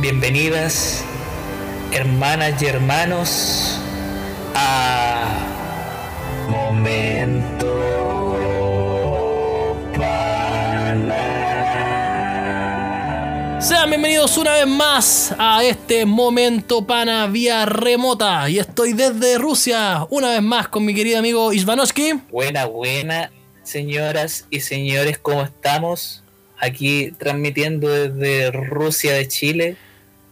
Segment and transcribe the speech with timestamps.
[0.00, 1.02] bienvenidas,
[1.90, 3.80] hermanas y hermanos,
[4.54, 5.38] a
[6.48, 7.66] Momento
[9.96, 11.16] Pana.
[13.60, 18.48] Sean bienvenidos una vez más a este momento pana vía remota.
[18.48, 22.20] Y estoy desde Rusia, una vez más con mi querido amigo Isvanovsky.
[22.30, 23.32] Buena, buena,
[23.64, 26.22] señoras y señores, ¿cómo estamos?
[26.56, 29.76] Aquí transmitiendo desde Rusia de Chile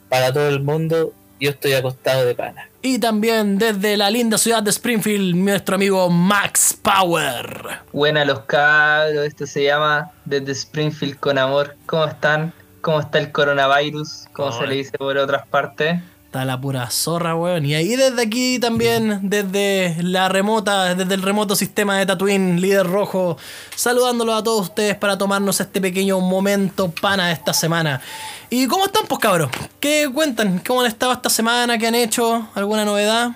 [0.09, 1.13] para todo el mundo.
[1.39, 2.69] Yo estoy acostado de pana.
[2.81, 7.81] Y también desde la linda ciudad de Springfield, nuestro amigo Max Power.
[7.93, 11.77] Buena los cabros, esto se llama Desde Springfield con Amor.
[11.85, 12.55] ¿Cómo están?
[12.81, 14.27] ¿Cómo está el coronavirus?
[14.33, 16.01] ¿Cómo se le dice por otras partes?
[16.37, 17.65] Está la pura zorra, weón.
[17.65, 22.87] Y ahí desde aquí también, desde la remota, desde el remoto sistema de Tatooine, líder
[22.87, 23.39] rojo,
[23.75, 28.03] saludándolos a todos ustedes para tomarnos este pequeño momento pana de esta semana.
[28.51, 29.49] ¿Y cómo están, pues cabros?
[29.81, 30.59] ¿Qué cuentan?
[30.59, 31.79] ¿Cómo han estado esta semana?
[31.79, 32.47] ¿Qué han hecho?
[32.55, 33.31] ¿Alguna novedad?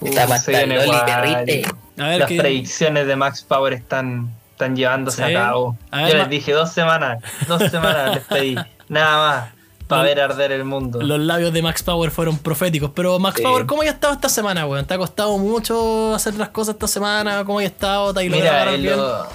[0.00, 1.64] Está Uh, Loli.
[1.98, 5.34] A ver Las qué- predicciones de Max Power están, están llevándose Sí.
[5.34, 5.76] a cabo.
[5.90, 8.56] A ver, Yo les dije dos semanas, dos semanas les pedí.
[8.88, 9.53] Nada más,
[9.96, 11.00] para ver arder el mundo.
[11.02, 12.90] Los labios de Max Power fueron proféticos.
[12.94, 13.42] Pero Max Sí.
[13.42, 14.84] Power, ¿cómo ha estado esta semana, weón?
[14.86, 17.44] ¿Te ha costado mucho hacer las cosas esta semana?
[17.44, 18.12] ¿Cómo ha estado?
[18.14, 19.26] ¿Te Mira, en lo,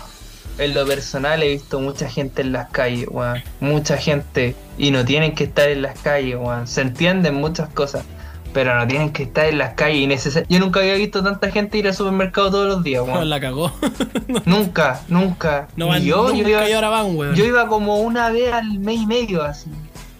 [0.57, 3.41] en lo personal he visto mucha gente en las calles, weón.
[3.59, 4.55] Mucha gente.
[4.77, 6.67] Y no tienen que estar en las calles, weón.
[6.67, 8.03] Se entienden muchas cosas.
[8.51, 10.43] Pero no tienen que estar en las calles.
[10.49, 13.29] Yo nunca había visto tanta gente ir al supermercado todos los días, weón.
[13.29, 13.71] La cagó.
[14.45, 15.67] Nunca, nunca.
[15.75, 17.35] No van yo, nunca yo, iba, y ahora van, weón.
[17.35, 19.69] yo iba como una vez al mes y medio así.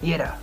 [0.02, 0.38] Y era.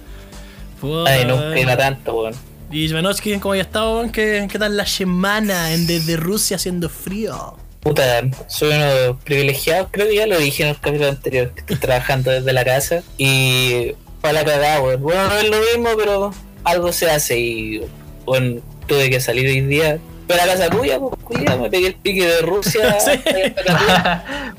[1.06, 2.34] Ay, nunca iba tanto, weón.
[2.70, 3.96] Y Jvanovsky, ¿cómo ha estado?
[3.96, 4.10] weón?
[4.10, 7.56] ¿Qué, ¿Qué tal la semana en desde Rusia haciendo frío?
[7.80, 11.52] Puta, soy uno de los privilegiados, creo que ya lo dije en el capítulo anterior,
[11.52, 15.02] que estoy trabajando desde la casa y para la cagada, weón.
[15.02, 16.34] Bueno, no es lo mismo, pero
[16.64, 17.82] algo se hace y
[18.24, 19.98] bueno, tuve que salir hoy día.
[20.26, 22.96] Pero a la casa tuya, pues culiao, me pegué el pique de Rusia.
[23.06, 23.20] Sí.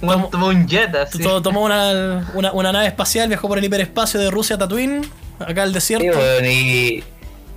[0.31, 1.19] tomó un jet así.
[1.19, 5.01] Tomó una, una, una nave espacial, viajó por el hiperespacio de Rusia a Tatooine,
[5.39, 6.17] acá al Sí, desierto.
[6.17, 7.03] weón, y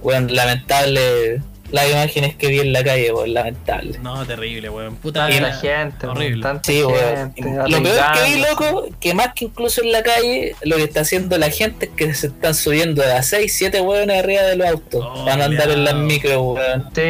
[0.03, 1.41] bueno, lamentable
[1.73, 3.99] las imágenes que vi en la calle, weón, lamentable.
[4.03, 4.97] No, terrible, weón.
[4.97, 5.29] Puta.
[5.29, 6.47] Tanta gente, weón, Horrible.
[6.63, 7.35] Sí, weón.
[7.35, 7.43] gente.
[7.69, 11.01] Lo peor que vi, loco, que más que incluso en la calle, lo que está
[11.01, 14.57] haciendo la gente es que se están subiendo de a 6, 7 weones arriba de
[14.57, 15.05] los autos.
[15.09, 16.89] Oh, van a andar en las micro, weón.
[16.95, 17.01] Sí,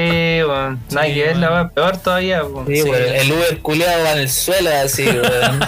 [0.47, 0.81] weón.
[0.88, 1.71] Sí, que ver, la weón.
[1.71, 2.66] Peor todavía, weón.
[2.66, 2.82] Sí, Sí.
[2.88, 3.15] weón.
[3.15, 5.60] El Uber culiado va en el suelo así, weón.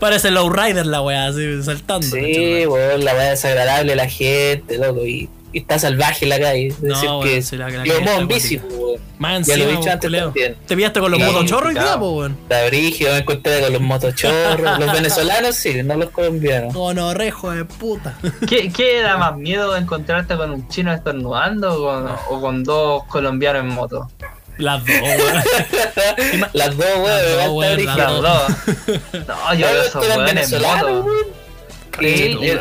[0.00, 2.06] Parece Lowrider la weá, así saltando.
[2.06, 5.04] sí, weón, la weá desagradable de la gente, loco.
[5.04, 6.68] Y, y está salvaje la calle.
[6.68, 9.00] Es No, decir, weón, que sí, la- la en bici, weón.
[9.18, 10.24] Más Ya lo he dicho weón, antes culeo.
[10.24, 10.56] también.
[10.66, 11.98] ¿Te pillaste con los Sí, motochorros picado.
[12.00, 12.32] po, weón?
[12.42, 14.78] Está brígido, me encontré con los motochorros.
[14.80, 16.74] los venezolanos sí, no los colombianos.
[16.74, 18.18] Monorrejo de puta.
[18.48, 23.04] ¿Qué, ¿Qué da más miedo encontrarte con un chino estornudando o con, o con dos
[23.04, 24.10] colombianos en moto?
[24.58, 26.48] Las dos, weón.
[26.52, 29.26] Las dos, weón, Las dos, weón.
[29.26, 31.04] No, yo veo esos weones en venezolanos, moto.
[31.06, 31.44] weón.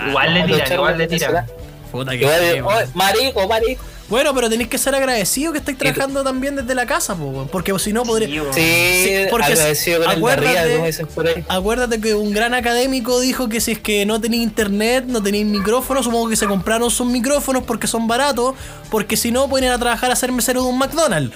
[0.10, 1.46] Igual le tiran, igual le tiran.
[1.94, 2.62] Puta que
[2.94, 3.84] marico, marico.
[4.10, 7.74] Bueno, pero tenéis que ser agradecido que estáis trabajando también desde la casa, po, porque
[7.80, 8.28] si no podría.
[8.54, 11.46] Sí, porque agradecido con el de acuérdate- por ahí.
[11.48, 15.46] Acuérdate que un gran académico dijo que si es que no tenéis internet, no tenéis
[15.46, 18.56] micrófonos, supongo que se compraron sus micrófonos porque son baratos,
[18.92, 21.34] porque si no pueden ir a trabajar a ser mesero de un McDonald's.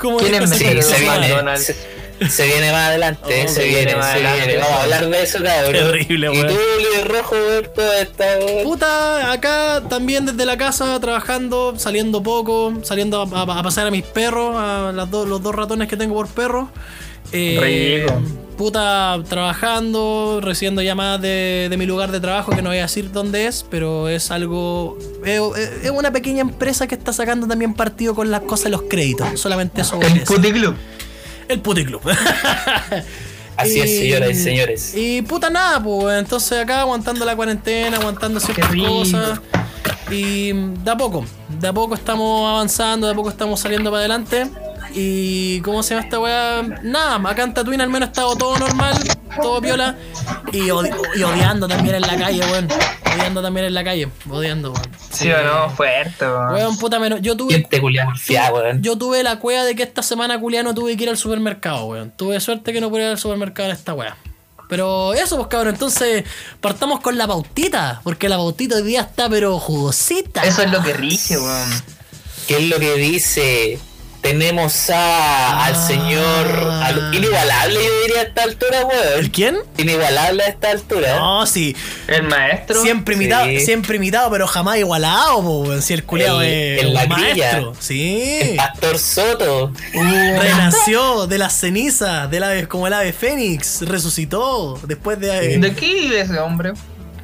[0.00, 1.74] Como ¿Quién es ese mesero de un McDonald's?
[2.28, 4.46] Se, viene más adelante, Oh, se se viene, viene más se adelante.
[4.46, 4.62] viene.
[4.62, 5.72] Vamos a hablar de eso, cabrón.
[5.72, 6.46] Terrible, Y weón.
[6.48, 8.64] tú, líder rojo, weón, toda esta, weón.
[8.64, 14.54] Puta, acá también desde la casa, trabajando, saliendo poco, saliendo a, a- a mis perros,
[14.56, 16.70] a las dos- los dos ratones que tengo por perro.
[17.30, 18.22] Eh, Rico.
[18.56, 23.12] puta, trabajando, recibiendo llamadas de, de mi lugar de trabajo, que no voy a decir
[23.12, 24.96] dónde es, pero es algo.
[25.24, 25.40] Es,
[25.84, 29.38] es una pequeña empresa que está sacando también partido con las cosas de los créditos.
[29.38, 30.74] Solamente eso El puticlub.
[31.48, 32.02] El puticlub.
[33.56, 34.94] Así es, señoras y señores.
[34.94, 39.40] Y puta nada, pues entonces acá aguantando la cuarentena, aguantando ciertas cosas.
[40.10, 44.00] Y de a poco, de a poco estamos avanzando, de a poco estamos saliendo para
[44.00, 44.48] adelante.
[44.94, 48.58] Y cómo se llama esta weá, nada, acá en Tatooine al menos ha estado todo
[48.58, 48.96] normal,
[49.40, 49.96] todo piola.
[50.52, 52.68] Y, odi- y odiando también en la calle, weón.
[53.14, 54.86] Odiando también en la calle, odiando, weón.
[55.12, 56.52] Sí o no, fuerte, weón.
[56.54, 57.20] Weón, puta menos.
[57.22, 58.82] Yo tuve, Gente culiada porfiada, weón.
[58.82, 62.10] yo tuve la cueva de que esta semana culiano tuve que ir al supermercado, weón.
[62.16, 64.16] Tuve suerte que no pude ir al supermercado en esta weá.
[64.68, 66.24] Pero eso, pues cabrón, entonces
[66.60, 70.42] partamos con la pautita, porque la pautita hoy día está pero jugosita.
[70.44, 71.70] Eso es lo que rige, weón.
[72.46, 73.78] ¿Qué es lo que dice
[74.20, 75.86] tenemos a, al Ah.
[75.86, 76.46] señor
[76.82, 78.86] al- inigualable, yo diría a esta altura, ¿El
[79.16, 79.30] weón.
[79.30, 79.56] quién?
[79.76, 81.16] Inigualable a esta altura.
[81.18, 81.74] No, sí.
[82.08, 82.82] El maestro.
[82.82, 83.22] Siempre Sí.
[83.22, 85.80] imitado, siempre imitado, pero jamás igualado, weón.
[85.82, 87.74] Si el culiao El- es el maestro.
[87.78, 88.38] Sí.
[88.42, 89.72] El Pastor Soto.
[89.92, 93.82] Renació de las cenizas, del ave, como el ave Fénix.
[93.82, 95.58] Resucitó después de.
[95.58, 96.72] ¿De qué vive ese hombre?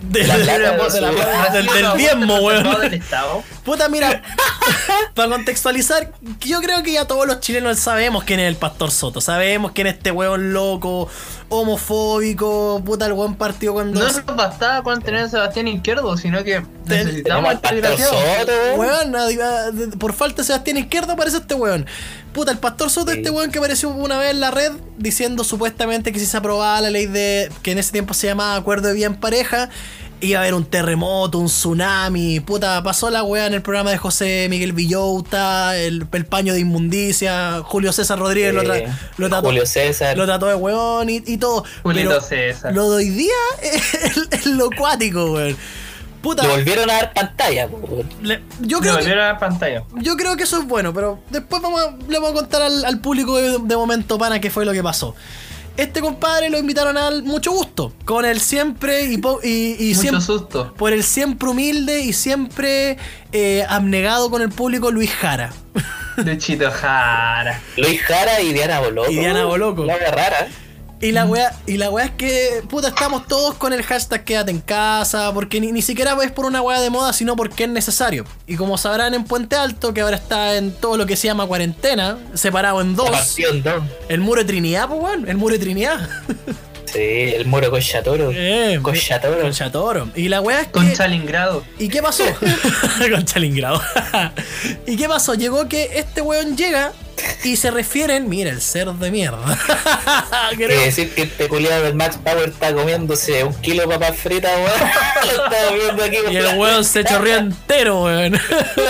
[0.03, 2.81] de- La de- plata de- de de la- del, diezmo, el weón.
[2.83, 3.43] del Estado.
[3.65, 4.23] Puta, mira,
[5.15, 9.21] para contextualizar, yo creo que ya todos los chilenos sabemos quién es el Pastor Soto.
[9.21, 11.09] Sabemos quién es este weón loco,
[11.49, 14.01] homofóbico, puta, el weón partido cuando.
[14.01, 17.99] No nos bastaba con tener a Sebastián Izquierdo, sino que necesitamos al Pastor.
[17.99, 19.99] Soto, weón.
[19.99, 21.87] Por falta de Sebastián Izquierdo aparece este weón.
[22.33, 23.19] Puta, el pastor Soto, Sí.
[23.19, 26.81] este weón que apareció una vez en la red diciendo supuestamente que si se aprobaba
[26.81, 27.51] la ley de.
[27.63, 29.69] que en ese tiempo se llamaba Acuerdo de Bien Pareja,
[30.27, 32.41] iba a haber un terremoto, un tsunami.
[32.41, 36.61] Puta, pasó la weá en el programa de José Miguel Villouta, el, el paño de
[36.61, 38.87] inmundicia, Julio César Rodríguez lo, tra-
[39.17, 39.47] lo trató.
[39.49, 40.17] Julio César.
[40.17, 41.65] Lo trató de weón y, y todo.
[41.83, 42.75] Julito Pero César.
[42.75, 43.33] lo de hoy día
[43.63, 45.57] es, lo cuático, weón.
[46.23, 47.69] Puta, Le volvieron a dar pantalla,
[48.23, 49.83] le- yo Me creo volvieron a la pantalla.
[49.97, 52.83] Yo creo que eso es bueno, pero después vamos a- le vamos a contar al,
[52.87, 55.15] al público de, de momento pana qué fue lo que pasó.
[55.77, 60.01] Este compadre lo invitaron al mucho gusto, con el siempre y, po- y, y Mucho
[60.01, 60.75] siempre, susto.
[60.77, 62.97] por el siempre humilde y siempre
[63.33, 65.53] eh, abnegado con el público Luis Jara.
[66.17, 67.61] Luchito Jara.
[67.77, 69.11] Luis Jara y Diana Boloco.
[69.11, 69.85] Y Diana Boloco.
[69.85, 70.47] La rara.
[71.05, 74.51] Y la weá, y la weá es que, puta, estamos todos con el hashtag quédate
[74.51, 77.69] en casa, porque ni, ni siquiera es por una weá de moda, sino porque es
[77.69, 78.25] necesario.
[78.47, 81.47] Y como sabrán en Puente Alto, que ahora está en todo lo que se llama
[81.47, 83.37] cuarentena, separado en dos.
[84.09, 85.29] El muro de Trinidad, pues, weón.
[85.29, 86.09] El muro de Trinidad.
[86.87, 88.31] Sí, el muro con Chatoro.
[88.33, 88.81] Eh,
[89.51, 90.09] Chatoro.
[90.15, 90.73] Y la weá es que.
[90.73, 91.65] Con Chalingrado.
[91.79, 92.25] ¿Y qué pasó?
[93.11, 93.83] con Chalingrado.
[94.87, 95.35] ¿Y qué pasó?
[95.35, 96.93] Llegó que este weón llega
[97.45, 98.29] y se refieren.
[98.29, 99.39] Mira, el cerdo de mierda.
[100.57, 104.53] Quiere decir que este culiado del Max Power está comiéndose un kilo de papas fritas,
[104.57, 104.91] weón.
[105.37, 106.17] Lo estamos viendo aquí.
[106.33, 108.39] y el weón se chorrió entero, weón.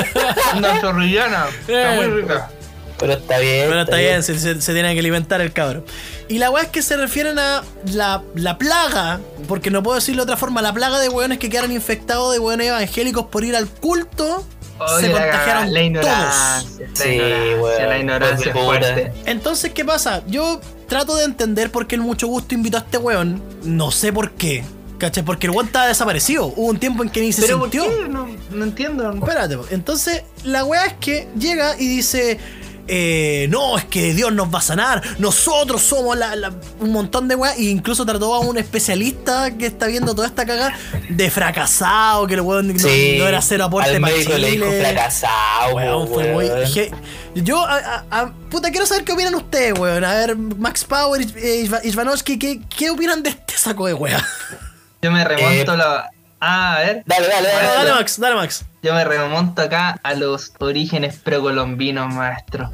[0.57, 1.47] Una chorrillana.
[1.67, 2.51] Está muy rica.
[2.99, 3.67] Pero está bien.
[3.69, 5.85] Pero está bien, se, se- se tiene que alimentar el cabro.
[6.29, 7.63] Y la weá es que se refieren a
[7.93, 11.51] la, la plaga, porque no puedo decirlo de otra forma, la plaga de weones que
[11.51, 14.47] quedaron infectados de weones evangélicos por ir al culto.
[14.79, 15.87] Oye, se contagiaron la todos.
[15.87, 16.87] ignorancia.
[16.89, 17.89] La Sí, ignorancia, weón.
[17.89, 19.13] la ignorancia es fuerte.
[19.27, 20.23] Entonces, ¿qué pasa?
[20.27, 23.43] Yo trato de entender por qué el mucho gusto invitó a este weón.
[23.63, 24.65] No sé por qué.
[24.99, 25.25] ¿Cachai?
[25.25, 26.47] Porque el weón estaba desaparecido.
[26.47, 27.81] Hubo un tiempo en que ni se Pero ¿por qué?
[28.09, 29.13] No, no entiendo.
[29.13, 32.39] Espérate, entonces la weá es que llega y dice.
[32.89, 35.03] Eh, no, es que Dios nos va a sanar.
[35.19, 37.57] Nosotros somos la- la- un montón de weas.
[37.59, 40.73] E incluso trató a un especialista que está viendo toda esta caga
[41.09, 42.27] de fracasado.
[42.27, 45.75] Que el weón no, Sí, no era cero aporte al para médico le dijo fracasado,
[45.77, 46.45] Weón, fue muy.
[46.47, 46.65] weón.
[46.67, 46.91] je-
[47.37, 50.05] Yo, a- a- a- puta, quiero saber qué opinan ustedes, weón.
[50.05, 54.25] A ver, Max Power, eh, Isvanovsky, ¿qué, ¿qué opinan de este saco de wea?
[55.03, 56.11] Yo me remonto Eh, la.
[56.47, 57.03] Ah, a ver.
[57.07, 57.77] Dale, dale, Dale, dale.
[57.79, 58.65] dale, Max, dale, Max.
[58.83, 62.71] Yo me remonto acá a los orígenes precolombinos, maestro.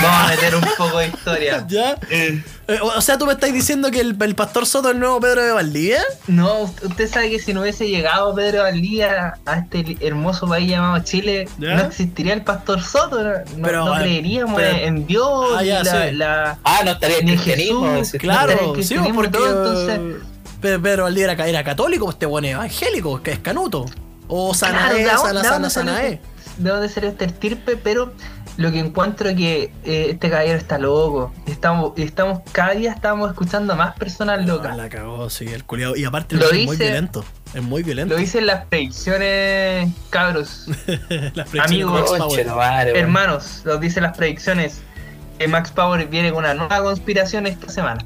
[0.00, 1.66] Vamos a meter un poco de historia.
[1.68, 1.98] ¿Ya?
[2.08, 2.42] Eh,
[2.80, 5.20] o o sea, tú me estás diciendo que el, el pastor Soto es el nuevo
[5.20, 6.02] Pedro de Valdivia.
[6.28, 11.02] No, usted sabe que si no hubiese llegado Pedro Valdía a este hermoso país llamado
[11.04, 11.74] Chile, ¿Ya?
[11.74, 13.22] no existiría el Pastor Soto.
[13.22, 16.14] No, no- Pero, no eh, creeríamos pero- en Dios, Ah, ya, la, sí.
[16.14, 17.92] la- Ah, no estaría cristianismo.
[17.96, 18.20] Jesús.
[18.20, 20.22] Claro, el sí, porque todo, entonces-
[20.60, 23.86] Pedro Valdivia era, era católico, este bueno es evangélico, que es canuto.
[24.28, 26.12] O Claro, Sanae, ¿de dónde- sana, de sana, Sanae.
[26.14, 28.12] este- de dónde salió este estirpe, pero
[28.58, 31.32] lo que encuentro que eh, este caballero está loco.
[31.46, 34.76] Estamos, estamos, cada día estamos escuchando a más personas Ah, locas.
[34.76, 35.96] la cagó, sí, el culiado.
[35.96, 37.24] Y aparte Lo es muy violento.
[37.54, 38.14] Es muy violento.
[38.14, 40.66] Lo dicen las predicciones, cabros.
[41.34, 42.46] Las predicciones Amigo, de Max Conche, Power.
[42.46, 43.04] no madre, weón.
[43.04, 44.82] Hermanos, lo dicen las predicciones.
[45.40, 48.04] Que Max Power viene con una nueva conspiración esta semana.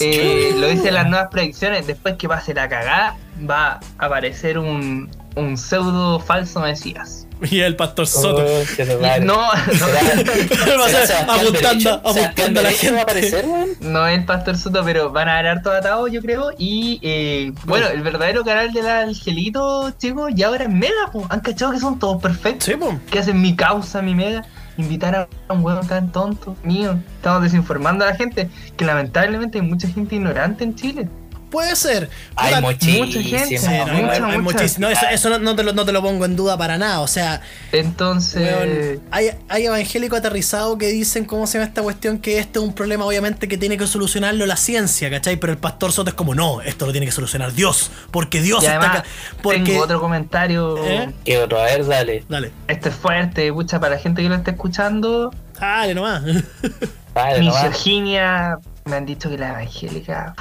[0.00, 1.86] Eh, lo dicen las nuevas predicciones.
[1.86, 3.16] Después que pase la cagada,
[3.48, 7.26] va a aparecer un, un pseudo falso Mesías.
[7.40, 8.44] Y el pastor Soto.
[8.44, 8.84] Conche,
[9.20, 9.24] no.
[9.24, 12.88] No, no, ¿Será- Va a ser será Sebastián apuntando- apuntando ¿Sebastián a la Derecho va
[12.90, 13.00] a gente.
[13.02, 13.44] aparecer,
[13.80, 16.50] no es el Pastor Soto, pero van a haber todo atado, yo creo.
[16.58, 21.10] Y eh, bueno, el verdadero canal del Angelito, chicos, ya ahora es Mega.
[21.10, 21.26] po.
[21.30, 22.64] Han cachado que son todos perfectos.
[22.66, 22.98] Sí, pues.
[23.10, 24.44] que hacen mi causa, mi mega,
[24.76, 26.98] invitar a un huevo tan tonto, mío.
[27.16, 31.08] Estamos desinformando a la gente, que lamentablemente hay mucha gente ignorante en Chile.
[31.50, 32.10] Puede ser.
[32.34, 33.06] Hay Puta, muchísima.
[33.06, 34.64] mucha gente, Sí, no, hay- mucha, hay- mucha.
[34.78, 37.00] no, eso, eso no, te lo, no te lo pongo en duda para nada.
[37.00, 37.40] O sea,
[37.72, 42.60] Entonces, Weón, hay, hay evangélicos aterrizados que dicen cómo se llama esta cuestión que esto
[42.60, 45.36] es un problema obviamente que tiene que solucionarlo la ciencia, ¿cachai?
[45.36, 48.62] Pero el pastor Soto es como, no, esto lo tiene que solucionar Dios, porque Dios
[48.62, 49.08] y está además, acá.
[49.42, 49.60] Porque...
[49.62, 50.84] tengo otro comentario.
[50.84, 51.12] ¿Eh?
[51.24, 51.60] ¿Qué otro?
[51.60, 52.24] A ver, dale.
[52.28, 52.50] Dale.
[52.66, 55.32] Esto es fuerte, pucha, para la gente que lo está escuchando.
[55.60, 56.22] Dale nomás.
[57.14, 57.64] Vale, nomás.
[57.68, 60.34] Misoginia, me han dicho que la evangélica.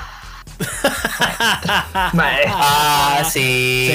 [2.47, 3.89] Ah, sí.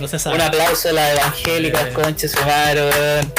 [0.00, 0.26] Pues.
[0.26, 1.94] Un aplauso a las evangélicas, Sí.
[1.94, 3.32] conche su madre, weón.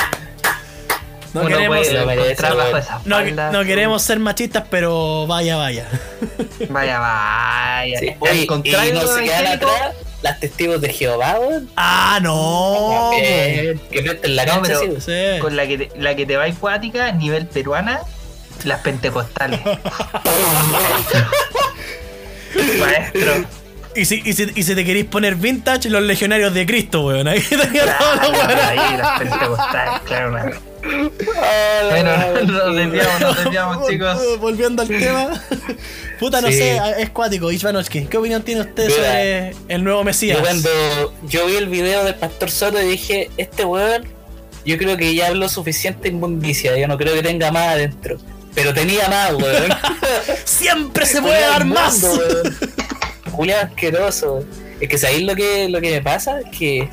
[1.31, 5.85] No Uno queremos, puede esa no, queremos ser machistas, pero vaya, vaya.
[6.69, 7.99] Vaya, vaya.
[7.99, 8.15] Sí.
[8.19, 11.69] Oye, y contrario no se quedan atrás las testigos de Jehová, weón.
[11.75, 13.11] Ah, no.
[13.21, 14.99] Eh, que presten la No, cancha, pero-.
[15.01, 15.39] Sí.
[15.39, 17.99] con la que te, la que te va acuática, nivel peruana,
[18.63, 19.59] las pentecostales.
[22.79, 23.45] Maestro.
[23.95, 27.27] Y si, y, si, y si te queréis poner vintage, los legionarios de Cristo, weón.
[27.27, 28.55] Ahí tenía Claro, weones.
[28.63, 30.31] ahí las pentecostales, claro.
[30.31, 30.59] claro.
[31.43, 32.11] Ah, Bueno,
[32.45, 34.39] nos weón, desviamos, nos desviamos, chicos.
[34.39, 35.43] Volviendo al tema.
[36.19, 36.53] Puta, no Sí.
[36.53, 37.51] sé, es cuático.
[37.51, 40.37] Ivanovsky, ¿qué opinión tiene usted Mira, sobre el nuevo Mesías?
[40.37, 40.69] Yo cuando
[41.27, 44.03] yo vi el video del Pastor Soto dije, este weón,
[44.65, 48.17] yo creo que ya habló suficiente inmundicia, yo no creo que tenga más adentro.
[48.53, 49.69] Pero tenía más, weón.
[50.45, 52.05] Siempre se puede dar más.
[53.31, 54.43] Julián asqueroso.
[54.79, 56.89] Es que sabéis lo que, lo que me pasa, que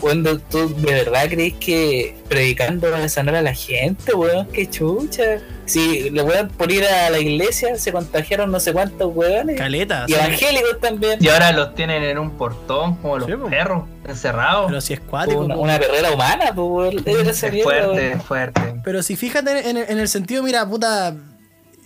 [0.00, 4.68] cuando tú de verdad crees que predicando va a sanar a la gente, weón, qué
[4.68, 5.38] chucha.
[5.64, 9.56] Si le weón por ir a la iglesia se contagiaron no sé cuántos weones.
[9.58, 10.04] Caleta.
[10.06, 10.18] Y sí.
[10.18, 11.18] evangélicos también.
[11.20, 14.66] Y ahora los tienen en un portón, como los Sí, perros, encerrados.
[14.68, 15.40] Pero si es cuático.
[15.40, 17.02] Una, una perrera humana, pues, weón.
[17.28, 17.98] Es fuerte, weón.
[17.98, 18.60] es fuerte.
[18.84, 21.16] Pero si fíjate en, en el sentido, mira, puta,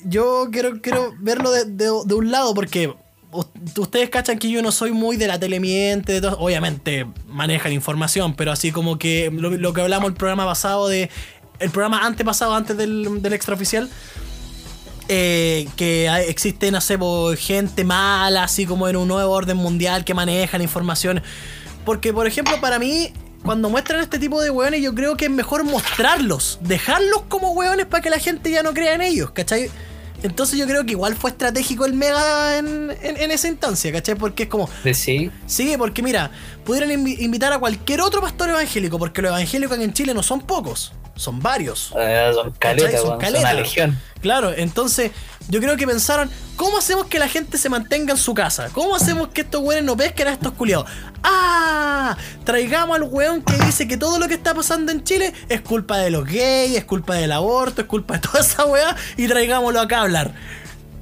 [0.05, 2.93] yo quiero, quiero verlo de, de- de un lado porque
[3.77, 8.53] ustedes cachan que yo no soy muy de la telemiente, de obviamente manejan información, pero
[8.53, 11.11] así como que lo, que hablamos el programa pasado de
[11.59, 13.89] el programa antepasado antes del, del extraoficial.
[15.13, 20.05] eh, que existe, no sé, po, gente mala, así como en un nuevo orden mundial
[20.05, 21.21] que manejan información.
[21.85, 25.31] Porque, por ejemplo, para mí, cuando muestran este tipo de hueones, yo creo que es
[25.31, 29.69] mejor mostrarlos, dejarlos como hueones para que la gente ya no crea en ellos, ¿cachai?
[30.23, 34.15] Entonces yo creo que igual fue estratégico el Mega en, en- en esa instancia, ¿cachai?
[34.17, 35.31] Porque es como, De sí.
[35.47, 36.31] sí, porque mira,
[36.65, 40.23] pudieran invi- invitar a cualquier otro pastor evangélico, porque los evangélicos aquí en Chile no
[40.23, 41.93] son pocos, son varios.
[41.97, 43.21] Eh, son caletas, Son weón.
[43.21, 43.99] Son una legión.
[44.23, 45.13] Claro, entonces
[45.49, 48.69] yo creo que pensaron, ¿cómo hacemos que la gente se mantenga en su casa?
[48.73, 50.87] ¿Cómo hacemos que estos weones no pesquen a estos culiados?
[51.23, 52.17] ¡Ah!
[52.45, 55.99] Traigamos al weón que dice que todo lo que está pasando en Chile es culpa
[55.99, 59.81] de los gays, es culpa del aborto, es culpa de toda esa weá y traigámoslo
[59.81, 60.33] acá a hablar.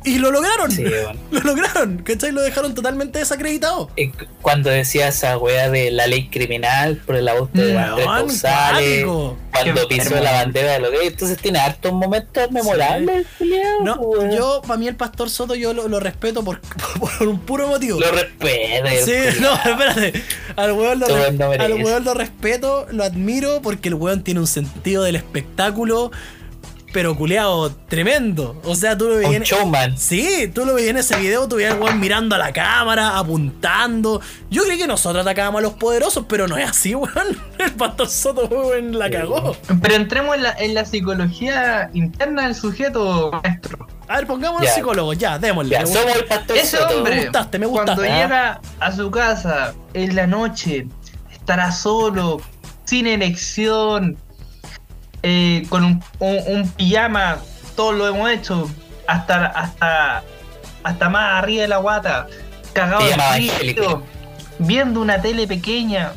[0.05, 0.71] Y lo lograron.
[0.71, 0.85] Sí.
[1.31, 2.33] Lo lograron, ¿cachai?
[2.33, 3.91] Lo dejaron totalmente desacreditado.
[3.97, 4.09] Y
[4.41, 9.37] Cuando decía esa weá de la ley criminal por el aborto de Pausales, cuático.
[9.53, 14.31] cuando Qué pisó la bandera de los gays, entonces tiene hartos momentos memorables, culiao, No,
[14.31, 16.61] yo, para mí el pastor Soto, yo lo, lo respeto por,
[17.01, 18.01] por un puro motivo.
[18.01, 18.89] lo respeto.
[19.05, 20.23] Sí, no, espérate.
[20.57, 24.47] Al weón, lo, no al weón lo respeto, lo admiro porque el weón tiene un
[24.47, 26.11] sentido del espectáculo,
[26.93, 28.61] pero culeado tremendo.
[28.65, 29.29] O sea, tú lo veías.
[29.31, 29.99] Un en- showman.
[29.99, 33.19] Sí, tú lo veías en ese video, tú veías al weón mirando a la cámara,
[33.19, 34.21] apuntando.
[34.51, 37.37] Yo creí que nosotros atacábamos a los poderosos, pero no es así, weón.
[37.59, 39.57] El pastor Soto, weón, la cagó.
[39.83, 43.87] Pero entremos en la, en la psicología interna del sujeto, maestro.
[44.09, 44.75] A ver, pongámonos Ya.
[44.75, 45.73] psicólogos, ya, démosle.
[45.73, 46.97] Ya, somos el pastor Ese Soto.
[46.97, 47.95] hombre, Me gustaste, me gustaste.
[47.97, 48.23] cuando Ah.
[48.23, 50.87] llega a su casa en la noche,
[51.31, 52.41] estará solo,
[52.85, 54.17] sin elección,
[55.23, 57.39] eh, con un, un- un pijama,
[57.77, 58.71] todos lo hemos hecho,
[59.07, 60.23] hasta, hasta,
[60.83, 62.27] hasta más arriba de la guata,
[62.73, 64.03] cagado de frío,
[64.59, 66.13] viendo una tele pequeña.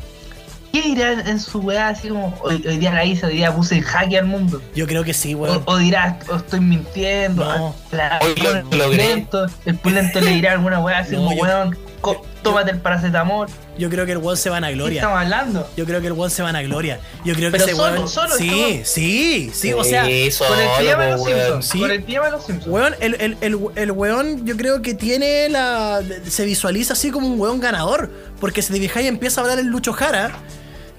[0.72, 3.76] ¿Qué dirá en su weá así como hoy, hoy día la hice, hoy día puse
[3.76, 4.62] en jaque al mundo?
[4.74, 5.62] Yo creo que sí, O, weón.
[5.66, 7.44] o dirá, o estoy mintiendo.
[7.44, 7.74] No.
[7.90, 11.36] La- Hoy lo- el, lo pulento, el pulento le dirá alguna weá así No, como,
[11.36, 13.48] yo- weón, co- tómate el paracetamol.
[13.78, 15.00] Yo creo que el weón se van a ¿Qué gloria.
[15.00, 15.66] estamos hablando?
[15.76, 17.00] Yo creo que el weón se van a gloria.
[17.24, 18.08] Yo creo que Pero ese solo, weón.
[18.08, 21.38] solo, sí, sí, sí, o sea, solo, Con el pijama de los weón.
[21.40, 21.66] Simpsons.
[21.66, 21.80] Sí.
[21.80, 22.66] Con el pijama de los Simpsons.
[22.74, 26.02] weón, el, el, el, el weón, yo creo que tiene la.
[26.28, 28.10] Se visualiza así como un weón ganador.
[28.40, 30.32] Porque si te fijáis, empieza a hablar el Lucho Jara.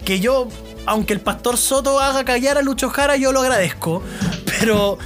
[0.05, 0.47] Que yo,
[0.85, 4.01] aunque el pastor Soto haga callar a Lucho Jara, yo lo agradezco.
[4.59, 4.97] Pero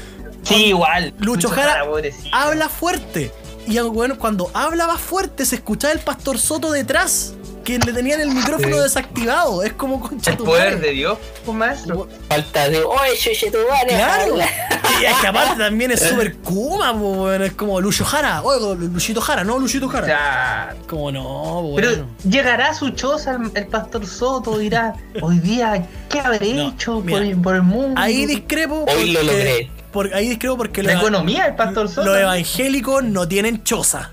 [0.44, 1.14] Sí, igual.
[1.20, 1.84] Lucho Jara
[2.32, 3.32] habla fuerte.
[3.68, 7.34] Y weón, cuando hablaba fuerte, se escuchaba el pastor Soto detrás.
[7.64, 8.84] Que le tenían el micrófono Sí.
[8.84, 9.62] desactivado.
[9.62, 10.88] Es como concha El tu poder madre.
[10.88, 12.08] de Dios, pues maestro.
[12.30, 14.32] Falta de, oye, chuche tu madre, Claro.
[14.32, 14.48] habla".
[15.02, 17.44] Y es que aparte también es súper Kuma, weón.
[17.44, 18.42] Es como Lucho Jara.
[18.42, 20.06] Oigo, Luchito Jara, no Luchito Jara.
[20.06, 25.40] sea, Como no, po, pero llegará a su choza el, el pastor Soto, dirá, hoy
[25.40, 28.00] día, ¿qué habré No, hecho por, por el mundo?
[28.02, 28.86] Ahí discrepo.
[28.88, 29.70] Hoy lo logré.
[29.92, 32.06] Por- ahí discrepo porque La los- economía del pastor Soto.
[32.06, 34.12] los evangélicos no tienen choza.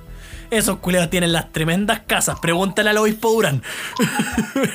[0.51, 2.39] Esos culeados tienen las tremendas casas.
[2.39, 3.63] Pregúntale al obispo Durán.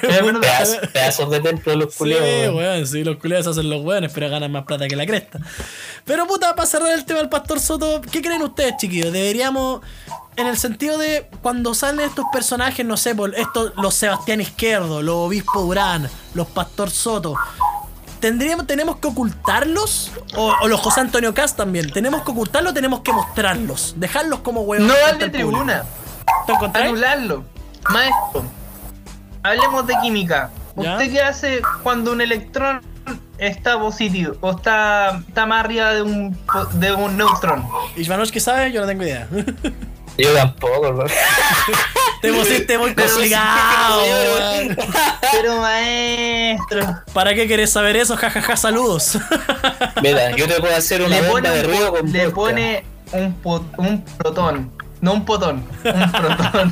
[0.01, 2.25] Pedazos, pedazos de templo los Sí, culiados.
[2.27, 2.55] weón.
[2.57, 5.39] weón, sí, los culiados se hacen los weones, pero ganan más plata que la cresta.
[6.05, 9.13] Pero puta, para cerrar el tema del Pastor Soto, ¿qué creen ustedes, chiquillos?
[9.13, 9.81] Deberíamos,
[10.35, 15.01] en el sentido de cuando salen estos personajes, no sé, por estos, los Sebastián Izquierdo,
[15.01, 17.35] los Obispo Durán, los Pastor Soto.
[18.19, 20.11] ¿Tendríamos, ¿Tenemos que ocultarlos?
[20.35, 21.89] O, o los José Antonio Cast también.
[21.91, 23.93] ¿Tenemos que ocultarlos o tenemos que mostrarlos?
[23.97, 24.87] Dejarlos como huevos.
[24.87, 25.83] No darle tribuna.
[26.73, 27.45] Anularlo.
[27.89, 28.43] Maestro,
[29.43, 30.49] hablemos de química.
[30.75, 30.93] ¿Ya?
[30.93, 32.81] ¿Usted qué hace cuando un electrón
[33.37, 36.37] está positivo o está, está más arriba de un,
[36.73, 37.65] de un neutrón?
[37.95, 39.27] Ishvanovsky sabe, yo no tengo idea.
[40.19, 41.07] Yo tampoco, weón.
[42.21, 44.77] Te pusiste muy complicado, weón.
[45.31, 48.17] Pero maestro, ¿Para qué querés saber eso?
[48.17, 49.17] Jajaja, saludos.
[50.03, 52.35] Mira, yo te puedo hacer una le bomba de un, ruido con le vodka.
[52.35, 52.83] pone
[53.13, 54.71] un, po- un protón.
[55.01, 56.71] No un potón, un protón.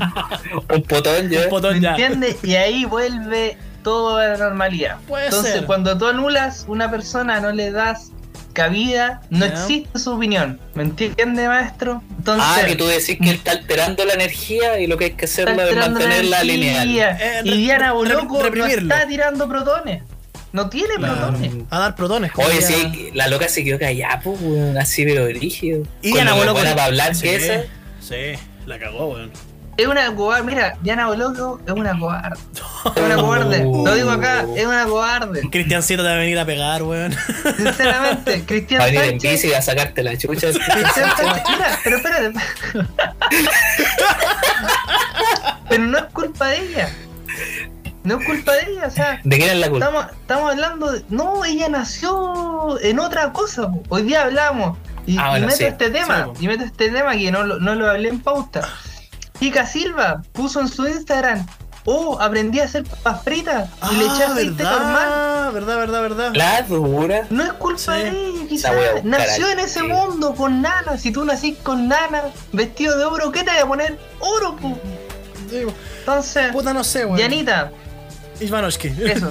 [0.76, 1.44] un potón yo.
[1.44, 1.90] Un potón ¿Me ya.
[1.92, 2.38] entiendes?
[2.44, 4.98] Y ahí vuelve todo a la normalidad.
[5.08, 5.66] Puede Entonces, ser.
[5.66, 8.12] cuando tú anulas una persona, no le das
[8.58, 10.60] cabida, no existe su opinión.
[10.74, 12.02] ¿Me entiende, maestro?
[12.18, 15.12] Entonces, Ah, que tú decís que él está alterando la energía y lo que hay
[15.12, 16.90] que hacerlo es mantenerla lineal.
[16.90, 20.02] Eh, y re- Diana Boloco no está tirando protones.
[20.54, 21.52] No tiene protones.
[21.70, 22.32] A dar protones.
[22.36, 24.40] Oye, ya- sí, la loca se quedó callada, pues,
[24.80, 25.84] así pero rígido.
[26.02, 26.54] Y Con Diana lo Boloco.
[26.60, 27.62] buena para hablar sí, que esa.
[28.00, 29.32] Sí, la cagó, weón.
[29.78, 30.44] Es una cobarde.
[30.44, 32.40] Mira, Diana Boloco es una cobarde.
[32.96, 33.60] Es una cobarde.
[33.86, 35.48] Lo digo acá, es una cobarde.
[35.52, 37.16] Cristiancito te va a venir a pegar, weón.
[37.56, 40.48] Sinceramente, Cristian Va a venir en bici a sacarte la chucha.
[40.48, 42.34] Cristian Sánchez, mira, pero espérate.
[45.70, 46.90] pero no es culpa de ella.
[48.04, 49.86] No es culpa de ella, o sea, ¿De quién es la culpa?
[49.86, 51.04] estamos, estamos hablando de.
[51.10, 53.70] No, ella nació en otra cosa.
[53.70, 53.84] po.
[53.90, 54.78] Hoy día hablamos.
[55.06, 55.66] Y, Ah, bueno, y meto sí.
[55.66, 56.30] este tema.
[56.38, 58.68] Sí, y meto este tema que no, no lo hablé en pauta.
[59.40, 61.46] Kika Silva puso en su Instagram.
[61.90, 65.08] Oh, aprendí a hacer papas fritas y le eché aceite normal.
[65.10, 66.32] Ah, verdad, verdad, verdad.
[66.36, 67.26] La dura.
[67.30, 67.92] No es culpa Sí.
[67.92, 68.74] de ella, quizás.
[69.06, 70.98] Nació en ese mundo con nana.
[70.98, 73.98] Si tú nacís con nana, vestido de oro, ¿qué te voy a poner?
[74.20, 74.78] Oro, po.
[75.50, 75.62] Sí.
[76.00, 77.18] Entonces, Puta, no sé, weón.
[77.20, 77.72] Yanita,
[78.42, 78.90] Ishvanovsky.
[79.06, 79.30] eso.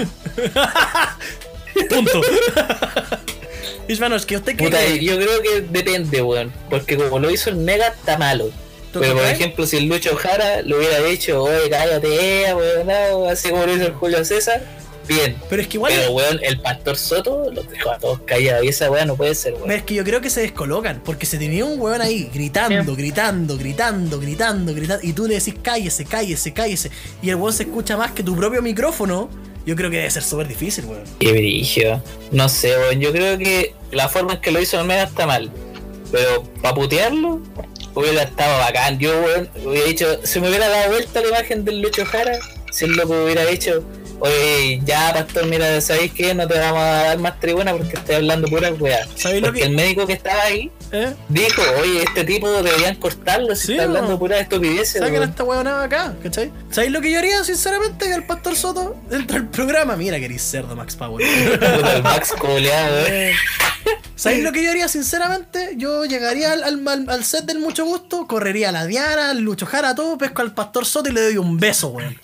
[1.90, 2.22] Punto.
[3.88, 5.04] Ishvanovsky, ¿usted qué Puta, cree?
[5.04, 6.50] yo creo que depende, weón.
[6.70, 8.50] Porque como lo hizo el Mega, está malo.
[8.96, 12.86] ¿Tú Pero por ejemplo, si el Lucho Jara lo hubiera dicho, oye, cállate, eh, weón,
[12.86, 14.62] no", así como lo hizo el Julio César,
[15.06, 15.36] bien.
[15.50, 15.92] Pero es que igual.
[15.94, 18.64] Pero, weón, el Pastor Soto los dejó a todos callados.
[18.64, 19.70] Y esa weón no puede ser, weón.
[19.70, 23.00] Es que yo creo que se descolocan, porque se tenía un weón ahí gritando, Sí.
[23.02, 26.90] gritando, gritando, gritando, gritando, y tú le decís cállese, cállese, cállese,
[27.22, 29.28] y el weón se escucha más que tu propio micrófono,
[29.66, 31.04] yo creo que debe ser súper difícil, weón.
[31.18, 32.00] Qué brillo.
[32.32, 33.00] No sé, weón.
[33.00, 35.50] Yo creo que la forma en que lo hizo el Mega está mal.
[36.12, 37.40] Pero para putearlo,
[37.96, 38.98] hubiera estado bacán.
[38.98, 42.38] Yo, weón, hubiera dicho, si me hubiera dado vuelta la imagen del Lucho Jara,
[42.70, 43.82] si el loco hubiera dicho,
[44.20, 46.34] oye, ya, pastor, mira, ¿sabéis qué?
[46.34, 49.06] No te vamos a dar más tribuna porque estoy hablando pura weá.
[49.16, 51.14] ¿Sabéis lo Porque que- el médico que estaba ahí ¿Eh?
[51.28, 54.18] dijo, oye, este tipo deberían cortarlo si Sí, está hablando weón.
[54.20, 55.00] pura estupideces.
[55.02, 56.50] Saquen esta weonada acá, ¿cachai?
[56.70, 59.96] ¿Sabéis lo que yo haría, sinceramente, que el pastor Soto dentro del programa?
[59.96, 61.24] Mira que eres cerdo, Max Power.
[62.02, 62.98] Max coleado.
[63.06, 63.32] Eh,
[64.16, 65.74] ¿Sabéis lo que yo haría, sinceramente?
[65.76, 66.64] Yo llegaría al-
[67.08, 70.52] al set del mucho gusto, correría a la Diana, al Lucho Jara, todo, pesco al
[70.54, 72.18] pastor Soto y le doy un beso, weón.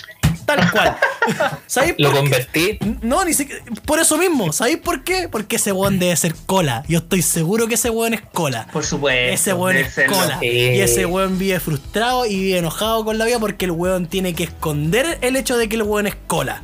[0.47, 0.97] Tal cual.
[1.67, 2.21] ¿Sabéis Lo por qué?
[2.23, 2.79] convertí.
[3.03, 3.63] No, ni siquiera.
[3.87, 4.53] Por eso mismo.
[4.53, 5.29] ¿Sabéis por qué?
[5.29, 6.83] Porque ese weón debe ser cola.
[6.89, 8.67] Yo estoy seguro que ese weón es cola.
[8.73, 9.33] Por supuesto.
[9.35, 10.39] Ese weón es cola.
[10.41, 10.47] Sí.
[10.47, 14.35] Y ese weón vive frustrado y vive enojado con la vida porque el weón tiene
[14.35, 16.63] que esconder el hecho de que el weón es cola.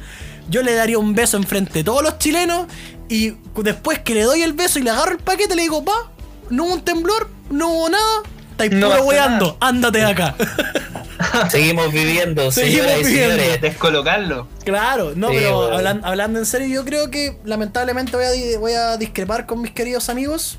[0.50, 2.66] Yo le daría un beso enfrente de todos los chilenos
[3.08, 6.10] y después que le doy el beso y le agarro el paquete le digo, pa,
[6.50, 8.22] no hubo un temblor, no hubo nada,
[8.58, 10.34] estáis No puro weando, ándate de acá.
[11.50, 13.34] Seguimos viviendo, Seguimos señoras y viviendo.
[13.36, 13.60] señores.
[13.60, 14.48] Descolocarlo.
[14.64, 18.72] Claro, no, Sí, pero hablan- hablando en serio, yo creo que lamentablemente voy a, voy
[18.72, 20.58] a discrepar con mis queridos amigos.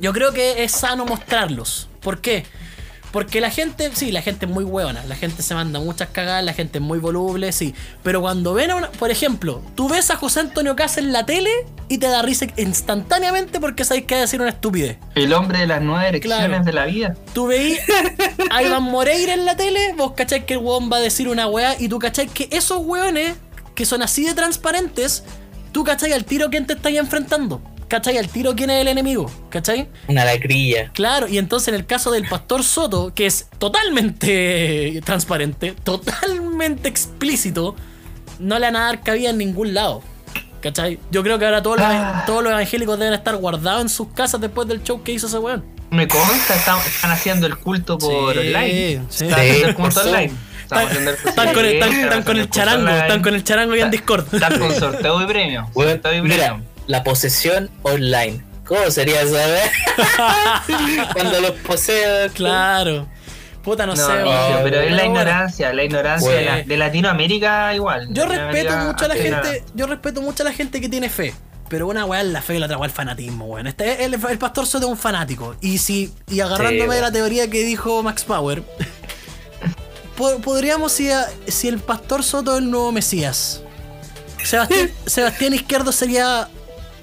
[0.00, 1.88] Yo creo que es sano mostrarlos.
[2.00, 2.44] ¿Por qué?
[3.12, 6.44] Porque la gente, sí, la gente es muy huevona, la gente se manda muchas cagadas,
[6.44, 7.74] la gente es muy voluble, sí.
[8.04, 11.26] Pero cuando ven a una, por ejemplo, tú ves a José Antonio Casa en la
[11.26, 11.50] tele
[11.88, 14.98] y te da risa instantáneamente porque sabes que va a decir una estupidez.
[15.14, 16.64] El hombre de las nueve elecciones Claro.
[16.64, 17.14] de la vida.
[17.34, 17.78] Tú veís
[18.50, 21.46] a Iván Moreira en la tele, vos cacháis que el weón va a decir una
[21.48, 23.34] weá y tú cacháis que esos weones
[23.74, 25.24] que son así de transparentes,
[25.72, 27.62] tú cacháis al tiro quién te estáis enfrentando.
[27.90, 28.16] ¿Cachai?
[28.18, 29.28] Al tiro quién es el enemigo.
[29.50, 29.88] ¿Cachai?
[30.06, 30.90] Una lacrilla.
[30.94, 37.74] Claro, y entonces en el caso del pastor Soto, que es totalmente transparente, totalmente explícito,
[38.38, 40.02] no le van a dar cabida en ningún lado.
[40.60, 40.98] ¿Cachai?
[41.10, 42.22] Yo creo que ahora todos los, Ah.
[42.26, 45.38] todos los evangélicos deben estar guardados en sus casas después del show que hizo ese
[45.38, 45.64] weón.
[45.90, 49.02] Me consta, están, están haciendo el culto por Sí, online.
[49.08, 49.24] sí.
[49.24, 50.32] Están haciendo el culto online.
[50.62, 53.02] Estamos haciendo el culto Están con el, están- online, están con el estamos haciendo charango,
[53.02, 54.34] están con el charango y en Discord.
[54.34, 55.68] Están con sorteo y premio.
[55.74, 56.69] Weón, Sorteo y mira, premio.
[56.90, 58.42] La posesión online.
[58.66, 59.38] ¿Cómo sería eso?
[59.38, 59.60] eh?
[61.12, 62.30] Cuando los poseo.
[62.32, 63.06] Claro.
[63.62, 64.12] Puta, no, No, sé,
[64.62, 68.08] pero es la ignorancia, la ignorancia de, la- de Latinoamérica igual.
[68.10, 71.34] Yo respeto mucho a la gente, yo respeto mucho a la gente que tiene fe.
[71.68, 73.66] Pero una weá es la fe y la otra weá es el fanatismo, weón.
[73.68, 75.54] Este, el, el pastor Soto es un fanático.
[75.60, 78.62] Y si, y agarrándome Sí, de la teoría que dijo Max Power,
[80.16, 81.10] po- podríamos si,
[81.46, 83.60] si el pastor Soto es el nuevo Mesías.
[84.42, 86.48] Sebastián, Sebastián Izquierdo sería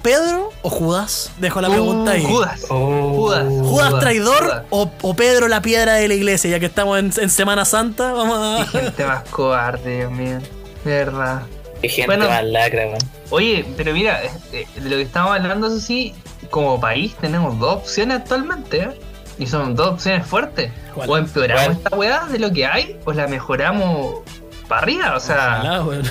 [0.02, 1.30] Pedro o Judas?
[1.38, 2.24] Dejo la pregunta Uh, ahí.
[2.24, 2.64] Judas.
[2.68, 3.12] Oh.
[3.16, 3.44] Judas.
[3.48, 4.62] ¿Judas traidor Judas.
[4.70, 6.50] O, o Pedro la piedra de la iglesia?
[6.50, 8.82] Ya que estamos en, en Semana Santa, vamos Qué a.
[8.82, 10.38] gente más cobarde, Dios mío.
[10.84, 11.42] De verdad.
[11.82, 12.28] Qué gente Bueno.
[12.28, 12.98] más lacra, weón.
[13.30, 14.20] Oye, pero mira,
[14.52, 16.14] eh, de lo que estamos hablando, eso sí,
[16.50, 18.98] como país tenemos dos opciones actualmente, ¿eh?
[19.38, 20.72] Y son dos opciones fuertes.
[20.94, 21.10] ¿Cuál?
[21.10, 21.76] O empeoramos ¿Cuál?
[21.76, 24.20] esta weá de lo que hay, o la mejoramos
[24.68, 26.02] para arriba, o sea, Ojalá, weón.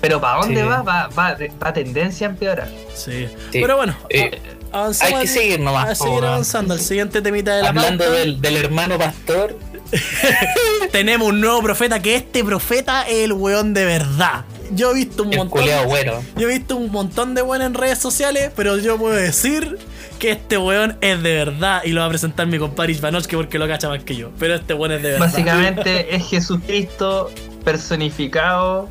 [0.00, 0.66] pero ¿para dónde Sí.
[0.66, 0.82] va?
[0.82, 2.68] Va, va, va tendencia a empeorar.
[2.94, 3.28] Sí.
[3.50, 3.60] Sí.
[3.60, 4.40] Pero bueno, Eh,
[4.72, 6.74] hay que seguir nomás, A seguir avanzando.
[6.74, 9.56] El siguiente temita de la Hablando del, del hermano pastor,
[10.92, 14.44] tenemos un nuevo profeta que este profeta es el weón de verdad.
[14.74, 15.60] Yo he visto un el montón.
[15.60, 16.22] culeado bueno.
[16.36, 19.78] Yo he visto un montón de weones en redes sociales, pero yo puedo decir
[20.18, 23.58] que este weón es de verdad y lo va a presentar mi compadre Ivanoski porque
[23.58, 24.30] lo cacha más que yo.
[24.38, 25.26] Pero este weón es de verdad.
[25.26, 27.30] Básicamente es Jesucristo
[27.64, 28.88] personificado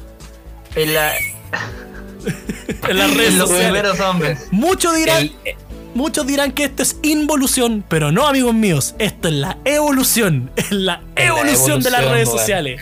[0.75, 1.11] en, la,
[2.89, 3.71] en las redes en los sociales.
[3.71, 4.47] primeros hombres.
[4.51, 5.55] Muchos dirán, El- eh,
[5.93, 8.95] muchos dirán que esto es involución, pero no, amigos míos.
[8.99, 10.51] Esto es la evolución.
[10.55, 12.39] Es la evolución de las redes weón.
[12.39, 12.81] sociales.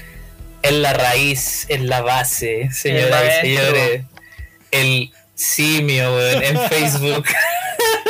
[0.62, 4.04] Es la raíz, es la base, señoras y señores.
[4.72, 7.26] El simio, weón, en Facebook.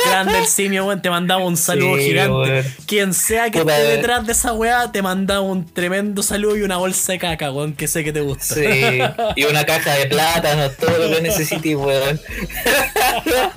[0.06, 2.32] Grande el simio, weón, te mandaba un saludo Sí, gigante.
[2.32, 2.64] weón.
[2.86, 6.62] Quien sea que Puta, esté detrás de esa weá, te mandaba un tremendo saludo y
[6.62, 8.54] una bolsa de caca, weón, que sé que te gusta.
[8.54, 8.98] Sí,
[9.36, 12.20] y una caja de plátanos, todo lo que necesites, weón.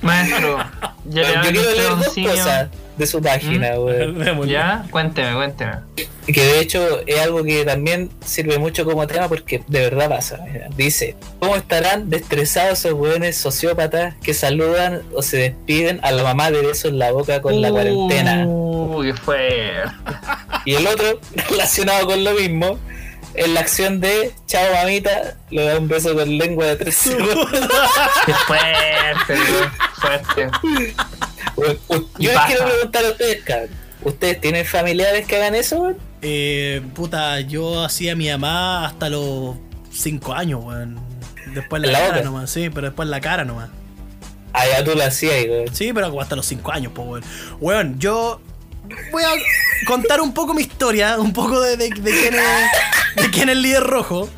[0.02, 0.58] Maestro,
[1.06, 2.30] ya le Yo quiero leer dos simio.
[2.30, 4.18] cosas de su página, weón.
[4.24, 4.52] Démosle.
[4.52, 4.84] ¿Ya?
[4.90, 5.72] Cuénteme, cuénteme.
[6.26, 10.40] Que de hecho es algo que también sirve mucho como tema porque de verdad pasa.
[10.50, 10.68] mira.
[10.76, 16.50] Dice, ¿cómo estarán destresados esos weones sociópatas que saludan o se despiden a la mamá
[16.50, 18.46] de besos en la boca con la cuarentena?
[18.46, 19.90] Uy, qué fuerte.
[20.64, 22.78] Y el otro, relacionado con lo mismo,
[23.34, 27.48] en la acción de Chao mamita, le da un beso con lengua de tres segundos.
[28.26, 30.50] Qué fuerte, weón, fuerte.
[32.18, 33.70] Yo les quiero preguntar a ustedes, cabrón.
[34.02, 35.96] ¿Ustedes tienen familiares que hagan eso, weón?
[36.22, 39.56] Eh, puta, yo hacía a mi mamá hasta los
[39.92, 40.98] 5 años, weón.
[41.54, 42.24] Después la, ¿En la cara boca?
[42.24, 43.70] nomás, sí, pero después la cara nomás.
[44.52, 45.74] Allá tú lo hacías, weón.
[45.74, 47.24] Sí, pero como hasta los 5 años, pues, weón.
[47.60, 48.40] Weón, yo
[49.12, 53.30] voy a contar un poco mi historia, un poco de, de, de quién, es, de
[53.30, 54.28] quién es el líder rojo.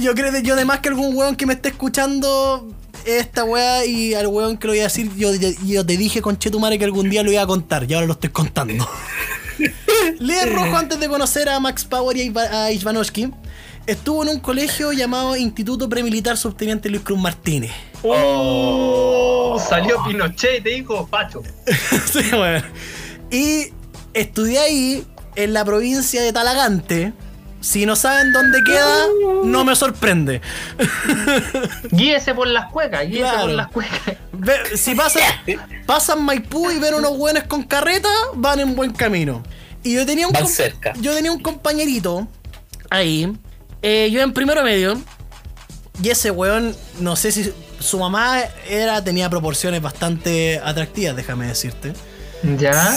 [0.00, 2.68] Yo creo que yo además que algún weón que me esté escuchando
[3.04, 6.38] esta weá y al weón que lo voy a decir, yo, yo te dije con
[6.38, 8.88] Chetumare que algún día lo iba a contar y ahora lo estoy contando.
[10.18, 13.30] Líder rojo antes de conocer a Max Power y a Ivanovsky,
[13.86, 17.72] estuvo en un colegio llamado Instituto Premilitar Subteniente Luis Cruz Martínez.
[18.02, 21.42] Oh, salió Pinochet y te dijo Pacho.
[22.12, 22.62] Sí, weón.
[23.30, 23.72] Y
[24.14, 27.12] estudié ahí, en la provincia de Talagante.
[27.60, 29.06] Si no saben dónde queda,
[29.44, 30.40] no me sorprende.
[31.90, 33.40] Guíese por las cuecas, guíese Claro.
[33.40, 34.16] por las cuecas.
[34.32, 35.22] Ve- si pasan,
[35.86, 39.42] pasan Maipú y ven unos buenos con carreta, van en buen camino.
[39.82, 40.92] Y yo tenía un, Van com- cerca.
[41.00, 42.28] yo tenía un compañerito
[42.90, 43.32] ahí,
[43.82, 45.00] eh, yo en primero medio,
[46.02, 51.92] y ese weón, no sé si su mamá era, tenía proporciones bastante atractivas, déjame decirte.
[52.58, 52.96] ¿Ya?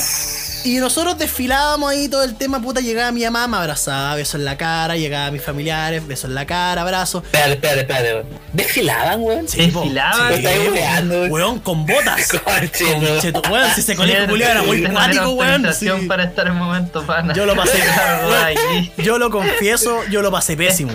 [0.63, 4.45] Y nosotros desfilábamos ahí todo el tema, puta, llegaba mi mamá, me abrazaba, beso en
[4.45, 7.19] la cara, llegaba mis familiares, beso en la cara, abrazo.
[7.25, 8.27] Espérate, espérate, espérate, weón.
[8.53, 9.45] ¿Desfilaban, weón?
[9.45, 10.29] Desfilaban.
[10.29, 11.31] Me estáis hueveando, weón.
[11.31, 12.27] Weón, con botas.
[12.43, 13.21] Conche, Con no.
[13.21, 15.73] cheto- weón, si ese colegio culiao era muy cuático, una weón.
[15.73, 15.87] sí.
[16.07, 17.33] para estar en momento pana.
[17.33, 17.79] Yo lo pasé.
[18.29, 20.91] Weón, yo lo confieso, yo lo pasé pésimo.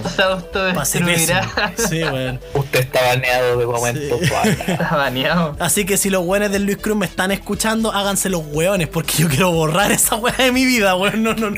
[0.75, 1.41] Pasé pésimo.
[1.89, 2.41] Sí, weón.
[2.55, 4.31] Usted está baneado de momento, Sí.
[4.31, 4.51] pana.
[4.67, 5.57] Está baneado.
[5.59, 9.15] Así que si los weones del Luis Cruz me están escuchando, háganse los weones, porque
[9.19, 11.23] yo quiero borrar esa weá de mi vida, weón.
[11.23, 11.57] No, no, no.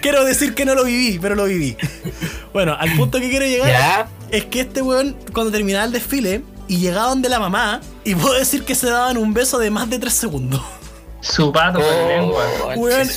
[0.00, 1.76] Quiero decir que no lo viví, pero lo viví.
[2.52, 4.08] Bueno, al punto que quiero llegar Ya.
[4.30, 8.34] es que este weón, cuando terminaba el desfile, y llegaba donde la mamá, y puedo
[8.34, 10.60] decir que se daban un beso de más de 3 segundos.
[11.20, 12.44] Su pato con lengua.
[12.64, 13.08] Oh, Weón,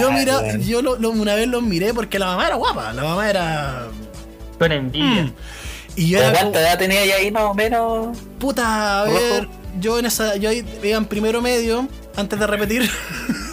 [0.00, 0.62] yo mira, weón.
[0.62, 3.86] yo lo- lo- una vez los miré porque la mamá era guapa, la mamá era.
[4.58, 5.22] Con envidia.
[5.24, 5.32] Mm.
[5.96, 8.18] Y yo ¿Pero era ¿Cuánta como, edad tenía ya ahí más o menos?
[8.40, 9.48] puta, a ver,
[9.80, 12.90] yo en esa, yo ahí iba en primero medio, antes de repetir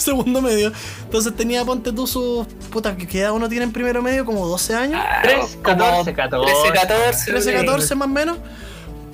[0.05, 0.71] segundo medio.
[1.03, 2.47] Entonces tenía, ponte tú sus.
[2.71, 4.25] Puta, ¿qué edad uno tiene en primero medio?
[4.25, 5.01] Como 12 años.
[5.03, 6.53] Ah, 3, como 14, 14.
[6.53, 7.31] 13, 14.
[7.31, 7.65] 13, sí.
[7.65, 8.37] 14 más o menos.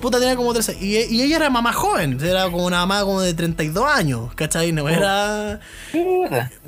[0.00, 0.78] Puta, tenía como 13.
[0.80, 2.18] Y, y ella era mamá joven.
[2.22, 4.32] Era como una mamá como de 32 años.
[4.34, 4.72] ¿Cachai?
[4.72, 5.60] No era.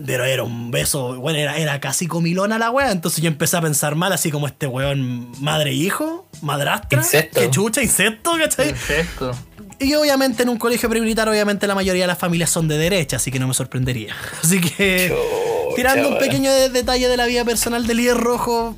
[0.05, 1.15] Pero era un beso.
[1.17, 2.91] Bueno, era, era casi comilona la wea.
[2.91, 6.99] Entonces yo empecé a pensar mal, así como este weón madre e hijo, madrastra.
[6.99, 7.41] Insecto.
[7.41, 8.71] Que chucha, insecto, ¿cachai?
[8.71, 9.33] Perfecto.
[9.81, 13.17] Y obviamente en un colegio premilitar, obviamente la mayoría de las familias son de derecha,
[13.17, 14.15] así que no me sorprendería.
[14.45, 18.77] Así que, Chucha, tirando un pequeño de- detalle de la vida personal del líder rojo.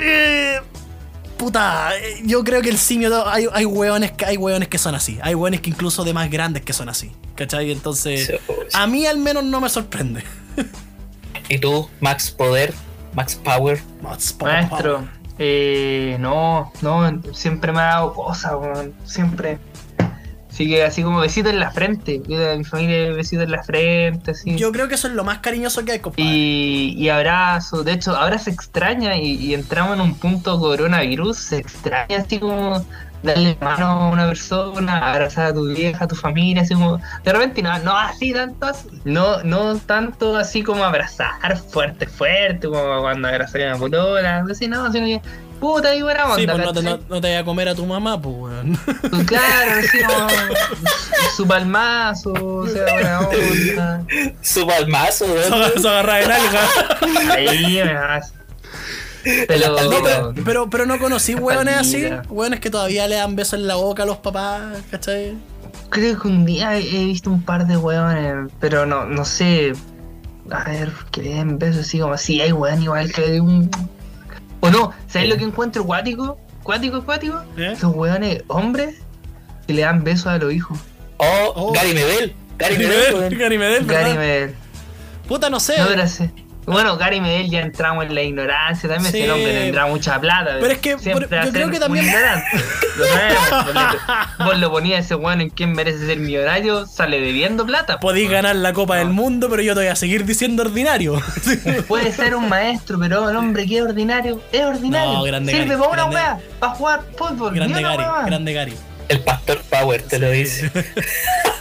[0.00, 0.60] eh,
[1.36, 3.28] puta, eh, yo creo que el simio.
[3.28, 5.18] Hay, hay, hueones, que- hay hueones que son así.
[5.22, 7.10] Hay hueones que incluso de más grandes que son así.
[7.34, 7.72] ¿Cachai?
[7.72, 8.82] Entonces, Chucha.
[8.82, 10.22] a mí al menos no me sorprende.
[11.48, 12.72] ¿Y tú, Max Poder?
[13.14, 13.82] Max Power.
[14.40, 15.08] Maestro,
[15.38, 18.94] eh, no, no, siempre me ha dado cosas, weón.
[19.04, 19.58] Siempre.
[20.52, 22.20] Así que así como besito en la frente.
[22.28, 24.54] Mi familia besito en la frente, así.
[24.56, 26.24] Yo creo que eso es lo más cariñoso que hay, compadre.
[26.24, 31.38] Y, y abrazo, de hecho, ahora se extraña y, y entramos en un punto coronavirus,
[31.38, 32.84] se extraña así como
[33.22, 37.32] darle mano a una persona, abrazar a tu vieja, a tu familia, así como, de
[37.32, 43.00] repente no, no así tanto así, no, no tanto así como abrazar fuerte, fuerte, como
[43.00, 45.22] cuando abrazar a una polola, así no, sino que,
[45.62, 47.74] puta, y buena onda, Sí, pues no te, no, no te vayas a comer a
[47.76, 48.78] tu mamá, pues, weón.
[49.10, 50.28] Pues claro, como
[51.36, 54.04] su palmazo, o sea, buena onda.
[54.42, 55.80] Su palmazo, weón.
[55.80, 56.68] Se agarra de nalga.
[57.32, 58.34] Ahí me vas.
[59.46, 59.76] Pero,
[60.44, 64.02] No, pero, no conocí hueones así, hueones que todavía le dan besos en la boca
[64.02, 65.36] a los papás, ¿cachai?
[65.90, 69.74] creo que un día he visto un par de hueones, pero no, no sé.
[70.50, 73.42] A ver, que le den besos así como así, hay hueón igual que le den
[73.42, 73.70] un.
[74.64, 76.38] O no, ¿sabes lo que encuentro cuático?
[76.62, 77.42] ¿Cuático, cuático?
[77.56, 77.76] ¿Eh?
[77.82, 78.96] Los hueones hombres
[79.66, 80.78] que le dan besos a los hijos.
[81.16, 81.72] Oh, Oh.
[81.72, 82.34] Gary Medel.
[82.58, 83.36] Gary Medel.
[83.36, 83.86] Gary Medel.
[83.86, 84.54] Gary Medel.
[85.26, 85.74] Puta, no sé.
[85.78, 86.30] No, sí.
[86.64, 89.20] Bueno, Gary Medel ya entramos en la ignorancia también, Sí.
[89.22, 90.58] ese hombre tendrá mucha plata.
[90.60, 92.46] Pero es que, siempre por- va a yo creo ser que también- un ignorante.
[92.98, 93.96] Lo sabemos,
[94.38, 97.98] Vos lo ponías ese weón en quien merece ser millonario, sale debiendo plata.
[97.98, 99.00] Podéis ganar la Copa No.
[99.00, 101.20] del Mundo, pero yo te voy a seguir diciendo ordinario.
[101.88, 105.14] Puede ser un maestro, pero el hombre que es ordinario, es ordinario.
[105.14, 107.54] No, grande Sirve para una weá, para jugar fútbol.
[107.54, 108.74] grande Gary, grande Gary.
[109.08, 110.70] El Pastor Power te lo dice.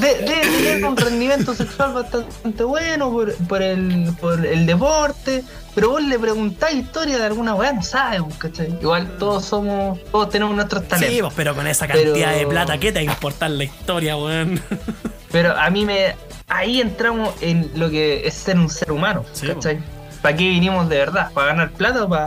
[0.00, 5.90] De- Debe tener un rendimiento sexual bastante bueno por, por, el, por el deporte, pero
[5.90, 8.78] vos le preguntáis historia de alguna weá, no sabe, pues, ¿cachai?
[8.80, 11.20] Igual todos somos, todos tenemos nuestros Sí, talentos.
[11.20, 14.16] pues, pero con esa cantidad Pero- de plata, ¿qué te va a importar la historia,
[14.16, 14.60] weón?
[15.30, 16.16] Pero a mí me.
[16.48, 19.78] Ahí entramos en lo que es ser un ser humano, Sí, ¿cachai?
[20.22, 21.30] ¿Para qué vinimos de verdad?
[21.32, 22.26] ¿Para ganar plata o para,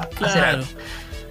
[0.00, 0.46] hacer Claro.
[0.58, 0.66] algo?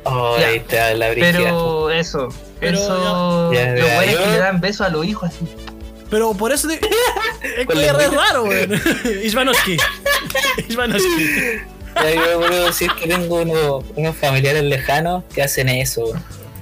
[0.03, 0.47] Oh, Ya.
[0.47, 1.09] ahí te da la.
[1.13, 3.51] Pero eso, Pero eso.
[3.53, 5.45] ya- Ya, Los ya, buenos yo- que le dan besos a los hijos así.
[6.09, 6.73] Pero por eso te...
[7.61, 8.81] es que es re raro, weón.
[9.23, 9.77] Ishvanovsky.
[11.95, 16.13] Ya yo puedo decir que tengo unos, unos familiares lejanos que hacen eso.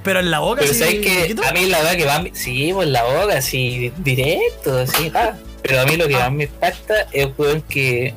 [0.02, 2.72] Pero en la boca, Pero sí, sabes que a mí la verdad que va, sí,
[2.72, 5.34] por la boca, así, directo, así, ah.
[5.62, 8.12] Pero a mí lo que más me impacta es, weón, que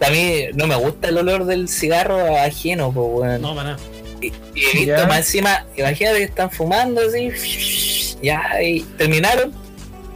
[0.00, 3.42] a mí no me gusta el olor del cigarro ajeno, pues, weón.
[3.42, 3.82] No, para nada.
[4.20, 7.30] Y, y he visto más encima, imagínate que están fumando así,
[8.22, 9.52] ya, y terminaron,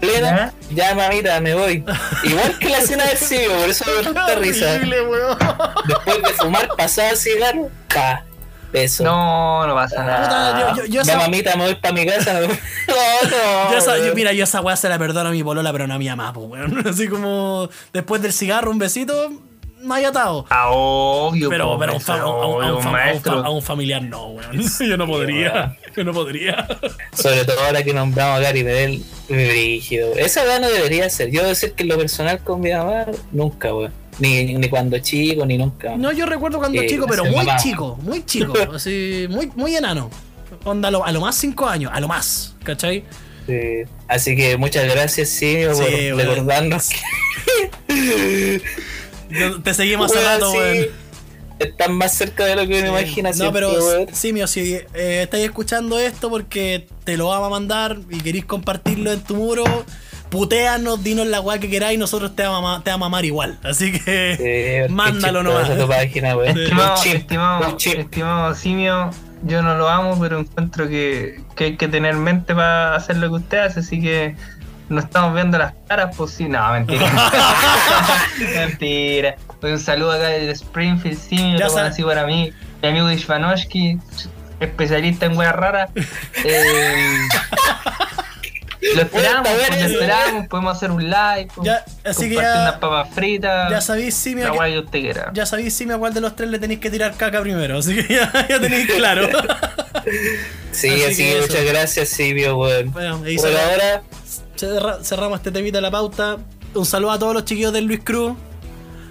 [0.00, 1.84] plena, ya mamita, me voy.
[2.24, 4.72] Igual que la escena del ciego, por eso me da tanta risa.
[4.74, 5.38] Horrible, weón.
[5.86, 8.24] Después de fumar, pasaba el cigarro, pa,
[8.72, 9.04] beso.
[9.04, 10.70] No, no pasa nada.
[10.70, 12.40] Puta, yo, yo, yo esa, mamita, me voy para mi casa.
[12.88, 12.96] No,
[13.30, 13.72] no.
[13.72, 15.98] yo esa- mira, yo esa weá se la perdono a mi polola, pero no a
[15.98, 16.86] mi mamá, pues, weón.
[16.88, 19.32] Así como después del cigarro, un besito,
[19.82, 20.46] no hay atado.
[20.50, 21.48] Ah, obvio.
[21.50, 22.92] Pero, pero a un, fa- a un- a un- a un obvio, fa- a un
[22.92, 23.40] maestro.
[23.42, 24.62] fa- a un familiar no, weón.
[24.88, 25.76] Yo no podría.
[25.96, 26.66] Yo no podría.
[27.12, 30.14] Sobre todo ahora que nombramos a Gary Medel, mi brígido.
[30.16, 31.30] Esa edad no debería ser.
[31.30, 33.92] Yo decir que en lo personal con mi mamá, nunca, weón.
[34.18, 35.96] Ni, ni cuando chico, ni nunca.
[35.96, 37.56] No, yo recuerdo cuando Eh, chico, pero muy mamá.
[37.56, 38.52] chico, muy chico.
[38.74, 40.10] Así, muy, muy enano.
[40.64, 43.04] Onda, a lo, a lo más cinco años, a lo más, ¿cachai?
[43.46, 43.82] Sí.
[44.06, 46.18] Así que muchas gracias, Simio, por Sí, weón.
[46.18, 48.64] recordarnos que Yo-
[49.62, 50.86] Te seguimos hace weón, rato, sí, weón.
[51.58, 53.30] están más cerca de lo que uno imagina.
[53.36, 54.06] No, pero weón.
[54.12, 59.12] Simio, si eh, estáis escuchando esto porque te lo vamos a mandar y queréis compartirlo
[59.12, 59.64] en tu muro,
[60.30, 63.58] puteanos, dinos la weá que queráis, nosotros te vamos, a, te vamos a amar igual.
[63.62, 65.68] Así que Sí, mándalo nomás.
[65.76, 66.54] tu página, weón.
[66.54, 66.62] Sí.
[66.62, 69.10] Estimado, estimado, estimado simio,
[69.44, 73.28] yo no lo amo, pero encuentro que, que hay que tener mente para hacer lo
[73.28, 74.36] que usted hace, así que
[74.92, 77.10] no estamos viendo las caras, pues sí, no, mentira.
[78.56, 79.36] mentira.
[79.60, 82.52] Pues un saludo acá desde Springfield, simio, Ya lo conocí para mí,
[82.82, 83.98] mi amigo Ishvanovsky,
[84.60, 85.90] especialista en weas raras.
[86.44, 87.18] Eh,
[88.96, 92.62] Lo esperamos, pues, lo esperamos, podemos hacer un live, pues, Ya, así que compartir ya-
[92.62, 95.30] unas papas fritas, Ya sabéis, Simio, usted quiera.
[95.32, 97.78] ya sabéis, Simio, a cuál de los tres le tenéis que tirar caca primero.
[97.78, 99.28] Así que ya, ya tenéis claro.
[100.72, 102.90] Sí, Así así, que muchas gracias, Silvio, weón.
[102.90, 104.02] Bueno, ahí Por ahora,
[105.02, 106.38] cerramos este temita de la pauta.
[106.74, 108.32] Un saludo a todos los chiquillos del Luis Cruz.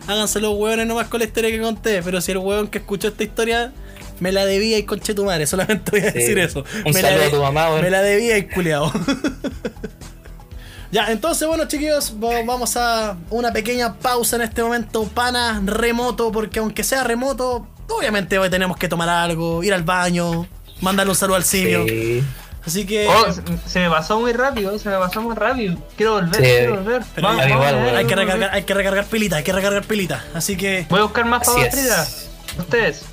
[0.07, 2.01] Háganse los hueones nomás con la historia que conté.
[2.03, 3.71] Pero si el hueón que escuchó esta historia
[4.19, 6.19] me la debía y conche tu madre, solamente voy a Sí.
[6.19, 6.63] decir eso.
[6.85, 7.81] Un me saludo la a tu mamá, weón.
[7.81, 8.91] Me la debía y culiao.
[10.91, 16.33] Ya, entonces, bueno, chiquillos, va- vamos a una pequeña pausa en este momento, pana remoto,
[16.33, 20.45] porque aunque sea remoto, obviamente hoy tenemos que tomar algo, ir al baño,
[20.81, 21.85] mandarle un saludo al simio.
[21.87, 22.21] sí.
[22.65, 23.07] Así que.
[23.07, 23.25] Oh,
[23.65, 25.77] se, me pasó muy rápido, se me pasó muy rápido.
[25.97, 26.41] Quiero volver, Sí.
[26.41, 27.01] quiero volver.
[27.15, 27.95] Pero Vamos, vamos, igual.
[27.97, 30.23] Hay que recargar, hay que recargar pilita, hay que recargar pilita.
[30.35, 30.85] Así que.
[30.89, 31.73] Voy a buscar más papas es.
[31.73, 32.27] fritas.
[32.59, 33.05] Ustedes.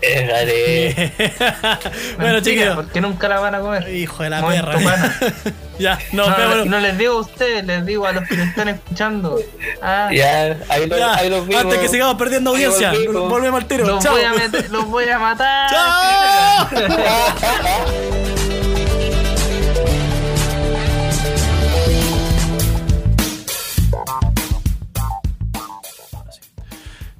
[0.00, 1.12] Eh, dale.
[2.16, 2.74] bueno, Mentira, chiquillos.
[2.76, 3.88] Porque nunca la van a comer.
[3.92, 5.12] Hijo de la Momento perra.
[5.80, 8.44] ya, no, No, pero- no les digo a ustedes, les digo a los que lo
[8.44, 9.40] están escuchando.
[9.82, 11.64] Ah, Ya, ahí, lo, ya, ahí los vimos.
[11.64, 13.86] antes que sigamos perdiendo audiencia, volvemos al tiro.
[13.88, 14.12] los, Chao.
[14.12, 15.68] voy a meter- los voy a matar.
[16.70, 18.35] ¡Chao!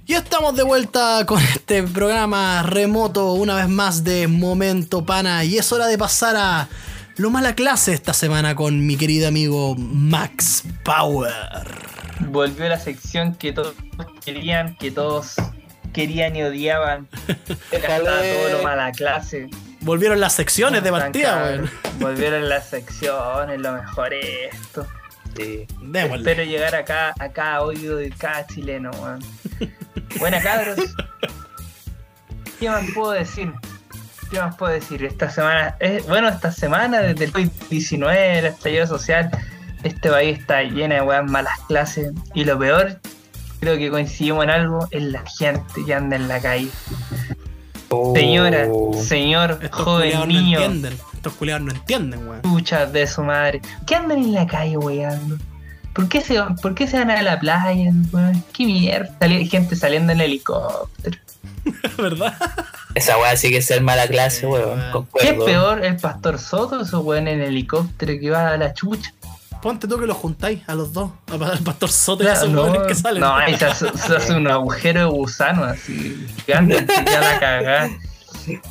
[0.08, 5.42] Y estamos de vuelta con este programa remoto, una vez más de Momento Pana.
[5.42, 6.68] Y es hora de pasar a
[7.16, 11.32] lo mala clase esta semana con mi querido amigo Max Power.
[12.20, 13.74] Volvió la sección que todos
[14.24, 15.34] querían, que todos
[15.92, 17.08] querían y odiaban.
[17.72, 19.48] Era todo lo mala clase.
[19.80, 21.64] Volvieron las secciones de partida.
[21.98, 24.86] Volvieron las secciones, lo mejor es esto.
[25.36, 25.66] Sí.
[25.94, 29.18] Espero llegar acá, acá a oído de cada chileno, weón.
[30.18, 30.78] Buena cabros.
[32.58, 33.52] ¿Qué más puedo decir?
[34.30, 35.04] ¿Qué más puedo decir?
[35.04, 39.30] Esta semana, eh, bueno, esta semana desde el COVID-19, el estallido social,
[39.82, 42.12] este país está lleno de weas malas clases.
[42.34, 42.98] Y lo peor,
[43.60, 46.70] creo que coincidimos en algo, es la gente que anda en la calle.
[48.14, 48.92] Señora, Oh.
[49.00, 50.98] señor, Estos joven no niño, entienden.
[51.14, 52.42] Estos culiados no entienden, weón.
[52.42, 53.60] chuchas de su madre.
[53.86, 55.36] ¿Qué andan en la calle, weando?
[55.96, 58.44] ¿Por qué se, van- ¿Por qué se van a la playa, weón?
[58.52, 59.16] ¿Qué mierda?
[59.18, 61.18] Sali- gente saliendo en helicóptero.
[61.98, 62.34] ¿Verdad?
[62.94, 64.78] Esa weá sí que es ser mala clase, weón.
[64.78, 65.08] weón.
[65.18, 68.72] ¿Qué es peor, el pastor Soto o esos weón en helicóptero que va a la
[68.74, 69.12] chucha?
[69.62, 71.10] Ponte tú que los juntáis a los dos.
[71.32, 73.20] Al pastor Soto y a esos no, weones que salen.
[73.22, 77.90] no, ahí se hace, se hace un agujero de gusano así, gigante, ya la cagá.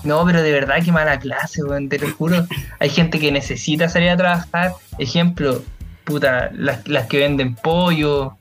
[0.04, 2.46] No, pero de verdad que mala clase, weón, te lo juro.
[2.80, 4.74] Hay gente que necesita salir a trabajar.
[5.00, 5.62] Ejemplo,
[6.06, 8.38] puta, las, las que venden pollo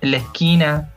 [0.00, 0.90] en la esquina.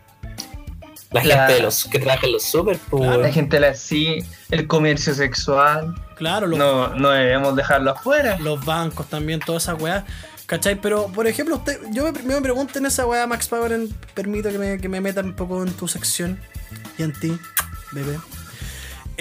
[1.12, 3.22] La la- gente de los que trabaja en los super, pues, Claro.
[3.22, 5.94] La gente la así, el comercio sexual.
[6.16, 8.38] Claro, los, No, no debemos dejarlo afuera.
[8.40, 10.06] los bancos también, toda esa weá.
[10.46, 10.76] ¿Cachai?
[10.80, 14.58] Pero, por ejemplo, usted, yo me, me pregunto en esa weá, Max Power, permito que
[14.58, 16.40] me, que me meta un poco en tu sección
[16.98, 17.38] y en ti,
[17.92, 18.18] bebé.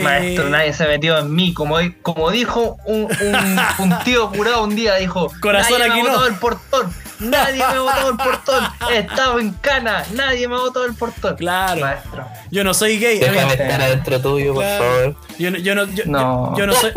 [0.03, 1.53] Maestro, Eh, nadie se metió en mí.
[1.55, 6.09] Como, como dijo un, un, un tío curado un día, dijo: Corazón, Nadie aquí me
[6.09, 6.19] ha no".
[6.19, 6.95] botado el portón.
[7.21, 8.65] Nadie me ha botado el portón.
[8.93, 10.05] Estaba en cana.
[10.15, 11.37] Nadie me ha botado el portón.
[11.37, 11.81] Claro.
[11.83, 12.27] Maestro.
[12.51, 13.19] Yo no soy gay.
[13.19, 15.17] Déjame estar adentro tuyo, por favor.
[15.39, 16.53] Yo, no- yo no, yo, No.
[16.53, 16.93] yo- yo no soy,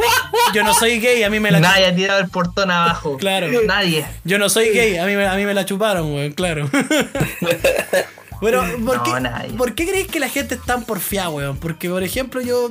[0.54, 3.18] yo no soy gay, a mí me la Nadie ha tirado el portón abajo.
[3.18, 3.48] Claro.
[3.66, 4.06] Nadie.
[4.24, 6.70] Yo no soy gay, a mí me, a mí me la chuparon, weón, claro.
[8.44, 9.50] Bueno, ¿por, No, qué, nadie.
[9.54, 11.58] ¿por qué crees que la gente es tan porfiada, weón?
[11.58, 12.70] Porque, por ejemplo, yo,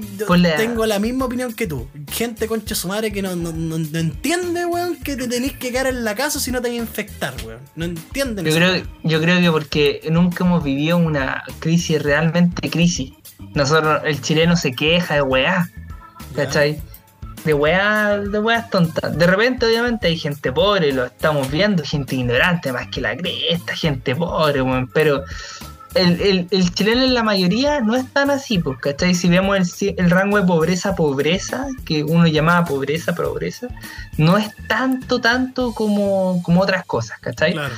[0.58, 1.88] tengo la misma opinión que tú.
[2.10, 5.86] Gente concha su madre que no, no, no- entiende, weón, que te tenés que quedar
[5.86, 7.60] en la casa si no te vas a infectar, weón.
[7.74, 8.58] No entienden Yo eso.
[8.58, 13.12] creo, yo creo que porque nunca hemos vivido una crisis realmente crisis.
[13.54, 15.68] Nosotros, el chileno se queja de weá.
[16.36, 16.80] ¿Cachai?
[17.44, 19.16] De weá, de weas tontas.
[19.18, 23.74] De repente, obviamente, hay gente pobre, lo estamos viendo, gente ignorante más que la cresta,
[23.74, 24.88] gente pobre, weón.
[24.94, 25.24] Pero
[25.94, 29.14] el, el- chileno en la mayoría no es tan así, pues, ¿cachai?
[29.14, 33.68] Si vemos el, el rango de pobreza, pobreza, que uno llamaba pobreza, pobreza,
[34.16, 37.52] no es tanto, tanto como, como otras cosas, ¿cachai?
[37.54, 37.74] Claro.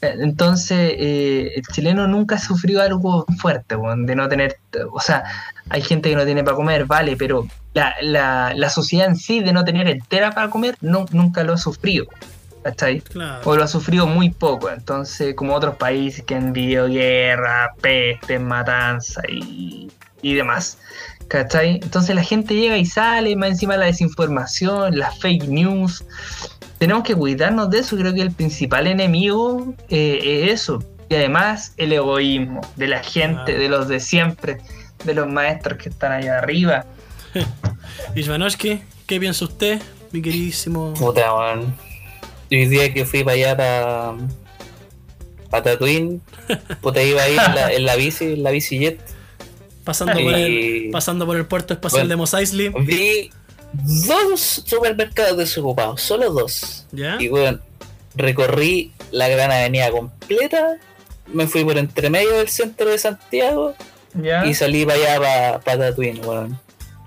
[0.00, 4.58] Entonces, eh, el chileno nunca ha sufrido algo fuerte, de no tener,
[4.92, 5.24] o sea,
[5.70, 9.40] hay gente que no tiene para comer, vale, pero la, la, la sociedad en sí
[9.40, 12.06] de no tener entera para comer, no, nunca lo ha sufrido,
[12.62, 13.00] ¿cachai?
[13.00, 13.40] Claro.
[13.44, 18.38] O lo ha sufrido muy poco, entonces, como otros países que han vivido guerra, peste,
[18.38, 19.90] matanza y,
[20.22, 20.78] y demás,
[21.26, 21.80] ¿cachai?
[21.82, 26.04] Entonces la gente llega y sale, más encima la desinformación, las fake news,
[26.78, 27.96] tenemos que cuidarnos de eso.
[27.96, 30.82] Creo que el principal enemigo eh, es eso.
[31.08, 33.58] Y además el egoísmo de la gente, Ah.
[33.58, 34.58] de los de siempre,
[35.04, 36.84] de los maestros que están allá arriba.
[38.14, 39.80] Ishvanovsky, ¿qué piensa usted,
[40.12, 40.94] mi queridísimo?
[40.94, 41.26] Puta.
[42.50, 44.14] Y hoy día que fui para allá, para,
[45.50, 46.20] para Tatooine,
[46.80, 49.00] puta, iba ahí en la, en la bici, en la bici jet.
[49.84, 52.08] Pasando, por el, Y- pasando por el puerto espacial Bueno.
[52.10, 52.68] de Mos Eisley.
[52.84, 53.30] Vi
[53.72, 56.86] dos supermercados desocupados, solo dos.
[56.92, 57.16] ¿Ya?
[57.20, 57.58] Y bueno,
[58.14, 60.76] recorrí la gran avenida completa,
[61.26, 63.74] me fui por entre medio del centro de Santiago
[64.14, 64.46] ¿Ya?
[64.46, 66.58] y salí para allá, para, Tatooine, weón.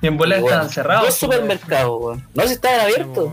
[0.01, 1.05] Y en bola bueno, estaban cerrados.
[1.05, 2.28] Dos supermercados, weón.
[2.34, 3.32] No, si estaban abiertos.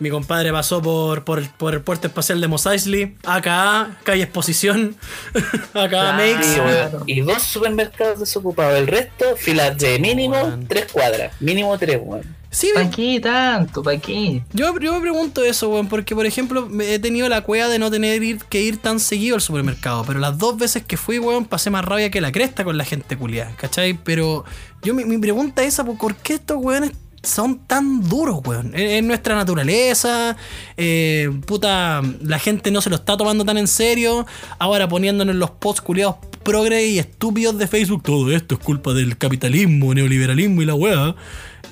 [0.00, 4.22] Mi compadre pasó por, por, el, por el puerto espacial de Mos Eisley, AKA, calle
[4.24, 4.96] Exposición,
[5.74, 6.16] AKA Claro.
[6.16, 7.04] Makes.
[7.06, 8.78] Y dos supermercados desocupados.
[8.78, 11.32] El resto, filas de mínimo tres cuadras.
[11.40, 12.22] Mínimo tres, weón.
[12.52, 13.80] Sí, ¿Para qué tanto?
[13.80, 14.42] ¿Para qué?
[14.52, 17.92] yo, yo me pregunto eso, weón, porque por ejemplo he tenido la cueva de no
[17.92, 21.44] tener ir- que ir tan seguido al supermercado, pero las dos veces que fui, weón,
[21.44, 23.94] pasé más rabia que la cresta con la gente culiada, ¿cachai?
[24.02, 24.44] Pero
[24.82, 26.90] yo mi, mi pregunta es esa, ¿por qué estos weones
[27.22, 28.74] son tan duros, weón?
[28.74, 30.36] Es, es nuestra naturaleza,
[30.76, 34.26] eh, puta, la gente no se lo está tomando tan en serio,
[34.58, 38.92] ahora poniéndonos en los posts culiados progre y estúpidos de Facebook, todo esto es culpa
[38.92, 41.14] del capitalismo, neoliberalismo y la weá.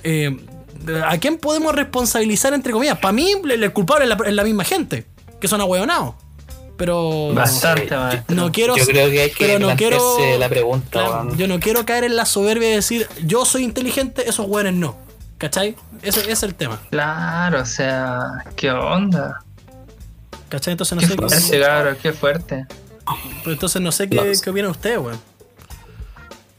[0.05, 0.37] Eh,
[1.07, 2.99] ¿A quién podemos responsabilizar entre comillas?
[2.99, 5.07] Para mí, el, culpable es la, es la misma gente,
[5.41, 6.15] que son ahueonados.
[6.77, 7.35] Pero.
[7.35, 8.23] Bastante.
[8.29, 8.77] No quiero.
[8.77, 12.05] Yo creo que hay que pero no quiero- la pregunta, Claro, yo no quiero caer
[12.05, 15.08] en la soberbia de decir yo soy inteligente, esos hueones no.
[15.39, 15.77] ¿Cachai?
[16.03, 16.79] Ese, ese es el tema.
[16.91, 19.41] Claro, o sea, ¿qué onda?
[20.49, 20.73] ¿Cachai?
[20.73, 22.67] Entonces no Qué sé qué, fuerte, cabrón, qué fuerte.
[23.47, 25.21] entonces no sé qué, qué opina usted, weón.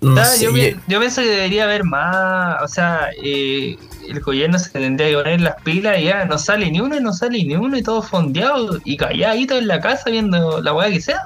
[0.01, 3.77] No Ah, sé, yo, yo- pi- yo pienso que debería haber más, o sea, eh,
[4.07, 7.01] el gobierno se tendría que poner las pilas y ya no sale ni uno y
[7.01, 10.89] no sale ni uno y todo fondeado y calladito en la casa viendo la weá
[10.89, 11.21] que sea.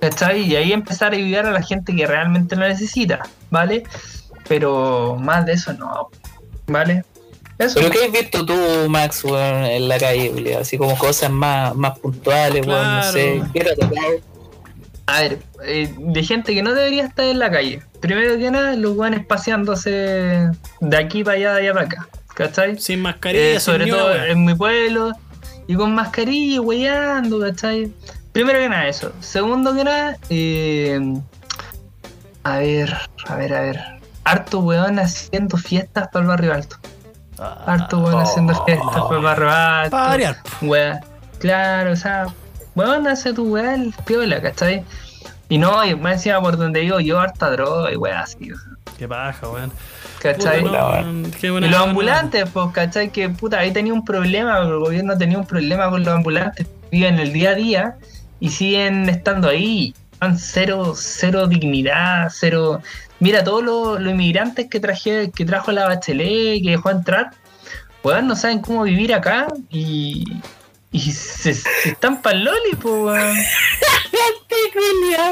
[0.00, 0.40] ¿Cachai?
[0.50, 3.20] Y ahí empezar a ayudar a la gente que realmente lo necesita,
[3.50, 3.84] ¿vale?
[4.48, 6.08] Pero más de eso no,
[6.66, 7.04] ¿vale?
[7.58, 7.74] Eso.
[7.80, 8.54] ¿Pero qué has visto tú,
[8.88, 10.58] Max, weón, en la calle, Julio?
[10.58, 13.12] Así como cosas más, más puntuales, weón, no Claro.
[13.12, 13.42] sé.
[15.06, 17.82] A ver, eh, de gente que no debería estar en la calle.
[18.00, 19.90] Primero que nada, los guanes paseándose
[20.80, 22.08] de aquí para allá, de allá para acá.
[22.34, 22.78] ¿Cachai?
[22.78, 25.12] Sin mascarilla, Eh, sobre todo en mi pueblo.
[25.66, 27.92] Y con mascarilla, weyando, ¿cachai?
[28.32, 29.12] Primero que nada, eso.
[29.20, 30.98] Segundo que nada, eh,
[32.44, 32.96] a ver,
[33.26, 33.80] a ver, a ver.
[34.24, 36.76] Harto weón haciendo fiestas para el barrio alto.
[37.38, 39.90] Harto weón haciendo fiestas para el barrio alto.
[39.90, 40.36] Para variar.
[40.60, 41.00] Weá.
[41.38, 42.26] Claro, o sea,
[42.74, 44.84] weón, hace tu weá el piola, ¿cachai?
[45.48, 48.56] Y no, y más encima por donde digo yo, harta droga y weá así, o
[48.56, 49.72] sea, Qué paja, weón.
[50.22, 50.62] ¿cachai?
[50.62, 53.10] Puta, no, qué buena y los ambulantes, pues, ¿cachai?
[53.10, 57.18] Que puta, ahí tenía un problema, el gobierno tenía un problema con los ambulantes, viven
[57.18, 57.96] el día a día
[58.38, 59.94] y siguen estando ahí,
[60.38, 62.80] cero, cero dignidad, cero.
[63.20, 67.30] Mira, todos los, los inmigrantes que traje, que trajo la bachelet, que dejó entrar,
[68.02, 70.24] weón, no saben cómo vivir acá y.
[70.94, 73.36] Y se, se están pa'l loli, pues, weón.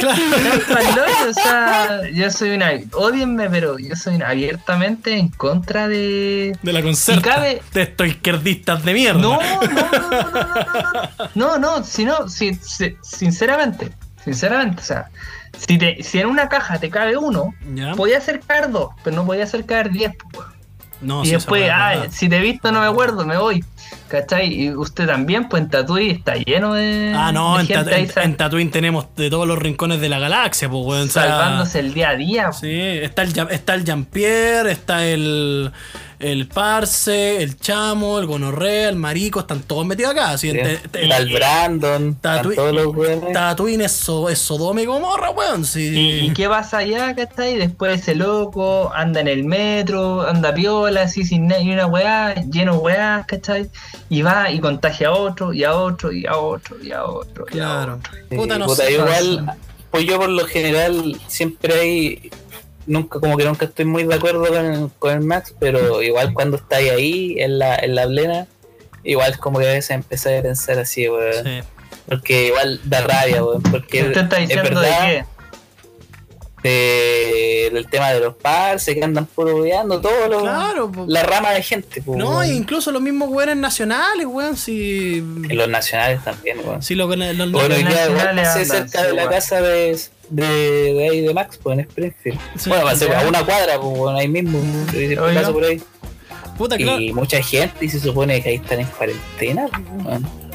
[0.01, 0.22] Claro.
[0.36, 2.70] Están pa'l loli, o sea, yo soy una.
[2.93, 6.57] Odienme, pero yo soy una- abiertamente en contra de.
[6.62, 7.20] De la concerta.
[7.20, 9.20] Y cabe- De estos izquierdistas de mierda.
[9.20, 10.93] No, no, no, no, no, no,
[11.34, 13.93] no, no, no, si no, si, si- sinceramente,
[14.25, 15.11] sinceramente, o sea,
[15.57, 17.95] si, te, si en una caja te cabe uno, ¿Ya?
[17.95, 20.47] podía hacer caer dos, pero no podía hacer caer diez, pues.
[21.01, 23.64] No, y esa después, ah, si te he visto no me acuerdo, me voy,
[24.11, 24.53] ¿cachai?
[24.53, 28.09] Y usted también, pues en Tatuí está lleno de, Ah, no, de en, gente ahí
[28.17, 31.09] en- Tatooine tenemos de todos los rincones de la galaxia, pues, weón.
[31.09, 32.53] o sea, salvándose el día a día.
[32.53, 35.71] Sí, está el, está el Jean-Pierre, está el,
[36.19, 40.31] el Parse, el Chamo, el Gonorrea, el Marico, están todos metidos acá.
[40.33, 43.33] así, en- te- te- Está el Brandon, están Tatooine- todos los weones.
[43.33, 45.65] Tatooine es, so- es Sodoma y Gomorra, weón.
[45.65, 45.89] Sí.
[45.89, 47.57] ¿Y, y qué pasa allá, cachai?
[47.57, 52.73] Después ese loco anda en el metro, anda piola, así sin ni una weá, lleno
[52.75, 53.69] de weá, ¿cachai?
[54.09, 57.47] Y va y contagia a otro, y a otro, y a otro, y a otro,
[57.49, 57.95] y a Claro.
[57.97, 58.13] otro.
[58.29, 58.93] Sí, Puta, no puta, sé.
[58.93, 59.53] igual,
[59.91, 62.31] pues yo por lo general siempre hay,
[62.87, 66.33] nunca, como que nunca estoy muy de acuerdo con el, con el Max, pero igual
[66.35, 68.47] cuando estáis ahí en la, en la plena,
[69.05, 71.45] igual como que a veces empecé a pensar así, weón.
[71.45, 71.61] Sí.
[72.09, 73.63] Porque igual da rabia, weón.
[73.63, 75.25] Porque ¿Usted está es diciendo de verdad, qué?
[76.63, 81.05] De- del tema de los parces que andan puro veando, todo lo, Claro, po.
[81.09, 82.55] la rama de gente, pues, No, weón.
[82.55, 84.57] incluso los mismos weones nacionales, weón.
[84.57, 85.19] Si.
[85.19, 86.83] En los nacionales también, weón.
[86.83, 89.35] Si lo, los, los- Bueno, igual nacionales pasé andan, cerca de la igual.
[89.35, 90.01] casa de,
[90.31, 90.45] de,
[90.95, 92.39] de ahí de Max, pues en Springfield.
[92.57, 93.21] Sí, bueno, pasé ya.
[93.21, 94.61] a una cuadra, pues bueno, ahí mismo.
[95.35, 95.81] paso por ahí.
[96.59, 97.01] Puta, claro.
[97.01, 99.67] Y mucha gente y se supone que ahí están en cuarentena.
[99.69, 100.50] pues, weón.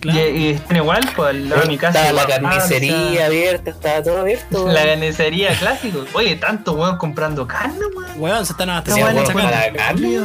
[0.00, 0.18] Claro.
[0.20, 1.98] Y, y están igual, pues al lado de mi casa.
[2.00, 4.68] Estaba la igual, carnicería ah, abierta, estaba todo abierto.
[4.68, 6.04] La carnicería clásico.
[6.14, 8.10] Oye, tanto weón comprando carne, weón.
[8.20, 10.20] Weón, se están abasteciendo la carne.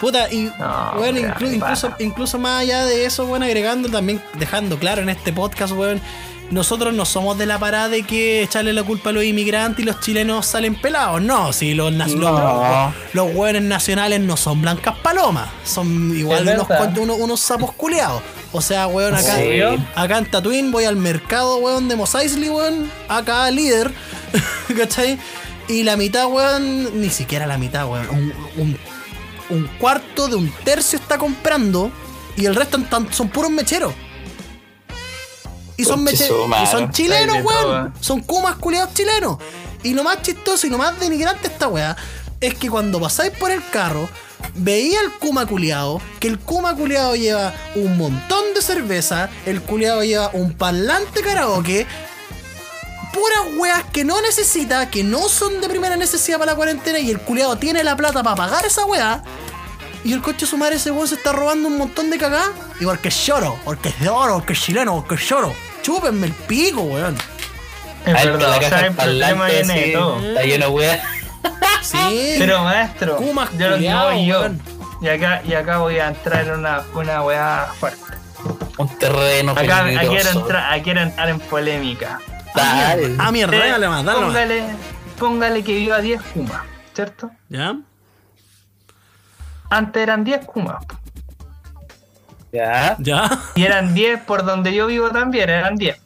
[0.00, 4.22] Puta, y No, bueno, weón, inclu- incluso, incluso más allá de eso, bueno, agregando también,
[4.34, 6.00] dejando claro en este podcast, weón,
[6.50, 9.86] nosotros no somos de la parada de que echarle la culpa a los inmigrantes y
[9.86, 11.20] los chilenos salen pelados.
[11.20, 12.92] No, si los, No.
[13.12, 16.66] los, weones nacionales no son blancas palomas, son igual unos,
[16.98, 18.22] unos, unos sapos culeados.
[18.52, 19.60] O sea, weón, acá, Sí.
[19.94, 23.92] acá en Tatooine voy al mercado, weón, de Mos Eisley, weón, acá líder,
[24.76, 25.18] ¿cachai?
[25.68, 28.78] Y la mitad, weón, ni siquiera la mitad, weón, un, un
[29.50, 31.90] un cuarto de un tercio está comprando
[32.36, 32.78] y el resto
[33.10, 33.94] son puros mecheros.
[35.78, 37.94] Y son, y chilenos, weón.
[38.00, 39.38] Son kumas culiados chilenos.
[39.84, 41.96] Y lo más chistoso y lo más denigrante de esta weá
[42.40, 44.08] es que cuando pasáis por el carro,
[44.54, 50.02] veía el kuma culiado, que el kuma culiado lleva un montón de cerveza, el culiado
[50.02, 51.86] lleva un parlante karaoke,
[53.12, 57.10] puras weas que no necesita, que no son de primera necesidad para la cuarentena y
[57.10, 59.22] el culiado tiene la plata para pagar esa wea.
[60.04, 62.44] Y el coche de su madre ese weón se está robando un montón de cagá.
[62.80, 65.52] Igual que lloro, porque es de oro, porque es chileno, porque es lloro.
[65.82, 67.16] Chúpenme el pico, weón.
[68.06, 70.20] Es verdad, la o sea, caja el problema viene de todo.
[70.20, 71.02] Está lleno weá.
[71.82, 72.34] Sí.
[72.38, 74.40] Pero maestro, Kumas yo lo voy yo.
[74.40, 74.62] weón.
[75.00, 78.00] Y acá, y acá voy a entrar en una, una weá fuerte.
[78.78, 82.20] Un terreno Acá, acá quiero, entrar, acá quiero entrar en polémica.
[82.54, 83.14] Dale.
[83.18, 84.26] Ah, mierda, Eh, dale más, dale más.
[84.28, 84.62] póngale,
[85.18, 86.62] póngale que viva 10 Kumas,
[86.94, 87.30] ¿cierto?
[87.48, 87.76] ¿Ya?
[89.70, 90.84] Antes eran 10 Kumas.
[92.52, 92.96] Ya.
[92.98, 93.28] ¿Ya?
[93.54, 95.98] Y eran 10 por donde yo vivo también, eran 10.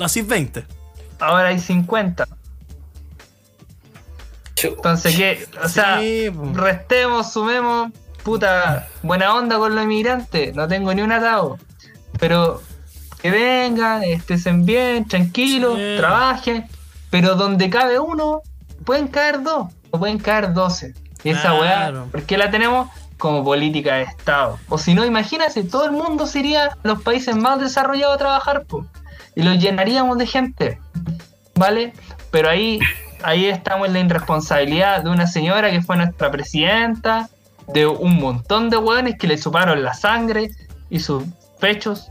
[0.00, 0.64] Así 20.
[1.20, 2.26] Ahora hay 50.
[4.56, 5.46] Chu- Entonces, ¿qué?
[5.62, 7.92] O sea, Sí, restemos, sumemos,
[8.24, 11.58] puta, buena onda con los inmigrantes, no tengo ni un atado.
[12.18, 12.60] Pero
[13.22, 15.94] que vengan, estén bien, tranquilos, Sí.
[15.98, 16.66] trabajen.
[17.10, 18.42] Pero donde cabe uno,
[18.84, 20.92] pueden caer dos, o pueden caer doce.
[21.24, 21.60] Y esa Claro.
[21.60, 22.88] weá, ¿por qué la tenemos?
[23.16, 24.58] Como política de Estado.
[24.68, 28.18] O si no, imagínate, todo el mundo se iría a los países más desarrollados a
[28.18, 28.86] trabajar, po,
[29.34, 30.78] y los llenaríamos de gente.
[31.56, 31.92] ¿Vale?
[32.30, 32.78] Pero ahí,
[33.24, 37.28] ahí estamos en la irresponsabilidad de una señora que fue nuestra presidenta,
[37.66, 40.50] de un montón de hueones que le chuparon la sangre
[40.88, 41.24] y sus
[41.60, 42.08] pechos.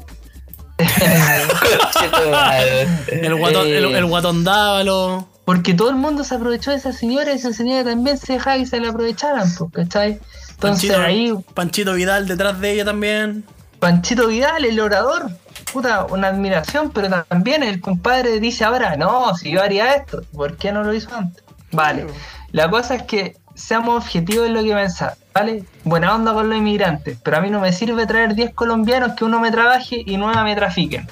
[3.08, 5.28] El guatón, el, el guatón dávalo.
[5.48, 8.58] Porque todo el mundo se aprovechó de esa señora y esa señora también se dejaba
[8.58, 10.20] que se la aprovecharan, pues, ¿cachai?
[10.50, 13.46] Entonces Panchito, ahí, Panchito Vidal detrás de ella también.
[13.80, 15.32] Panchito Vidal, el orador,
[15.72, 20.58] puta, una admiración, pero también el compadre dice ahora, no, si yo haría esto, ¿por
[20.58, 21.42] qué no lo hizo antes?
[21.72, 22.08] Vale,
[22.52, 25.64] la cosa es que seamos objetivos en lo que pensar, ¿vale?
[25.86, 29.24] Buena onda con los inmigrantes, pero a mí no me sirve traer 10 colombianos que
[29.24, 31.08] uno me trabaje y nueve me trafiquen,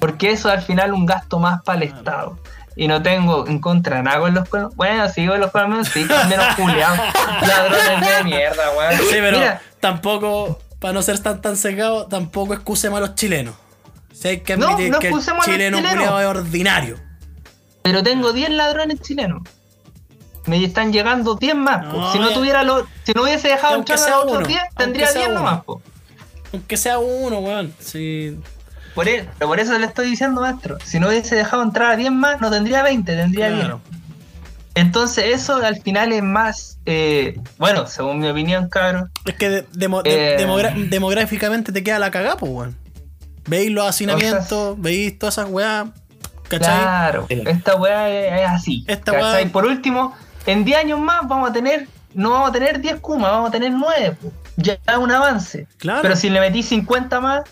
[0.00, 2.38] porque eso al final es un gasto más para el Estado.
[2.76, 4.76] Y no tengo en contra nada con los colombianos.
[4.76, 6.98] Bueno, sí, con los colombianos, sí, menos culiados.
[7.46, 8.98] Ladrones de mierda, weón.
[8.98, 13.54] Sí, pero Mira, tampoco, para no ser tan tan cegado, tampoco excusemos a los chilenos.
[14.12, 15.14] Si hay que No, admitir no que el
[15.44, 15.92] chileno chilenos.
[15.92, 16.98] culiao es ordinario.
[17.82, 19.42] Pero tengo 10 ladrones chilenos.
[20.46, 21.86] Me están llegando 10 más.
[21.86, 22.00] po.
[22.00, 22.84] No, si no tuviera los.
[23.04, 25.38] Si no hubiese dejado entrar a los otros uno, 10, aunque tendría sea 10 uno.
[25.38, 25.82] nomás, po.
[26.52, 27.74] Aunque sea uno, weón.
[27.78, 28.38] Sí.
[28.94, 30.78] Por, e- pero por eso le estoy diciendo, maestro.
[30.84, 33.80] Si no hubiese dejado entrar a 10 más, no tendría 20, tendría Claro.
[33.90, 34.00] 10.
[34.76, 36.70] Entonces, eso al final es más.
[36.86, 39.10] eh, bueno, según mi opinión, cabrón.
[39.24, 40.86] Es que de- de- Eh.
[40.90, 42.76] demográficamente te queda la cagá, pues, weón.
[43.46, 45.86] Veis los hacinamientos, veis todas esas weas.
[46.48, 46.78] ¿Cachai?
[46.82, 48.84] Claro, esta weá es, así.
[48.86, 49.48] Esta ¿cachai?
[49.48, 50.14] Por último,
[50.46, 51.88] en 10 años más vamos a tener.
[52.12, 54.12] No vamos a tener 10 Kumas, vamos a tener 9.
[54.20, 54.30] po.
[54.56, 55.66] Ya es un avance.
[55.78, 56.02] Claro.
[56.02, 57.42] Pero si le metí 50 más.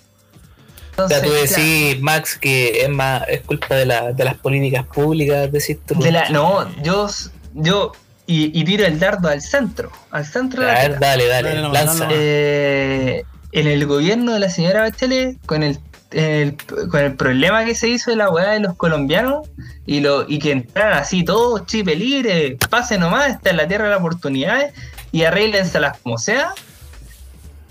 [0.96, 4.24] O sea, Entonces, tú claro, decís, Max, que es más es culpa de, la, de
[4.24, 5.94] las políticas públicas, decís tú.
[6.00, 7.08] de la- no, yo,
[7.54, 7.92] yo
[8.26, 11.48] y, y tiro el dardo al centro, al centro de A la ver, dale, dale,
[11.48, 12.08] Dale, no, lanza.
[12.10, 15.78] Eh, en el gobierno de la señora Bachelet, con el,
[16.10, 16.56] el-
[16.90, 19.48] con el problema que se hizo de la weá de los colombianos
[19.86, 23.84] y, lo, y que entraran así todos chipe libre, pase nomás, está en la tierra
[23.84, 24.72] de las oportunidades
[25.10, 26.50] y arréglenselas como sea.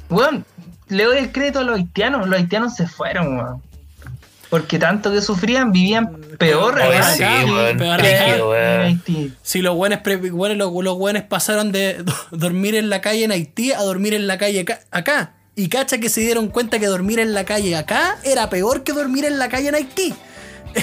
[0.09, 0.43] Weón,
[0.91, 3.61] le doy el crédito a los haitianos, los haitianos se fueron, weón.
[4.49, 9.33] Porque tanto que sufrían, vivían peor Oye, sí, weón, peor Haití.
[9.41, 13.81] Si los buenos, los, los buenos pasaron de dormir en la calle en Haití a
[13.81, 14.79] dormir en la calle acá.
[14.91, 15.31] acá.
[15.55, 18.91] Y cacha que se dieron cuenta que dormir en la calle acá era peor que
[18.91, 20.13] dormir en la calle en Haití.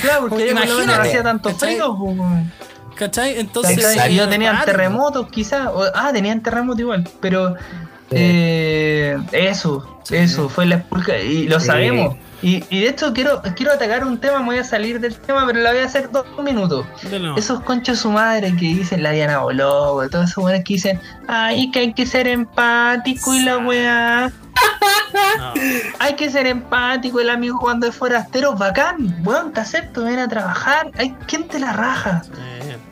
[0.01, 1.75] Claro, porque menos no Imagínate, hacía tanto ¿cachai?
[1.75, 2.53] frío, pues, weón.
[2.97, 3.39] ¿Cachai?
[3.39, 3.97] Entonces.
[4.07, 5.69] Ellos tenían terremotos, quizás.
[5.95, 7.09] Ah, tenían terremotos igual.
[7.21, 7.55] Pero
[8.11, 10.17] Eh, eso, Sí.
[10.17, 11.67] eso, fue la expulca y lo Sí.
[11.67, 12.17] sabemos.
[12.41, 15.45] Y, y de hecho quiero, quiero atacar un tema, me voy a salir del tema,
[15.45, 16.87] pero lo voy a hacer dos minutos.
[17.37, 21.71] Esos conchos su madre que dicen la Diana Bologo, todos esos buenos que dicen, ay,
[21.73, 24.33] que hay que ser empático y la weá.
[25.39, 25.55] No.
[26.01, 30.29] Hay que ser empático, el amigo cuando es forastero, bacán, weón, te acepto, ven a
[30.29, 32.23] trabajar, hay quien te la raja.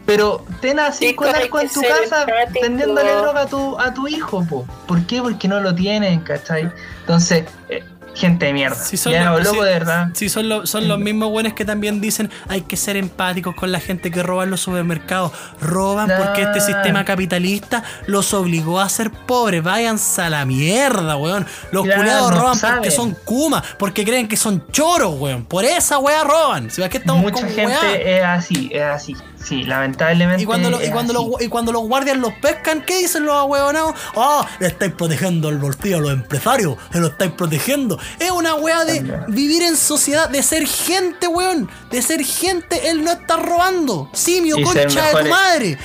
[0.07, 2.61] Pero ten a cinco narcos en tu casa empático.
[2.63, 4.65] vendiéndole droga a tu, a tu hijo, po.
[4.87, 5.21] ¿Por qué?
[5.21, 6.71] Porque no lo tienen, ¿cachai?
[7.01, 7.83] Entonces, eh,
[8.15, 8.77] gente de mierda.
[8.77, 10.09] Si son ya, los- loco, si- de verdad.
[10.15, 13.71] Sí, son, lo- son los mismos buenos que también dicen hay que ser empáticos con
[13.73, 15.33] la gente que roba en los supermercados.
[15.61, 19.63] Roban porque este sistema capitalista los obligó a ser pobres.
[19.63, 21.47] Váyanse a la mierda, weón.
[21.73, 22.77] Los Claro, culiados no roban saben.
[22.77, 25.45] porque son kumas, porque creen que son choros, weón.
[25.45, 26.71] Por esa weá roban.
[26.71, 27.97] Si ves que estamos Mucha con gente weá.
[27.97, 29.17] es así, es así.
[29.47, 30.43] Sí, lamentablemente.
[30.43, 33.37] Y cuando, lo- y, cuando los, y cuando los guardias los pescan, ¿qué dicen los
[33.37, 33.95] ahueonados?
[34.17, 37.97] Ah, le estáis protegiendo el bolsillo a los empresarios, se lo estáis protegiendo.
[38.19, 41.71] Es una weá de vivir en sociedad, de ser gente, weón.
[41.91, 44.11] De ser gente, él no está robando.
[44.15, 45.31] Simio, Y ser concha de tu mejores.
[45.31, 45.79] madre.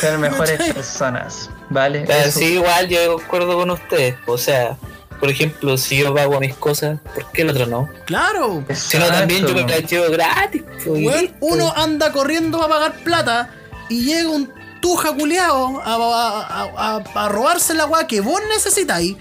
[0.00, 2.04] ser mejores personas, ¿vale?
[2.06, 4.14] Pero sí, igual yo concuerdo con ustedes.
[4.26, 4.76] O sea,
[5.24, 7.88] por ejemplo, si yo pago mis cosas, ¿por qué el otro no?
[8.04, 8.62] Claro.
[8.74, 9.80] Si no, también yo me Exacto.
[9.82, 10.62] la llevo gratis.
[10.84, 11.34] listo.
[11.40, 13.48] uno anda corriendo a pagar plata
[13.88, 14.50] y llega un
[14.82, 19.16] tuja culiao a, a- a- robarse la weá que vos necesitáis.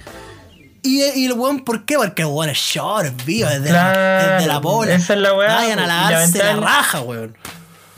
[0.81, 1.95] Y, y el weón, ¿por qué?
[1.95, 4.95] Porque el weón es short, es vivo, es de, la, es de la bola.
[4.95, 7.37] esa es la weá, Vayan a lavarse la lamentable- raja, weón.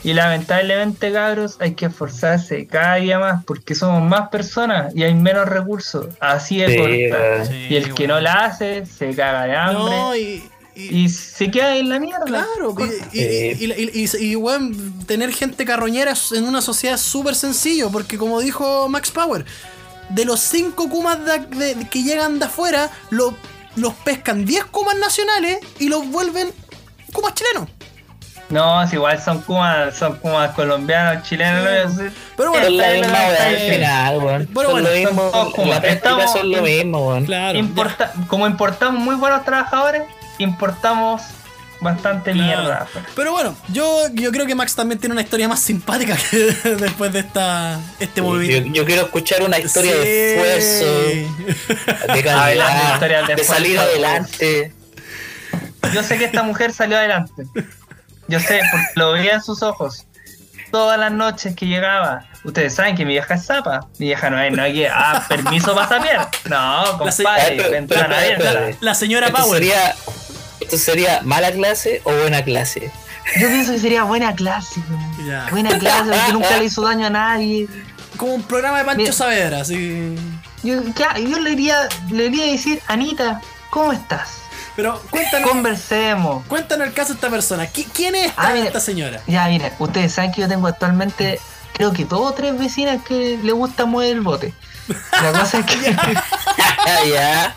[0.04, 5.14] Y lamentablemente, cabros, hay que esforzarse cada día más porque somos más personas y hay
[5.14, 6.06] menos recursos.
[6.20, 6.92] Así es Sí, corta.
[7.24, 7.46] weón.
[7.46, 10.44] Sí, Y el que no la hace se caga de hambre No, y.
[10.76, 12.24] y- y se queda en la mierda.
[12.26, 12.74] Claro,
[13.12, 17.34] y, y, y, y- y- y, weón, tener gente carroñera en una sociedad es súper
[17.34, 19.44] sencillo, porque como dijo Max Power,
[20.10, 23.34] de los 5 Kumas de- de- que llegan de afuera, lo-
[23.74, 26.52] los pescan 10 Kumas nacionales y los vuelven
[27.12, 27.70] Kumas chilenos.
[28.48, 31.92] No, si igual son kumas, son kumas colombianos, chilenos.
[32.36, 33.18] Pero bueno, Son la es misma
[33.74, 34.48] final, weón.
[34.54, 35.22] Pero son bueno, lo mismo.
[35.22, 37.24] son todos en como- la práctica estamos son lo mismo, weón.
[37.26, 37.58] claro.
[37.58, 40.02] Importa- como importamos muy buenos trabajadores,
[40.38, 41.22] importamos
[41.80, 42.46] bastante Claro.
[42.62, 42.86] mierda.
[43.16, 46.36] Pero bueno, yo, yo creo que Max también tiene una historia más simpática que
[46.76, 48.70] después de esta este Yo, movimiento.
[48.72, 50.84] yo quiero escuchar una historia de esfuerzo,
[52.14, 54.72] de Adelante, calidad, de de, salir adelante.
[55.92, 57.44] Yo sé que esta mujer salió adelante.
[58.28, 60.04] Yo sé, porque lo veía en sus ojos.
[60.72, 62.24] Todas las noches que llegaba.
[62.44, 63.86] Ustedes saben que mi vieja es zapa.
[63.98, 64.88] Mi vieja no es, no hay que.
[64.88, 66.28] Ah, permiso para sapear.
[66.48, 68.60] No, La compadre, Pero- ventana abierta.
[68.80, 69.58] La señora ¿Esto Power.
[69.58, 69.94] sería,
[70.60, 72.90] ¿Esto sería mala clase o buena clase?
[73.40, 74.80] Yo pienso que sería buena clase.
[75.50, 77.68] Buena clase, porque nunca le hizo daño a nadie.
[78.16, 79.12] Como un programa de Pancho Mira.
[79.12, 80.16] Saavedra, así.
[80.62, 84.38] Yo, claro, yo le iría, le iría a decir, Anita, ¿cómo estás?
[84.76, 86.44] Pero cuéntanos, Conversemos.
[86.46, 87.64] cuéntanos el caso de esta persona.
[87.72, 89.20] ¿Qui- ¿Quién es esta, Ah, esta señora?
[89.26, 91.40] Ya, mira, ustedes saben que yo tengo actualmente,
[91.72, 94.52] creo que dos o tres vecinas que le gusta mover el bote.
[95.22, 95.96] La cosa es que
[97.10, 97.56] ya.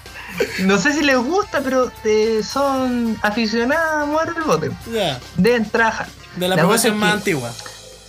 [0.60, 4.72] no sé si les gusta, pero eh, son aficionadas a mover el bote.
[4.92, 6.08] Ya, Deben trabajar.
[6.38, 7.52] de la, La profesión es más que- antigua.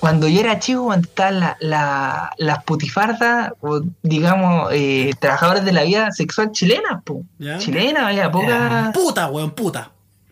[0.01, 5.73] Cuando yo era chico, cuando estaban la- la- las putifardas, o digamos, eh, trabajadores de
[5.73, 7.23] la vida sexual chilenas, po.
[7.39, 7.59] Ya.
[7.59, 8.91] Chilena, había poca.
[8.95, 9.91] Puta, weón, puta.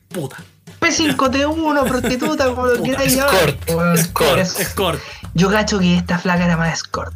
[0.09, 0.37] Puta.
[0.81, 3.35] P5T1, prostituta, como lo quieras llamar.
[3.35, 4.39] escort, escort.
[4.39, 5.01] es- Escort.
[5.35, 7.14] Yo cacho que esta flaca era más escort.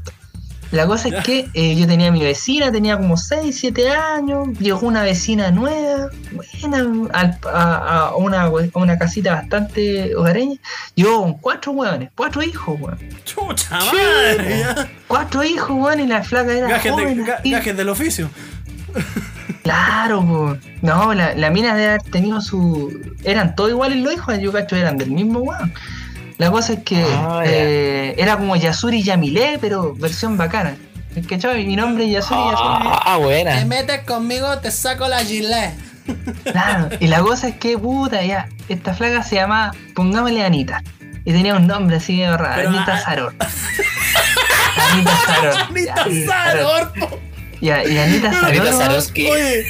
[0.72, 4.48] La cosa es que eh, yo tenía a mi vecina, tenía como 6, 7 años,
[4.58, 10.56] llegó una vecina nueva, buena, al- a, a una, a una casita bastante hogareña,
[10.94, 12.98] llegó con cuatro hueones, cuatro hijos, weón.
[13.24, 14.64] Chucha madre.
[15.06, 17.50] Cuatro hijos, weón, y la flaca era Gajes, de- joven, ga- así.
[17.50, 18.30] gajes del oficio.
[19.62, 20.60] Claro, weón.
[20.80, 22.98] No, la, la mina debe haber tenido su...
[23.22, 25.72] Eran todos iguales los hijos, yo cacho, eran del mismo weón.
[26.42, 30.74] La cosa es que Ah, eh, era como Yasuri Yamile, pero versión bacana.
[31.14, 32.88] Es que chaval, mi nombre es Yasuri Yasuri.
[33.04, 33.64] Ah, buena.
[33.64, 35.72] metes conmigo, te saco la gilet.
[36.42, 40.82] Claro, y la cosa es que, puta, ya, esta flaca se llama, pongámosle Anita.
[41.24, 43.34] Y tenía un nombre así de raro, Pero, Anita ah, Saror.
[44.92, 45.54] Anita Saror.
[45.68, 46.92] Anita Saror.
[47.66, 47.84] Saror.
[47.84, 49.26] Ya, y Anita Sarosky.
[49.30, 49.64] Oye,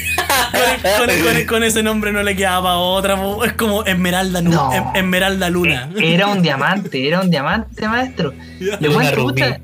[0.96, 3.18] con, con- con- con ese nombre no le quedaba para otra.
[3.46, 4.72] Es como Esmeralda, Nu- No.
[4.72, 5.90] Em- Esmeralda Luna.
[6.00, 8.32] Era un diamante, era un diamante, maestro.
[8.58, 9.32] Le Una cuento, rubí.
[9.42, 9.60] puta,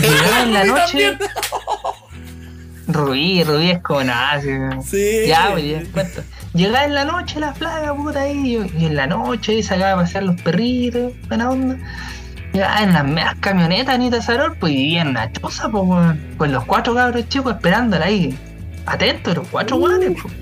[0.00, 1.18] llegaba en la noche.
[2.88, 4.40] Rubí, Rubí es como nada.
[4.82, 5.26] Sí.
[5.28, 6.22] Ya, pues, ya, cuento.
[6.54, 10.24] Llegaba en la noche la flaca, puta, ahí, y en la noche sacaba a pasear
[10.24, 11.76] los perritos, buena onda.
[12.52, 16.20] Ya en las medias camionetas Anita Saror, pues vivía en una choza, pues, weón.
[16.36, 18.36] Con los cuatro cabros chicos esperándola ahí.
[18.86, 20.34] Atentos, los cuatro weones, pues.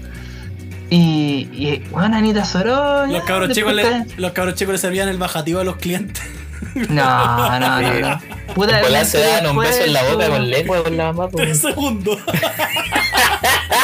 [0.90, 3.08] Y, y bueno, Anita Saror.
[3.10, 6.24] Los cabros, chicos le, los cabros chicos le servían el bajativo a los clientes.
[6.24, 6.38] te-
[6.88, 8.20] No, no, no, no.
[8.54, 11.28] Puta, Nicolás se daban un beso en la boca con lengua con la mamá.
[11.36, 11.74] Tres pues.
[11.74, 12.18] segundos.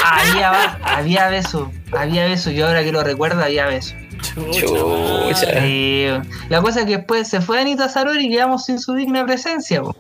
[0.07, 2.51] Había, había beso, había beso.
[2.51, 3.95] Yo ahora que lo recuerdo, había beso.
[4.25, 5.47] Chucha.
[6.49, 9.83] La cosa es que después se fue Anita Saror y quedamos sin su digna presencia,
[9.83, 9.95] po.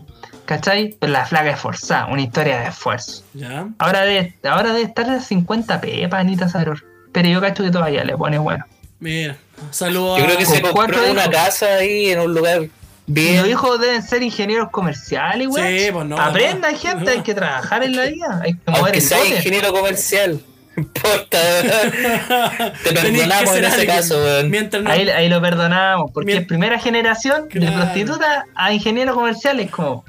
[0.46, 0.96] ¿cachai?
[1.00, 3.22] Pero la flaca esforzada, una historia de esfuerzo.
[3.34, 3.68] Ya.
[3.78, 6.84] Ahora debe, ahora debe estar a 50 pepas Anita Saror.
[7.12, 8.64] Pero yo cacho que todavía le pone bueno.
[9.00, 9.36] Mira.
[9.70, 11.34] Saludos Yo creo que se compró una hijos.
[11.34, 12.62] casa ahí en un lugar
[13.06, 13.36] bien.
[13.40, 15.78] los hijos deben ser ingenieros comerciales, güey.
[15.86, 16.78] Sí, pues no, Aprendan, no.
[16.78, 18.40] gente, hay que trabajar en la vida.
[18.42, 19.30] Hay que mover Aunque el sea bote.
[19.36, 20.40] ingeniero comercial.
[20.76, 21.38] No importa.
[22.84, 23.86] Te perdonamos en ese alguien.
[23.96, 24.50] caso, weón.
[24.82, 24.90] No.
[24.90, 30.04] Ahí, ahí lo perdonamos, porque es primera generación de prostituta a ingeniero comercial es como.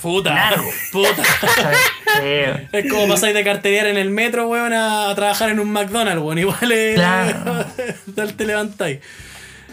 [0.00, 0.32] Puta.
[0.34, 0.64] Largo.
[2.72, 6.22] Es como pasáis de carterear en el metro, weón, a, a trabajar en un McDonald's,
[6.22, 6.38] weón.
[6.38, 6.94] Igual es.
[6.96, 7.64] Claro.
[8.16, 9.00] Tal te levantáis.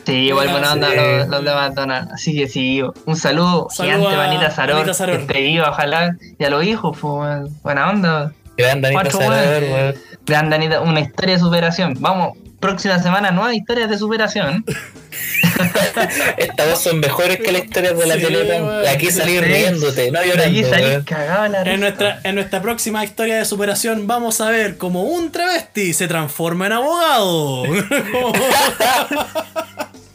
[0.05, 0.95] Sí, igual buena onda Sí.
[0.95, 2.13] los, los de McDonald's.
[2.13, 5.27] Así que sí, un saludo, Saludo gigante a a Anita Saror, Saror.
[5.27, 6.15] que viva, ojalá.
[6.39, 7.57] Y a los hijos, pues, weón.
[7.63, 8.31] buena onda.
[8.57, 9.71] Grande Anita Cuatro Salador, weones.
[9.73, 9.95] weón.
[10.27, 11.95] Grande Anita, una historia de superación.
[11.99, 14.65] Vamos, próxima semana, nuevas historias de superación.
[16.37, 18.55] Estas dos son mejores que las historias de la Sí, teleta.
[18.63, 18.87] weón.
[18.87, 19.45] Aquí salir Sí.
[19.49, 20.43] riéndote, no De llorando.
[20.51, 21.03] allí salí weón.
[21.03, 21.73] cagado a la risa.
[21.73, 26.07] En nuestra, en nuestra próxima historia de superación vamos a ver cómo un travesti se
[26.09, 27.63] transforma en abogado.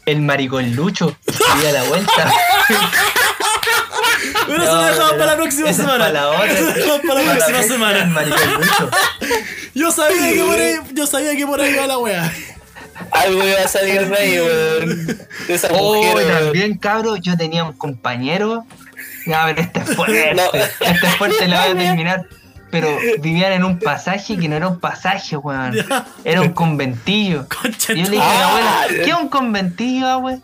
[0.04, 1.16] El maricón Lucho.
[1.62, 2.30] Y a la vuelta.
[4.46, 5.98] Pero eso No, lo dejamos pero para la próxima semana.
[5.98, 6.52] para la otra.
[6.52, 8.16] Eso lo dejamos para la próxima El semana.
[9.74, 12.32] Yo sabía que por ahí, yo sabía que por ahí iba la wea.
[13.10, 15.06] Algo iba a salir de ahí, weón.
[15.46, 16.44] De esa Oh, mujer, weón.
[16.44, 18.64] también, cabro, yo tenía un compañero.
[19.26, 20.34] Ya, pero este es fuerte.
[20.36, 20.42] No.
[20.52, 22.26] Este es fuerte, lo voy a terminar.
[22.70, 22.88] Pero
[23.20, 25.74] vivían en un pasaje que no era un pasaje, weón.
[26.24, 27.46] Era un conventillo.
[27.62, 30.38] Concha Y yo le dije a mi abuela, Ah, ¿qué es un conventillo, abue?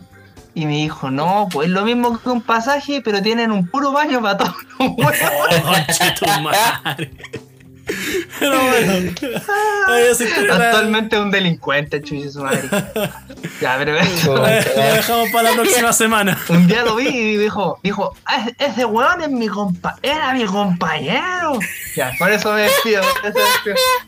[0.58, 3.92] Y me dijo, no, pues es lo mismo que un pasaje, pero tienen un puro
[3.92, 6.42] baño para todos los huevos.
[6.42, 7.10] Madre.
[8.38, 9.12] Pero bueno.
[10.46, 12.68] La- Actualmente es un delincuente, chucho su madre.
[13.62, 14.36] Ya, pero eso.
[14.36, 16.36] Lo dejamos para la próxima semana.
[16.48, 20.44] Un día lo vi y dijo, dijo, "Ah, ese weón es mi compa era mi
[20.44, 21.58] compañero.
[21.96, 23.02] Ya, por eso me despido.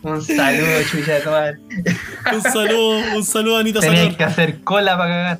[0.02, 1.58] Un saludo, chucha de tu madre.
[2.32, 4.16] Un saludo, un saludo Anita Tenías Salor.
[4.16, 5.38] que hacer cola para cagar.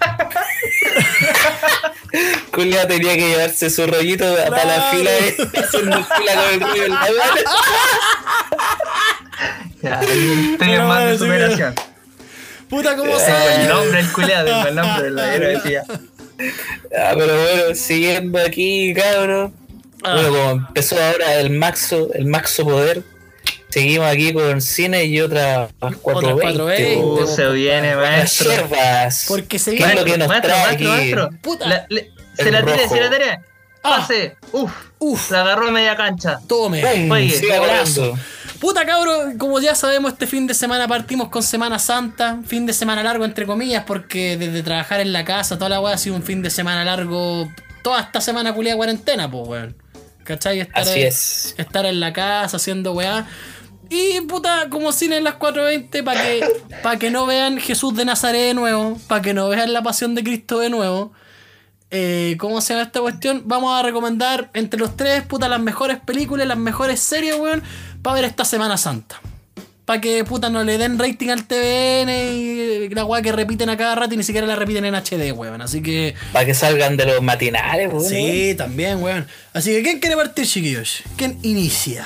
[2.52, 4.90] Julia tenía que llevarse su rollito hasta la Claro.
[4.96, 7.14] fila eh, haciendo fila con el rollo en la mano.
[9.82, 10.00] Ya,
[10.58, 11.74] Pero más de superación.
[12.68, 15.82] Puta, ¿cómo Tengo se el nombre, el culiado, tengo el nombre del ladero, decía.
[16.98, 19.54] Ah, pero bueno, siguiendo aquí, cabrón.
[20.02, 20.14] Ah.
[20.14, 23.02] Bueno, como empezó ahora el Maxo, el Maxo Poder,
[23.68, 26.40] seguimos aquí con cine y otras 420.
[26.42, 26.94] 420.
[26.96, 27.00] po.
[27.22, 28.50] Uh, se viene, Las maestro.
[28.50, 29.24] yerbas.
[29.28, 30.98] Porque se ¿Qué es viene- lo que nos maestro, trae maestro, aquí?
[31.14, 31.30] maestro.
[31.42, 31.66] Puta.
[31.68, 32.94] La- le- se la tiré, rojo.
[32.94, 33.30] se la tiré.
[33.82, 33.96] Ah.
[34.00, 34.36] Pase.
[34.52, 34.72] Uf.
[34.98, 36.40] Uf, La agarró en media cancha.
[36.48, 36.82] tome.
[36.82, 38.18] Hablando.
[38.60, 42.72] Puta cabro, como ya sabemos, este fin de semana partimos con Semana Santa, fin de
[42.72, 46.16] semana largo entre comillas, porque desde trabajar en la casa, toda la weá ha sido
[46.16, 47.50] un fin de semana largo,
[47.82, 49.76] toda esta semana culia de cuarentena, pues weón.
[50.24, 50.60] ¿Cachai?
[50.60, 51.54] Estar Así en- es.
[51.58, 53.26] Estar en la casa haciendo weá.
[53.88, 56.46] Y puta, como cine en las 4.20, para que,
[56.82, 60.14] pa' que no vean Jesús de Nazaret de nuevo, para que no vean la pasión
[60.14, 61.12] de Cristo de nuevo.
[61.92, 63.42] Eh, ¿Cómo se llama esta cuestión?
[63.46, 67.62] Vamos a recomendar entre los tres, puta, las mejores películas, las mejores series, weón,
[68.02, 69.20] para ver esta Semana Santa.
[69.84, 73.76] Para que, puta, no le den rating al TVN y la weá que repiten a
[73.76, 75.62] cada rato y ni siquiera la repiten en HD, weón.
[75.62, 78.04] Así que, Para que salgan de los matinales, weón.
[78.04, 79.28] sí, también, weón.
[79.52, 81.04] Así que, ¿quién quiere partir, chiquillos?
[81.16, 82.04] ¿Quién inicia?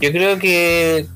[0.00, 1.06] Yo creo que.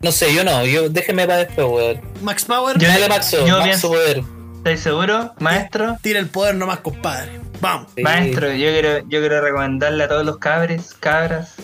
[0.00, 0.64] No sé, yo no.
[0.66, 2.00] Yo, déjeme para después, weón.
[2.22, 3.46] Max Power, Yo- Dale, Maxo.
[3.46, 4.22] yo Maxo Poder.
[4.58, 5.96] ¿Estáis seguro, maestro?
[6.02, 7.40] tira el poder nomás, compadre.
[7.60, 7.88] Vamos.
[7.96, 8.02] Sí.
[8.02, 11.54] Maestro, yo quiero, yo quiero recomendarle a todos los cabres, cabras,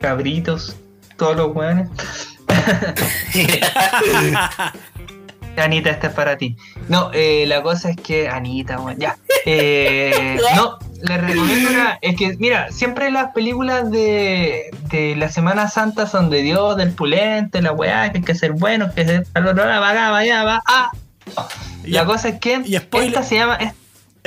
[0.00, 0.76] cabritos,
[1.16, 1.88] todos los weones.
[5.60, 6.56] Anita, esta es para ti.
[6.88, 8.28] No, eh, la cosa es que.
[8.28, 9.16] Anita, weón, ya.
[9.44, 11.98] Eh, no, le recomiendo una.
[12.02, 16.92] Es que, mira, siempre las películas de, de la Semana Santa son de Dios, del
[16.92, 19.26] pulente, la weá, que hay que ser bueno, que ser.
[19.36, 19.50] Va
[19.90, 20.62] acá, va allá, va.
[20.66, 20.90] Ah.
[21.84, 22.62] La Y- cosa es que.
[22.64, 23.56] y spoiler- Esta se llama.
[23.56, 23.72] es-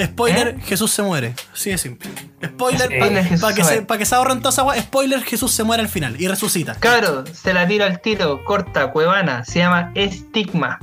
[0.02, 0.62] Spoiler, ¿Eh?
[0.66, 1.34] Jesús se muere.
[1.54, 2.10] Sí, es simple.
[2.42, 2.98] Spoiler, Sí.
[3.42, 4.78] para que, se se, pa' que se ahorren toda esa agua.
[4.80, 6.76] Spoiler, Jesús se muere al final y resucita.
[6.76, 10.80] Cabro, se la tiro al tiro, corta, cuevana, se llama Estigma.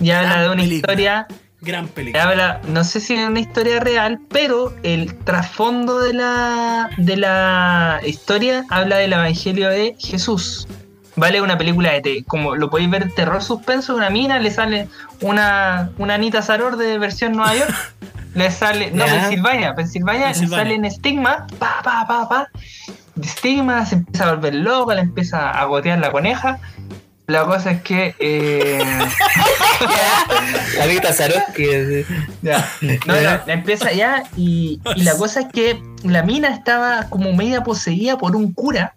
[0.00, 0.92] Y habla de una película.
[0.92, 1.26] historia
[1.64, 2.22] Gran película.
[2.22, 8.00] Habla, no sé si es una historia real, pero el trasfondo de la, de la
[8.06, 10.68] historia habla del Evangelio de Jesús.
[11.16, 14.88] Vale, una película de como lo podéis ver, terror suspenso, una mina, le sale
[15.22, 17.74] una, una Anita Saror de versión Nueva York,
[18.34, 19.20] le sale, no, Ya.
[19.20, 20.64] Pensilvania, Pensilvania, le Pensilvania.
[20.64, 22.48] sale en estigma, pa, pa, pa, pa,
[23.22, 26.58] estigma, se empieza a volver loca, le empieza a gotear la coneja.
[27.26, 28.78] La cosa es que eh,
[30.82, 32.04] Anita Sarowski.
[32.42, 32.68] Ya.
[33.06, 37.32] No, no, la empieza ya y, y la cosa es que la mina estaba como
[37.32, 38.94] media poseída por un cura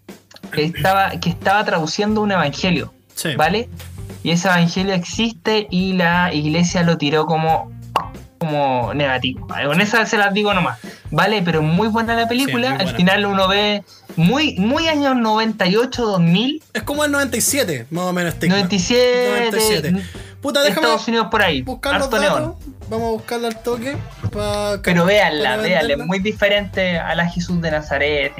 [0.52, 3.34] que estaba, que estaba traduciendo un evangelio, Sí.
[3.36, 3.68] ¿vale?
[4.22, 7.70] Y ese evangelio existe y la iglesia lo tiró como,
[8.38, 9.46] como negativo.
[9.46, 10.78] Con esa se las digo nomás,
[11.10, 11.42] ¿vale?
[11.44, 13.82] Pero muy buena la película, Sí, al final uno ve
[14.16, 18.34] muy, muy años 98, 2000, Es como el 97, más o menos.
[18.34, 18.56] Stigma.
[18.56, 20.02] 97, 97.
[20.40, 22.40] Puta, déjame Estados Unidos por ahí, buscar los harto datos.
[22.40, 22.54] neón.
[22.88, 23.96] Vamos a buscarla al toque.
[24.32, 28.32] pa- Pero véanla, para véanla, es muy diferente a la Jesús de Nazaret,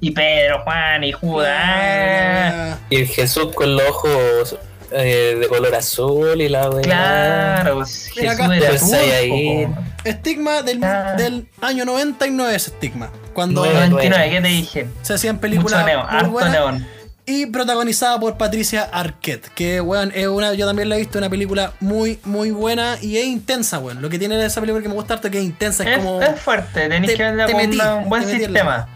[0.00, 1.58] y Pedro, Juan y Judas.
[1.60, 4.56] Ah, Y el Jesús con los ojos
[4.90, 6.82] eh, de color azul y la weá.
[6.82, 8.54] Claro, pues, Jesús acá.
[8.56, 9.68] era.
[10.04, 11.14] Estigma del, Ah.
[11.16, 13.10] del año 99 es Estigma.
[13.34, 13.88] Cuando Nueve.
[13.88, 14.86] 99, ¿qué te dije?
[15.02, 16.86] se hacían Mucho películas neón, muy harto buenas neón.
[17.26, 19.48] y protagonizada por Patricia Arquette.
[19.54, 23.18] Que, weón, es una, yo también la he visto, una película muy, muy buena y
[23.18, 24.00] es intensa, weón.
[24.02, 25.90] Lo que tiene de esa película que me gusta harto es que es intensa, es,
[25.90, 26.22] Es, como...
[26.22, 28.88] es fuerte, tenéis te- que verla te con metí, un buen sistema.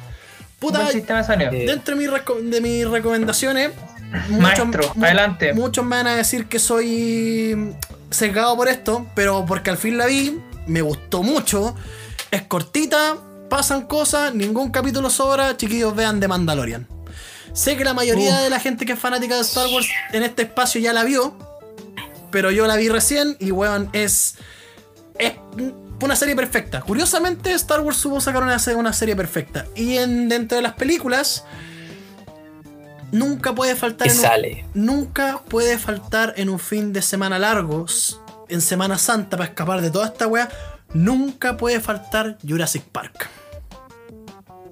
[0.58, 1.50] Puta, un buen sistema de sonido.
[1.52, 3.70] Eh, dentro de, reco- de mis recomendaciones,
[4.28, 5.54] Maestro, adelante.
[5.54, 7.74] Muchos me van a decir que soy
[8.10, 11.74] sesgado por esto, pero porque al fin la vi, me gustó mucho,
[12.30, 13.16] es cortita,
[13.48, 16.86] pasan cosas, ningún capítulo sobra, chiquillos vean The Mandalorian.
[17.52, 20.42] Sé que la mayoría de la gente que es fanática de Star Wars en este
[20.42, 21.36] espacio ya la vio,
[22.30, 24.36] pero yo la vi recién y weón, es,
[25.18, 25.34] es
[26.00, 26.80] una serie perfecta.
[26.80, 29.66] Curiosamente, Star Wars supo sacar una, una serie perfecta.
[29.74, 31.44] Y en, dentro de las películas,
[33.12, 34.22] nunca puede faltar Y en un-
[34.74, 38.16] nunca puede faltar en un fin de semana largo, s-
[38.48, 40.48] en Semana Santa, para escapar de toda esta wea.
[40.92, 43.28] Nunca puede faltar Jurassic Park.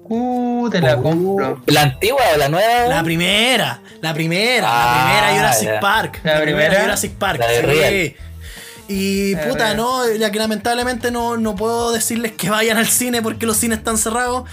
[0.03, 1.61] Uh, te la Uh, compro.
[1.67, 2.87] ¿La antigua o la nueva?
[2.87, 5.79] La primera, la primera, Ah, la primera Jurassic ya.
[5.79, 6.19] Park.
[6.23, 6.81] ¿La primera?
[6.81, 8.93] Jurassic Park, La de sí.
[8.93, 9.77] Y La puta, Real.
[9.77, 13.77] no, ya que lamentablemente no, no puedo decirles que vayan al cine porque los cines
[13.77, 14.49] están cerrados.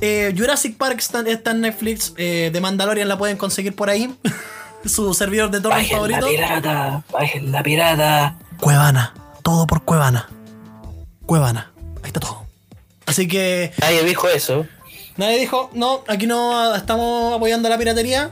[0.00, 4.14] Eh, Jurassic Park está, está en Netflix, eh, The Mandalorian la pueden conseguir por ahí.
[4.84, 6.28] Su servidor de torrent Bajen la favorito.
[6.28, 8.36] pirata, bajen la pirata.
[8.60, 10.28] Cuevana, todo por Cuevana.
[11.24, 11.72] Cuevana,
[12.02, 12.44] ahí está todo.
[13.06, 14.66] Así que Nadie dijo eso.
[15.16, 18.30] nadie dijo, no, aquí no estamos apoyando la piratería.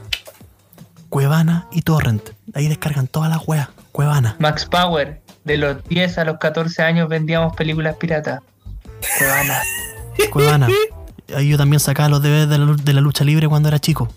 [1.09, 3.67] Cuevana y Torrent, ahí descargan todas las weas.
[3.91, 4.35] Cuevana.
[4.39, 8.41] Max Power, de los 10 a los 14 años vendíamos películas piratas.
[9.17, 9.61] Cuevana.
[10.31, 10.67] Cuevana.
[11.35, 14.11] Ahí yo también sacaba los deberes de la, de la lucha libre cuando era chico.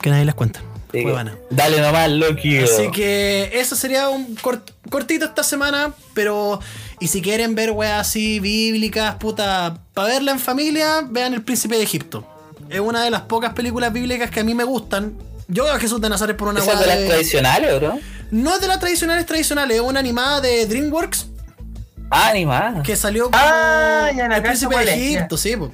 [0.00, 0.60] Que nadie les cuenta.
[0.90, 1.36] Cuevana.
[1.50, 2.58] Dale nomás, Loki.
[2.58, 6.58] Así que eso sería un cort- cortito esta semana, pero
[6.98, 11.76] y si quieren ver weas así bíblicas, puta, para verla en familia, vean El Príncipe
[11.76, 12.26] de Egipto.
[12.68, 15.14] Es una de las pocas películas bíblicas que a mí me gustan.
[15.46, 17.98] Yo veo a Jesús de Nazaret por una ¿Esa es de las de- tradicionales, bro?
[18.32, 21.26] No es de las tradicionales tradicionales, es una animada de DreamWorks
[22.10, 22.82] Ah, animada.
[22.82, 25.70] que salió como Ah, ya El Príncipe de Egipto, sí, po.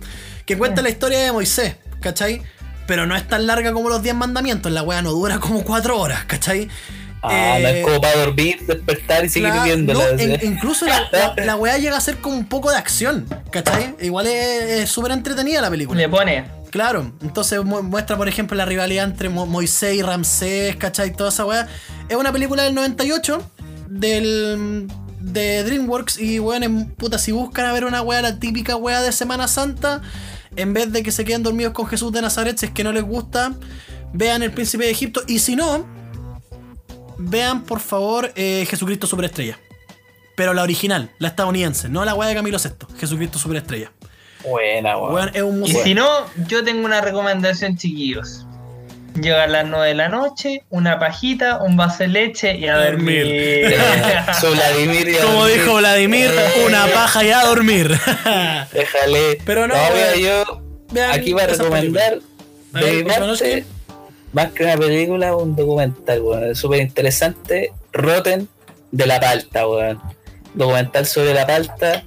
[0.47, 2.40] Que cuenta la historia de Moisés, ¿cachai?
[2.86, 5.99] Pero no es tan larga como los 10 mandamientos, la wea no dura como 4
[6.01, 6.68] horas, ¿cachai?
[7.22, 9.99] Ah, no Eh, es como para dormir, despertar y seguir viéndola.
[10.12, 13.26] no, en- incluso la, la, la weá llega a ser como un poco de acción,
[13.51, 13.97] ¿cachai?
[14.01, 15.99] Igual es súper entretenida la película.
[16.01, 16.44] Le pone.
[16.70, 21.12] Claro, entonces mu- muestra, por ejemplo, la rivalidad entre Mo- Moisés y Ramsés, ¿cachai?
[21.12, 21.66] Toda esa weá.
[22.09, 23.42] Es una película del 98
[23.88, 24.86] del,
[25.20, 29.01] de DreamWorks y, weón, en- puta, si buscan a ver una weá, la típica weá
[29.03, 30.03] de Semana Santa,
[30.57, 32.93] en vez de que se queden dormidos con Jesús de Nazaret, si es que no
[32.93, 33.55] les gusta,
[34.13, 35.87] vean El Príncipe de Egipto y si no,
[37.19, 39.59] vean por favor eh, Jesucristo Superestrella.
[40.35, 43.93] Pero la original, la estadounidense, no la weá de Camilo VI, Jesucristo Superestrella.
[44.45, 45.15] Buena, weón.
[45.15, 46.07] Weón, es un Y si no,
[46.47, 48.47] yo tengo una recomendación, chiquillos.
[49.21, 52.77] Llega a las 9 de la noche, una pajita, un vaso de leche y a
[52.77, 53.25] Dormir.
[53.27, 53.77] Eh,
[54.55, 55.61] Vladimir y a Como dormir.
[55.61, 56.31] dijo Vladimir,
[56.67, 57.89] una paja y a dormir.
[58.73, 59.39] Déjale.
[59.45, 60.21] Pero no, mira, weón.
[60.21, 60.62] yo
[60.93, 62.19] Vean aquí va a recomendar
[64.33, 66.55] más que una película, un documental, weón.
[66.55, 67.73] Súper interesante.
[67.93, 68.49] Rotten
[68.91, 70.01] de la palta, weón.
[70.55, 72.05] Documental sobre la palta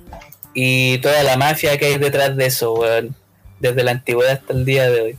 [0.54, 3.16] y toda la mafia que hay detrás de eso, weón.
[3.60, 5.18] Desde la antigüedad hasta el día de hoy.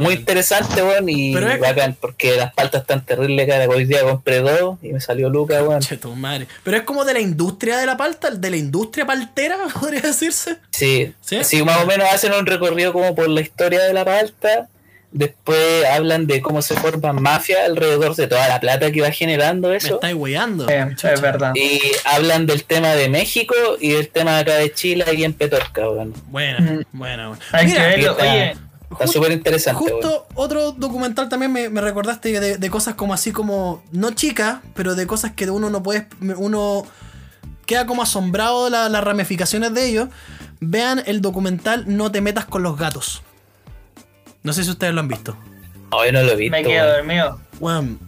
[0.00, 3.66] Muy interesante, weón, y Pero es- bacán, porque las paltas están terribles, cara.
[3.68, 5.80] Hoy día compré dos y me salió Luca, weón.
[5.80, 6.46] Che, tu madre.
[6.62, 10.58] Pero es como de la industria de la palta, de la industria paltera, podría decirse.
[10.70, 11.44] Sí, ¿Sí?
[11.44, 14.68] sí, más o menos hacen un recorrido como por la historia de la palta.
[15.16, 19.68] Después hablan de cómo se forman mafias alrededor de toda la plata que va generando
[19.68, 19.94] Me eso.
[19.94, 20.68] estáis weyando.
[20.68, 21.52] Eh, es verdad.
[21.54, 25.32] Y hablan del tema de México y del tema de acá de Chile y en
[25.32, 26.12] Petorca, weón.
[26.26, 26.84] Buena, Mm.
[26.92, 27.44] buena, buena.
[27.52, 28.16] Hay Mira, que verlo.
[28.20, 28.56] Oye,
[28.90, 29.82] Está súper interesante.
[29.90, 34.58] Justo otro documental también me, me recordaste de, de cosas como así como, no chicas,
[34.74, 36.06] pero de cosas que uno no puede,
[36.36, 36.86] uno
[37.66, 40.08] queda como asombrado de la- las ramificaciones de ello.
[40.60, 43.22] Vean el documental No te metas con los gatos.
[44.42, 45.36] No sé si ustedes lo han visto.
[45.90, 46.56] Hoy no lo he visto.
[46.56, 46.96] me quedo weón.
[47.58, 48.00] dormido.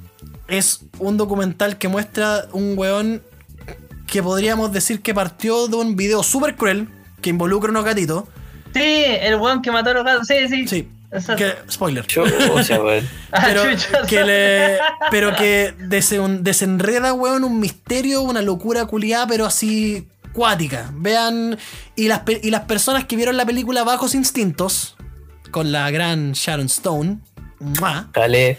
[0.48, 3.22] Es un documental que muestra un weón
[4.06, 6.88] que podríamos decir que partió de un video súper cruel
[7.20, 8.24] que involucra unos gatitos.
[8.76, 10.26] Sí, el weón que mató a los gatos.
[10.26, 10.66] Sí, sí.
[10.68, 10.88] Sí,
[11.36, 12.04] que, spoiler.
[12.06, 12.78] Chucha,
[13.44, 13.62] pero
[14.08, 14.78] que le
[15.10, 21.56] pero que desen- desenreda weón un misterio una locura culiada pero así cuática vean
[21.94, 24.96] y las, pe- y las personas que vieron la película Bajos Instintos
[25.50, 27.18] con la gran Sharon Stone
[27.60, 28.08] ¡mua!
[28.12, 28.58] Dale.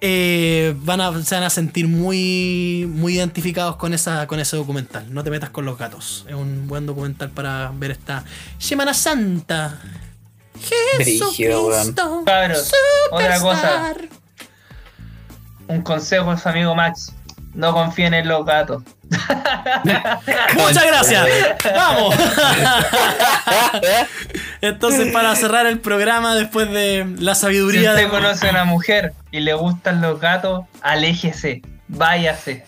[0.00, 5.12] Eh, van a, se van a sentir muy muy identificados con esa con ese documental
[5.12, 8.24] no te metas con los gatos es un buen documental para ver esta
[8.58, 9.80] Semana Santa.
[10.58, 12.72] Jesucristo, Cabros,
[13.10, 13.94] otra cosa.
[15.68, 17.12] Un consejo a su amigo Max.
[17.56, 18.82] No confíen en los gatos.
[20.56, 21.26] Muchas gracias.
[21.74, 22.14] Vamos.
[24.60, 28.08] Entonces, para cerrar el programa, después de la Si sabiduría usted de.
[28.10, 31.62] conoce a una mujer y le gustan los gatos, aléjese.
[31.88, 32.66] Váyase.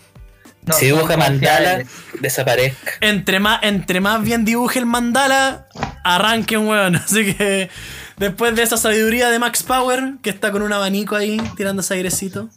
[0.65, 1.83] No si dibuja mandala,
[2.19, 2.93] desaparezca.
[3.01, 5.67] Entre más, entre más bien dibuje el mandala,
[6.03, 6.95] arranquen, weón.
[6.95, 7.69] Así que
[8.17, 12.49] después de esa sabiduría de Max Power, que está con un abanico ahí, tirándose airecito,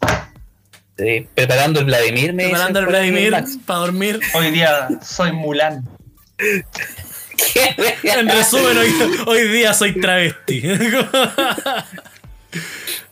[0.99, 3.35] Sí, preparando el Vladimir, me preparando el Vladimir
[3.67, 4.21] para dormir.
[4.35, 5.89] Hoy día soy Mulan.
[6.37, 7.75] ¿Qué?
[8.05, 8.95] En resumen, hoy,
[9.27, 10.63] hoy día soy travesti.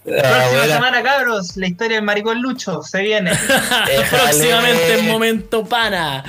[0.06, 0.74] Ah, Próxima bueno.
[0.74, 1.56] semana, cabros.
[1.58, 3.30] La historia del maricón Lucho se viene.
[3.30, 4.00] Déjale.
[4.10, 6.24] Próximamente en Momento Pana.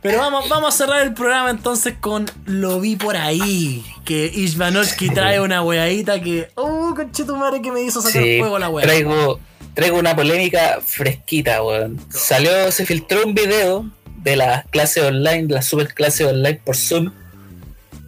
[0.00, 3.84] Pero vamos, vamos a cerrar el programa entonces con Lo vi por ahí.
[4.04, 6.48] Que Ishvanovsky trae una weadita que.
[6.56, 8.86] ¡Uh, conchetumare que me hizo sacar Sí, fuego la wea!
[8.86, 9.40] traigo,
[9.76, 12.00] traigo una polémica fresquita, weón.
[12.10, 13.88] Salió, se filtró un video
[14.22, 17.12] de las clases online, de las super clases online por Zoom,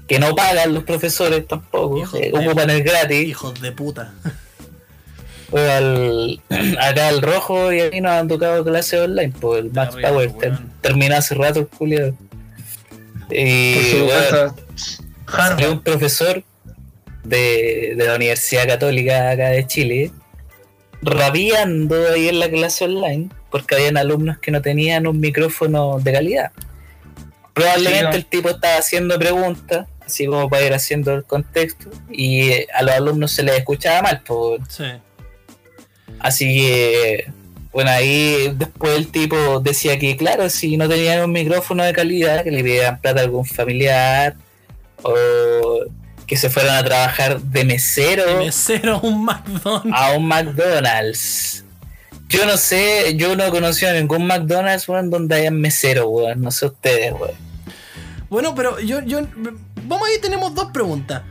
[0.08, 3.28] que no pagan los profesores tampoco, eh, de- ocupan el gratis.
[3.28, 4.12] Hijos de puta.
[5.54, 6.40] Al-
[6.80, 10.08] acá al rojo y a mí nos han tocado clases online, pues el Max Terrible,
[10.10, 12.14] Power ter- terminó hace rato el culiado.
[13.28, 14.10] Por Y
[15.26, 15.70] Harvard.
[15.70, 16.42] un profesor
[17.24, 20.10] de, de la Universidad Católica acá de Chile
[21.08, 26.12] rabiando ahí en la clase online porque habían alumnos que no tenían un micrófono de
[26.12, 26.52] calidad.
[27.54, 28.16] Probablemente Sí, ¿no?
[28.16, 32.82] el tipo estaba haciendo preguntas, así como para ir haciendo el contexto, y eh, a
[32.82, 34.22] los alumnos se les escuchaba mal.
[34.24, 34.84] Pues, Sí.
[36.20, 37.30] Así que,
[37.72, 42.42] bueno, ahí después el tipo decía que, claro, si no tenían un micrófono de calidad,
[42.42, 44.36] que le pidieran plata a algún familiar
[45.02, 45.84] o
[46.28, 49.92] que se fueran a trabajar de mesero Mesero un McDonald's.
[49.92, 51.64] a un McDonald's.
[52.28, 56.42] Yo no sé, yo no he conocido ningún McDonald's, weón, donde hayan mesero, weón.
[56.42, 57.34] No sé ustedes, weón.
[58.28, 59.26] Bueno, pero yo, yo.
[59.84, 61.22] Vamos ahí, tenemos dos preguntas.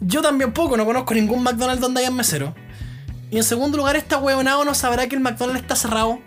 [0.00, 2.52] Yo también poco, no conozco ningún McDonald's donde haya mesero.
[3.30, 6.18] Y en segundo lugar, esta huevonao no sabrá que el McDonald's está cerrado.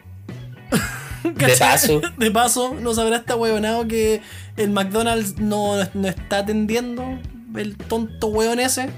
[1.23, 2.01] De paso.
[2.17, 4.21] De paso, no sabrá esta huevonao que
[4.55, 7.03] el McDonald's no, no está atendiendo
[7.57, 8.89] el tonto hueón ese.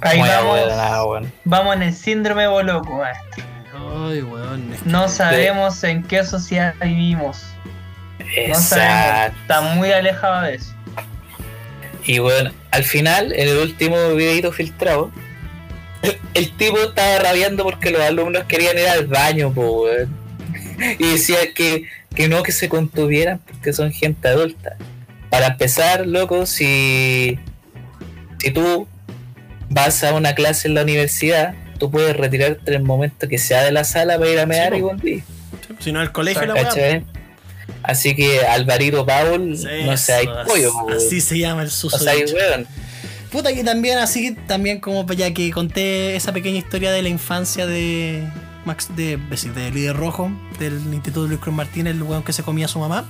[0.00, 0.60] Ahí Muy vamos.
[1.06, 1.32] weón.
[1.44, 3.44] Vamos en el síndrome boloco, maestro.
[4.08, 4.72] Ay, weón.
[4.72, 7.42] es que- No sabemos en qué sociedad vivimos.
[8.48, 8.58] No sabemos.
[8.62, 9.38] Exacto.
[9.42, 10.74] Está muy alejado de eso.
[12.06, 15.10] Y bueno, al final, en el último videito filtrado,
[16.34, 20.24] el tipo estaba rabiando porque los alumnos querían ir al baño, po, weón.
[20.98, 24.76] Y decía que, que no que se contuvieran porque son gente adulta.
[25.30, 27.38] Para empezar, loco, si,
[28.44, 28.86] si tú
[29.70, 33.62] vas a una clase en la universidad, tú puedes retirarte en el momento que sea
[33.62, 35.22] de la sala para ir a mear Sí, y volver.
[35.78, 37.02] Si no, el colegio la weá.
[37.82, 39.50] Así que Alvarito Paul,
[39.86, 41.98] no sé, hay pollo, po, Así se llama el o suso.
[41.98, 42.66] sea, hay weón.
[43.30, 47.66] Puta que también así, también como ya que conté esa pequeña historia de la infancia
[47.66, 48.22] de
[48.64, 52.66] Max, de, de líder rojo, del Instituto Luis Cruz Martínez, el weón que se comía
[52.66, 53.04] a su mamá.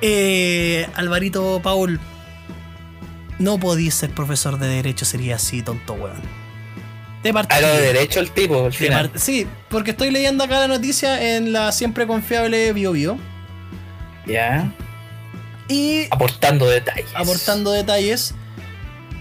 [0.00, 2.00] Eh, Alvarito Paul,
[3.38, 6.20] no podía ser profesor de derecho, sería así, tonto weón.
[7.22, 7.56] De partida.
[7.58, 9.10] Algo de derecho el tipo, al final.
[9.16, 13.18] sí, porque estoy leyendo acá la noticia en la siempre confiable BioBio.
[14.26, 14.72] Ya.
[15.68, 17.06] Y Aportando detalles.
[17.14, 18.34] aportando detalles.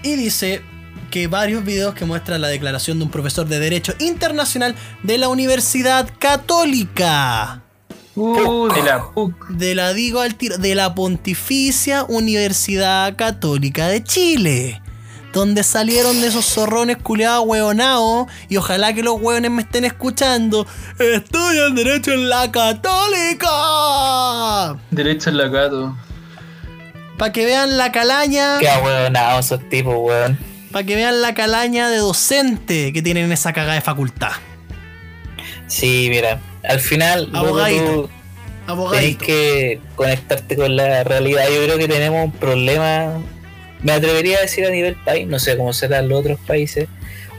[0.04, 0.62] Y dice
[1.10, 5.28] que varios videos que muestran la declaración de un profesor de Derecho Internacional de la
[5.30, 7.64] Universidad Católica.
[8.18, 9.48] Uh, de la PUC.
[9.50, 14.82] De la digo al tiro, de la Pontificia Universidad Católica de Chile.
[15.34, 18.26] Donde salieron de esos zorrones culiados hueonados.
[18.50, 20.66] Y ojalá que los hueones me estén escuchando.
[20.98, 23.48] Estudian Derecho en la Católica.
[24.90, 25.96] Derecho en la gato.
[27.20, 28.58] Para que vean la calaña.
[28.58, 30.40] Qué ahueonados esos tipos, weón.
[30.72, 34.32] Para que vean la calaña de docente que tienen en esa cagada de facultad.
[35.68, 36.40] Sí, mira.
[36.68, 38.10] Al final, Abogadito.
[38.92, 41.46] tenés que conectarte con la realidad.
[41.50, 43.22] Yo creo que tenemos un problema.
[43.84, 46.88] Me atrevería a decir a nivel país, no sé cómo serán los otros países.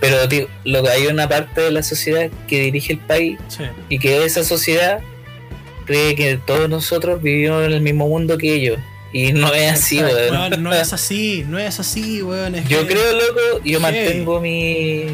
[0.00, 3.64] Pero tío, lo que hay una parte de la sociedad que dirige el país Sí.
[3.88, 5.00] y que esa sociedad
[5.86, 8.78] cree que todos nosotros vivimos en el mismo mundo que ellos.
[9.12, 10.62] Y no es así, weón.
[10.62, 12.54] No es así, no es así, weón.
[12.54, 13.82] es Yo que- creo, loco, yo Sí.
[13.82, 15.06] mantengo mi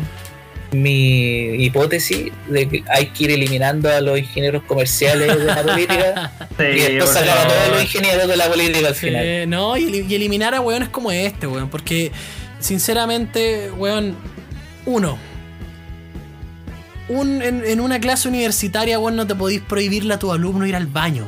[0.82, 6.32] mi hipótesis de que hay que ir eliminando a los ingenieros comerciales de la política
[6.58, 9.50] Sí, y después sacar a todos los ingenieros de la política al Sí, final.
[9.50, 11.68] no, y, eli- y eliminar a weones como este, weón.
[11.70, 12.12] Porque,
[12.60, 14.16] sinceramente, weón,
[14.86, 15.18] uno.
[17.08, 20.74] Un, en, en una clase universitaria, weón, no te podís prohibirle a tu alumno ir
[20.76, 21.26] al baño.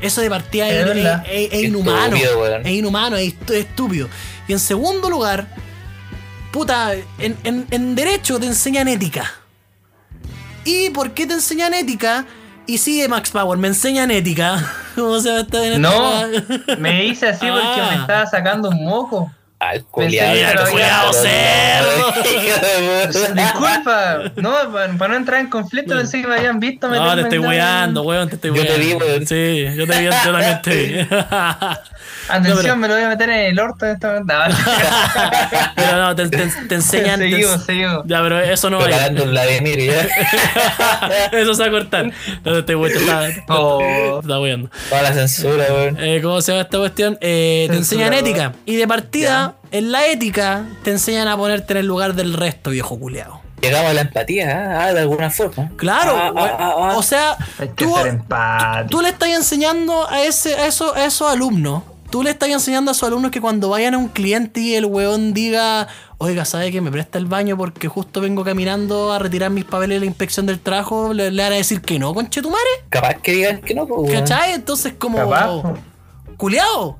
[0.00, 1.24] Eso de partida Es es, verdad.
[1.30, 2.16] es- es Qué inhumano.
[2.16, 2.56] estúpido.
[2.56, 4.08] Es inhumano, es estúpido.
[4.48, 5.46] Y en segundo lugar,
[6.52, 9.30] puta, en, en- en derecho te enseñan ética.
[10.64, 12.26] ¿Y por qué te enseñan ética?
[12.66, 14.72] Y sigue Max Power, me enseñan ética.
[14.94, 16.22] ¿Cómo se va a estar en No,
[16.78, 17.88] me hice así porque Ah.
[17.92, 19.32] me estaba sacando un moco.
[19.60, 21.12] Al culiado.
[21.12, 22.14] cerdo.
[23.34, 27.20] Disculpa, no, para, para no entrar en conflicto pensé que me habían visto No, te
[27.22, 28.86] estoy weando, weón, te estoy Yo te weando.
[28.86, 29.26] vi, weón.
[29.26, 31.08] Sí, yo te vi, yo también te vi.
[32.28, 34.26] Atención, No, pero- me lo voy a meter en el orto de esta no,
[35.74, 37.18] Pero no, te, te- te enseñan.
[37.18, 38.02] Seguimos, seguimos.
[38.06, 40.06] Ya, pero eso no va Vladimir ya.
[41.32, 42.06] Eso se va a cortar.
[42.44, 44.20] No te estoy weando, está, está, Oh.
[44.20, 44.70] está weando.
[44.88, 45.96] Toda la censura, weón.
[46.00, 47.18] Eh, ¿Cómo se llama esta cuestión?
[47.20, 48.52] Eh, te enseñan ética.
[48.64, 52.70] Y de partida, en la ética, te enseñan a ponerte en el lugar del resto,
[52.70, 53.40] viejo culeado.
[53.60, 55.70] Llegamos a la empatía, ah, ah, de alguna forma.
[55.76, 56.96] Claro, Ah, ah, ah, ah.
[56.96, 57.36] o sea,
[58.88, 61.82] tú, le estás enseñando a, ese, a, eso, a esos alumnos.
[62.08, 64.86] Tú le estás enseñando a esos alumnos que cuando vayan a un cliente y el
[64.86, 65.88] weón diga,
[66.18, 69.96] oiga, ¿sabe que me presta el baño porque justo vengo caminando a retirar mis papeles
[69.96, 71.12] de la inspección del trabajo?
[71.12, 72.64] Le, le van a decir que no, conchetumare.
[72.88, 74.12] Capaz que digan que no, pues.
[74.12, 74.54] ¿Cachai?
[74.54, 75.18] Entonces, como.
[75.18, 75.74] Capaz.
[76.36, 76.96] Culeado.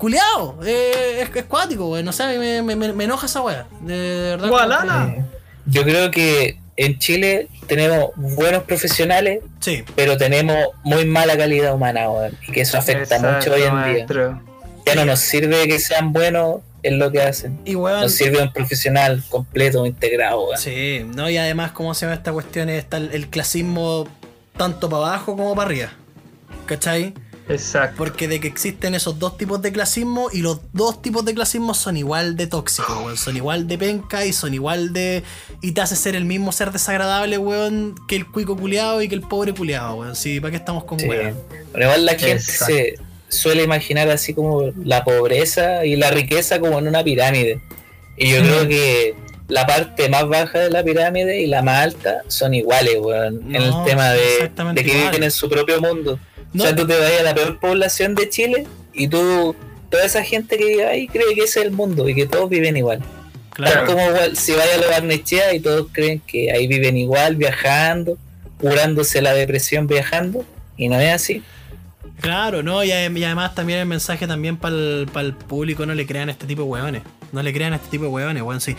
[0.00, 0.58] Culeado.
[0.64, 2.04] Eh, es, es cuático, weón.
[2.04, 3.66] No sé, me, me- me- me enoja esa weá.
[3.80, 5.08] De, de verdad.
[5.10, 5.24] Eh,
[5.66, 9.84] Yo creo que en Chile tenemos buenos profesionales, Sí.
[9.94, 12.36] pero tenemos muy mala calidad humana, weón.
[12.48, 14.40] Y que eso afecta Exacto, mucho hoy en día.
[14.86, 17.60] Ya no nos sirve que sean buenos en lo que hacen.
[17.66, 17.74] Y.
[17.74, 20.58] Nos sirve un profesional completo, integrado, weón.
[20.58, 21.28] Sí, ¿no?
[21.28, 22.70] Y además, ¿cómo se llama esta cuestión?
[22.70, 24.08] Está el, el clasismo
[24.56, 25.88] tanto para abajo como para arriba.
[26.66, 27.12] ¿Cachai?
[27.50, 27.96] Exacto.
[27.98, 31.74] Porque de que existen esos dos tipos de clasismo y los dos tipos de clasismo
[31.74, 33.16] son igual de tóxicos, weón.
[33.16, 35.22] Son igual de penca y son igual de.
[35.60, 39.14] Y te hace ser el mismo ser desagradable, weón, que el cuico culiado y que
[39.14, 40.16] el pobre culiado, weón.
[40.16, 41.06] Sí, ¿para qué estamos con Sí.
[41.08, 41.36] weón?
[41.72, 42.66] Pero igual la gente Exacto.
[42.74, 42.94] se
[43.28, 47.60] suele imaginar así como la pobreza y la riqueza como en una pirámide.
[48.16, 48.44] Y yo Mm.
[48.44, 49.14] creo que
[49.50, 53.54] la parte más baja de la pirámide y la más alta son iguales, weón.
[53.54, 56.18] en el tema de, que viven en su propio mundo.
[56.52, 56.64] No.
[56.64, 59.54] O sea, tú te vas a la peor población de Chile y tú,
[59.88, 62.48] toda esa gente que vive ahí cree que ese es el mundo y que todos
[62.48, 63.00] viven igual.
[63.50, 63.74] Claro.
[63.74, 67.36] Tal como igual, si vaya a la Barnechea y todos creen que ahí viven igual,
[67.36, 68.16] viajando,
[68.58, 70.44] curándose la depresión viajando,
[70.76, 71.42] y no es así.
[72.20, 76.32] Claro, no, y además también el mensaje también para el, público, no le crean a
[76.32, 77.02] este tipo de hueones.
[77.32, 78.76] No le crean a este tipo de hueones, weón, sí.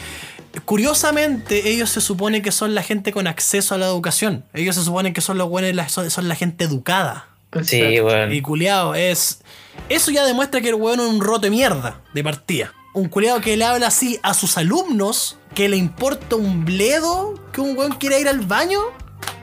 [0.66, 4.46] Curiosamente, ellos se supone que son la gente con acceso a la educación.
[4.54, 7.28] Ellos se suponen que son los buenos, la- son, son la gente educada.
[7.64, 8.32] Sí, weón.
[8.34, 9.42] Y culiao es.
[9.90, 12.74] Eso ya demuestra que el weón es un roto de mierda de partida.
[12.94, 17.62] Un culiao que le habla así a sus alumnos, que le importa un bledo que
[17.62, 18.80] un weón quiera ir al baño.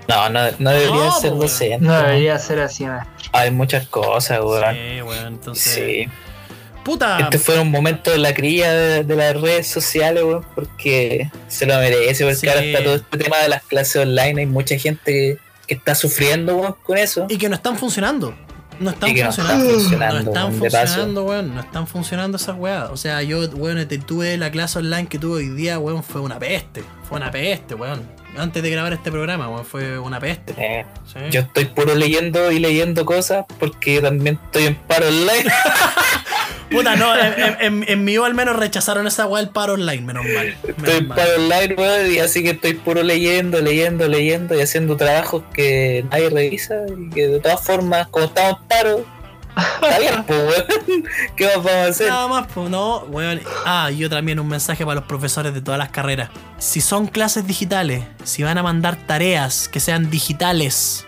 [0.08, 1.84] No, no, no debería No, ser docente.
[1.86, 3.12] No debería ser así, maestro.
[3.32, 4.74] Hay muchas cosas, weón.
[4.74, 5.74] Sí, weón, entonces.
[5.74, 6.08] Sí.
[6.88, 7.18] Puta.
[7.20, 11.66] Este fue un momento de la cría de, de las redes sociales, weón, porque se
[11.66, 12.48] lo merece, porque Sí.
[12.48, 15.94] ahora está todo este tema de las clases online, hay mucha gente que, que está
[15.94, 17.26] sufriendo, weón, con eso.
[17.28, 18.34] Y que no están funcionando.
[18.80, 19.64] No están no funcionando.
[19.64, 21.24] No, están funcionando.
[21.24, 21.54] Weón.
[21.54, 22.90] No están funcionando esas weas.
[22.90, 26.20] O sea, yo, weón, te- tuve la clase online que tuve hoy día, weón, fue
[26.20, 26.84] una peste.
[27.08, 28.02] Fue una peste, weón.
[28.36, 30.54] Antes de grabar este programa, weón, fue una peste.
[30.56, 31.18] Eh, Sí.
[31.30, 35.50] Yo estoy puro leyendo y leyendo cosas porque también estoy en paro online.
[36.70, 40.24] Puta, no, en, en, en- U al menos rechazaron esa wea del paro online, menos
[40.24, 40.48] mal.
[40.66, 41.16] Estoy Menos mal.
[41.18, 46.04] paro online, weón, y así que estoy puro leyendo, leyendo, leyendo y haciendo trabajos que
[46.10, 49.04] nadie revisa y que de todas formas, como estamos paro,
[49.82, 51.04] está bien, pues, weón.
[51.36, 52.08] ¿Qué más vamos a hacer?
[52.08, 53.40] Nada más, pues no, weón.
[53.64, 56.30] Ah, y yo también un mensaje para los profesores de todas las carreras.
[56.58, 61.06] Si son clases digitales, si van a mandar tareas que sean digitales,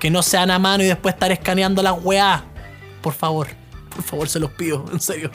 [0.00, 2.44] que no sean a mano y después estar escaneando las weá,
[3.02, 3.48] por favor,
[3.96, 5.30] por favor, se los pido, en serio.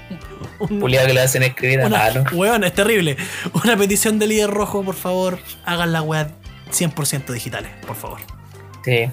[0.60, 2.24] Un- Juliado que le hacen escribir a mano.
[2.32, 3.18] weón, es terrible.
[3.64, 6.28] Una petición de líder rojo, por favor, hagan las weas
[6.72, 8.20] 100% digitales, por favor.
[8.86, 9.10] Sí.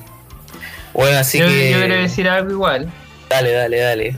[0.95, 1.71] Bueno, así yo, que.
[1.73, 2.91] yo quiero decir algo igual.
[3.29, 4.17] Dale, dale, dale.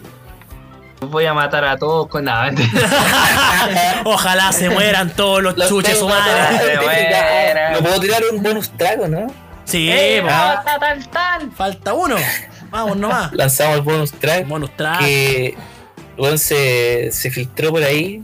[1.01, 2.53] Voy a matar a todos con nada.
[4.05, 6.27] Ojalá se mueran todos los Los chuches humanos.
[7.73, 9.27] No puedo tirar un bonus trago, ¿no?
[9.65, 11.51] Sí, ¡Eh, tal, tal, tal!
[11.53, 12.17] falta uno.
[12.71, 13.33] Vamos nomás.
[13.35, 14.47] Lanzamos el bonus track.
[14.49, 15.01] Bonus track.
[15.01, 15.55] que
[16.17, 18.23] bueno, se, se filtró por ahí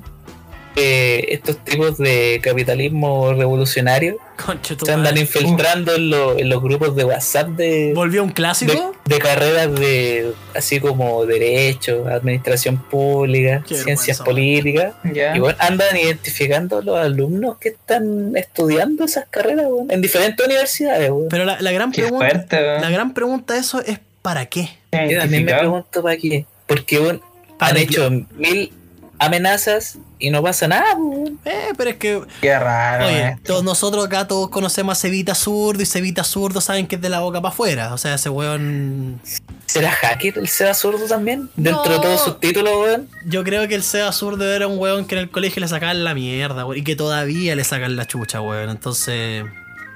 [0.75, 5.21] que estos tipos de capitalismo revolucionario Conche se andan madre.
[5.23, 8.93] infiltrando en, lo- en los grupos de WhatsApp de, ¿Volvió un clásico?
[9.07, 14.93] de carreras de así como derecho, administración pública, Qué ciencias políticas.
[15.15, 15.35] Ya.
[15.35, 20.45] Y bueno, andan identificando a los alumnos que están estudiando esas carreras bueno, en diferentes
[20.45, 21.09] universidades.
[21.11, 21.29] Bueno.
[21.31, 22.27] Pero la, la gran Qué pregunta.
[22.29, 22.61] fuerte.
[22.61, 24.69] La gran pregunta de eso es ¿para qué?
[24.91, 26.47] Yo también me pregunto para qué.
[26.67, 27.21] Porque bueno,
[27.61, 28.73] han hecho mil
[29.21, 30.97] amenazas y no pasa nada.
[31.45, 32.23] Eh, pero es que.
[32.41, 36.89] Qué raro, Oye, todos nosotros acá todos conocemos a Cevita Zurdo y Cevita Zurdo saben
[36.89, 37.95] que es de la boca para afuera.
[37.95, 39.21] O sea, ese weón.
[39.67, 41.49] ¿Será hacker el Seba Zurdo también?
[41.55, 41.93] Dentro No.
[41.93, 43.09] de todos sus títulos, weón.
[43.27, 46.03] Yo creo que el Seba Zurdo era un weón que en el colegio le sacaban
[46.03, 46.79] la mierda, weón.
[46.79, 48.71] Y que todavía le sacan la chucha, weón.
[48.71, 49.45] Entonces.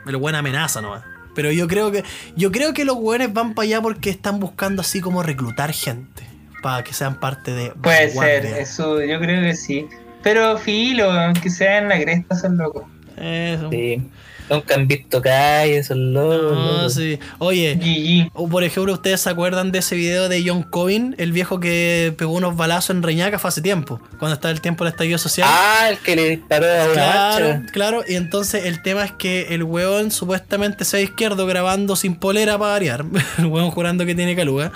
[0.07, 1.02] El weón amenaza nomás.
[1.35, 2.05] Pero yo creo que.
[2.36, 6.24] Yo creo que los weones van para allá porque están buscando así como reclutar gente.
[6.62, 7.70] Para que sean parte de.
[7.70, 9.86] Puede ser, eso, yo creo que sí.
[10.23, 12.85] Pero filo, aunque sea en la cresta, son locos.
[13.16, 13.70] Eso.
[13.70, 14.02] Sí.
[14.51, 16.53] Nunca han visto calles, son locos.
[16.53, 16.95] No, locos.
[16.95, 17.19] sí.
[17.39, 18.31] Oye, GG.
[18.35, 22.13] o por ejemplo, ¿ustedes se acuerdan de ese video de John Covin, el viejo que
[22.19, 25.49] pegó unos balazos en Reñaca fue hace tiempo, cuando estaba el tiempo del estallido social?
[25.51, 27.73] Ah, el que le disparó a una Claro, marcha.
[27.73, 32.59] claro, y entonces el tema es que el weón supuestamente sea izquierdo grabando sin polera
[32.59, 33.05] para variar,
[33.39, 34.73] el weón jurando que tiene caluga,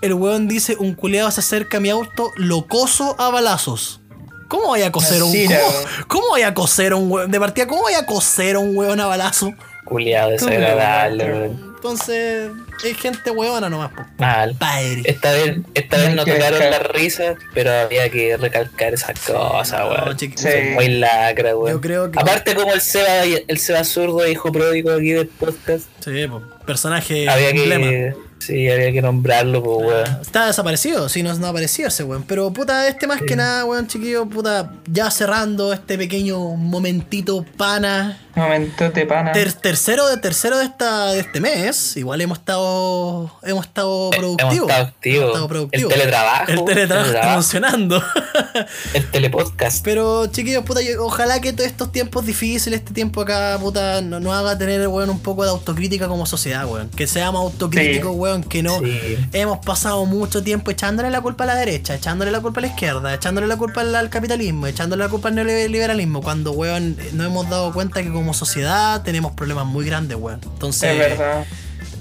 [0.00, 4.00] el weón dice, un culeado se acerca a mi auto, lo coso a balazos.
[4.48, 7.30] ¿Cómo voy a coser un ¿cómo, cómo voy a coser a un weón?
[7.30, 9.52] De partida, ¿cómo voy a coser a un weón a balazo?
[9.84, 11.68] Culeado desagradable, weón.
[11.76, 12.50] Entonces,
[12.84, 14.02] es gente weona nomás, po.
[14.18, 14.56] Mal.
[14.56, 15.02] Padre.
[15.04, 19.90] Esta vez, esta vez no tocaron las risas, pero había que recalcar esas cosas, No,
[19.90, 20.18] weón.
[20.18, 20.32] Sí.
[20.34, 21.74] Son muy lacra, weón.
[21.74, 22.18] Yo creo que.
[22.18, 27.28] Aparte como el Seba, el Seba zurdo, hijo pródigo aquí del podcast, Sí, po, personaje
[27.28, 27.86] había emblema.
[27.88, 30.20] que, sí, había que nombrarlo, pues, weón.
[30.22, 32.22] Está desaparecido, sí, no, no ha aparecido ese weón.
[32.22, 38.20] Pero puta, este más que nada, weón, chiquillo, puta, ya cerrando este pequeño momentito pana.
[38.36, 39.32] Momento de pana.
[39.32, 41.96] Ter- tercero de tercero de esta de este mes.
[41.96, 43.32] Igual hemos estado.
[43.42, 44.54] Hemos estado Eh, productivos.
[44.54, 45.16] Hemos estado activos.
[45.18, 45.92] Hemos estado productivos.
[45.92, 46.52] El teletrabajo.
[46.52, 48.04] El teletrabajo está funcionando.
[48.94, 49.84] El telepodcast.
[49.84, 54.20] Pero chiquillos, puta, yo- ojalá que todos estos tiempos difíciles, este tiempo acá, puta, no-
[54.20, 56.88] nos haga tener, weón, un poco de autocrítica como sociedad, weón.
[56.90, 58.18] Que seamos autocríticos, Sí.
[58.18, 59.16] weón, que no Sí.
[59.32, 62.66] hemos pasado mucho tiempo echándole la culpa a la derecha, echándole la culpa a la
[62.68, 67.26] izquierda, echándole la culpa al, al capitalismo, echándole la culpa al neoliberalismo, cuando, weón, nos
[67.26, 70.40] hemos dado cuenta que como sociedad tenemos problemas muy grandes, weón.
[70.42, 71.44] Entonces, Es verdad.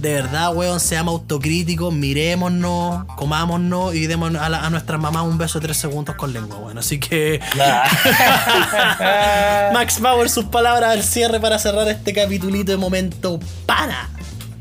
[0.01, 5.38] de verdad, weón, seamos autocríticos, mirémonos, comámonos y demos a, la- a nuestras mamás un
[5.38, 6.77] beso de tres segundos con lengua, weón.
[6.77, 7.39] Así que...
[7.55, 7.84] Nah.
[9.73, 14.09] Max Bauer, sus palabras al cierre para cerrar este capitulito de momento pana.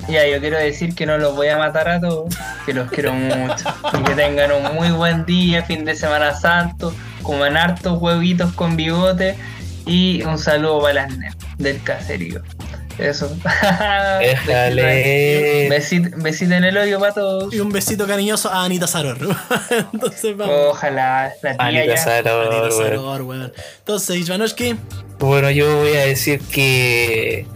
[0.09, 2.35] Ya, yo quiero decir que no los voy a matar a todos,
[2.65, 3.65] que los quiero mucho.
[3.93, 8.77] Y que tengan un muy buen día, fin de Semana Santo, coman hartos huevitos con
[8.77, 9.37] bigote
[9.85, 12.43] y un saludo para las nenas del caserío.
[12.99, 13.29] Eso.
[14.21, 15.69] Déjale.
[15.69, 17.53] Besito, besito en el hoyo para todos.
[17.53, 19.19] Y un besito cariñoso a Anita Saror.
[19.93, 20.55] Entonces vamos.
[20.71, 21.97] Ojalá la tía Anita ya.
[21.99, 22.71] Saror, Anita.
[22.71, 23.53] Saror, weón.
[23.79, 24.77] Entonces, Ivanovsky,
[25.19, 27.47] Bueno, yo voy a decir que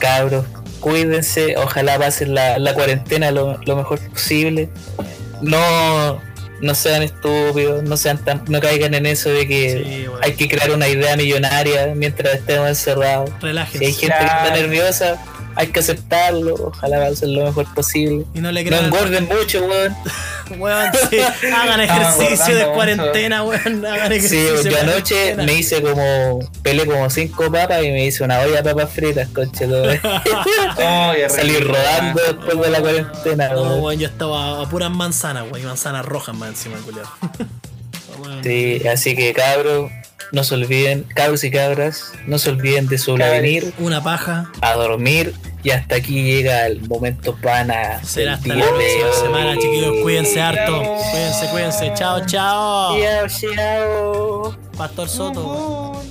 [0.00, 0.44] cabros,
[0.82, 4.68] cuídense, ojalá pasen la, la cuarentena lo, lo mejor posible.
[5.40, 6.20] No,
[6.60, 10.48] no sean estúpidos, no sean tan, no caigan en eso de que Sí, hay que
[10.48, 13.30] crear una idea millonaria mientras estemos encerrados.
[13.30, 13.92] Si hay relájense.
[13.92, 18.24] gente que está nerviosa, hay que aceptarlo, ojalá hacer lo mejor posible.
[18.34, 19.94] Y no le No engorden mucho, weón.
[20.58, 21.18] Weón, sí.
[21.54, 23.84] Hagan ejercicio de cuarentena, weón.
[23.86, 24.56] Hagan Sí, ejercicio.
[24.56, 25.42] yo de anoche cuarentena.
[25.44, 29.28] me hice como, peleé como cinco papas y me hice una olla de papas fritas,
[29.28, 29.92] conche todo.
[30.76, 33.80] Oh, Salí rodando después de la cuarentena, No, weón.
[33.82, 35.60] weón, yo estaba a puras manzanas, weón.
[35.62, 37.08] Y manzanas rojas más encima, culiado.
[38.42, 39.90] Sí, así que cabros,
[40.32, 44.50] no se olviden, cabros y cabras, no se olviden de sobrevenir, Una paja.
[44.60, 49.94] a dormir y hasta aquí llega el momento pana Será hasta la próxima semana, chiquillos.
[50.02, 50.82] Cuídense harto.
[50.82, 51.92] Cuídense, cuídense.
[51.94, 52.96] Chao, chao.
[52.98, 54.56] Chao, chao.
[54.76, 56.02] Pastor Soto.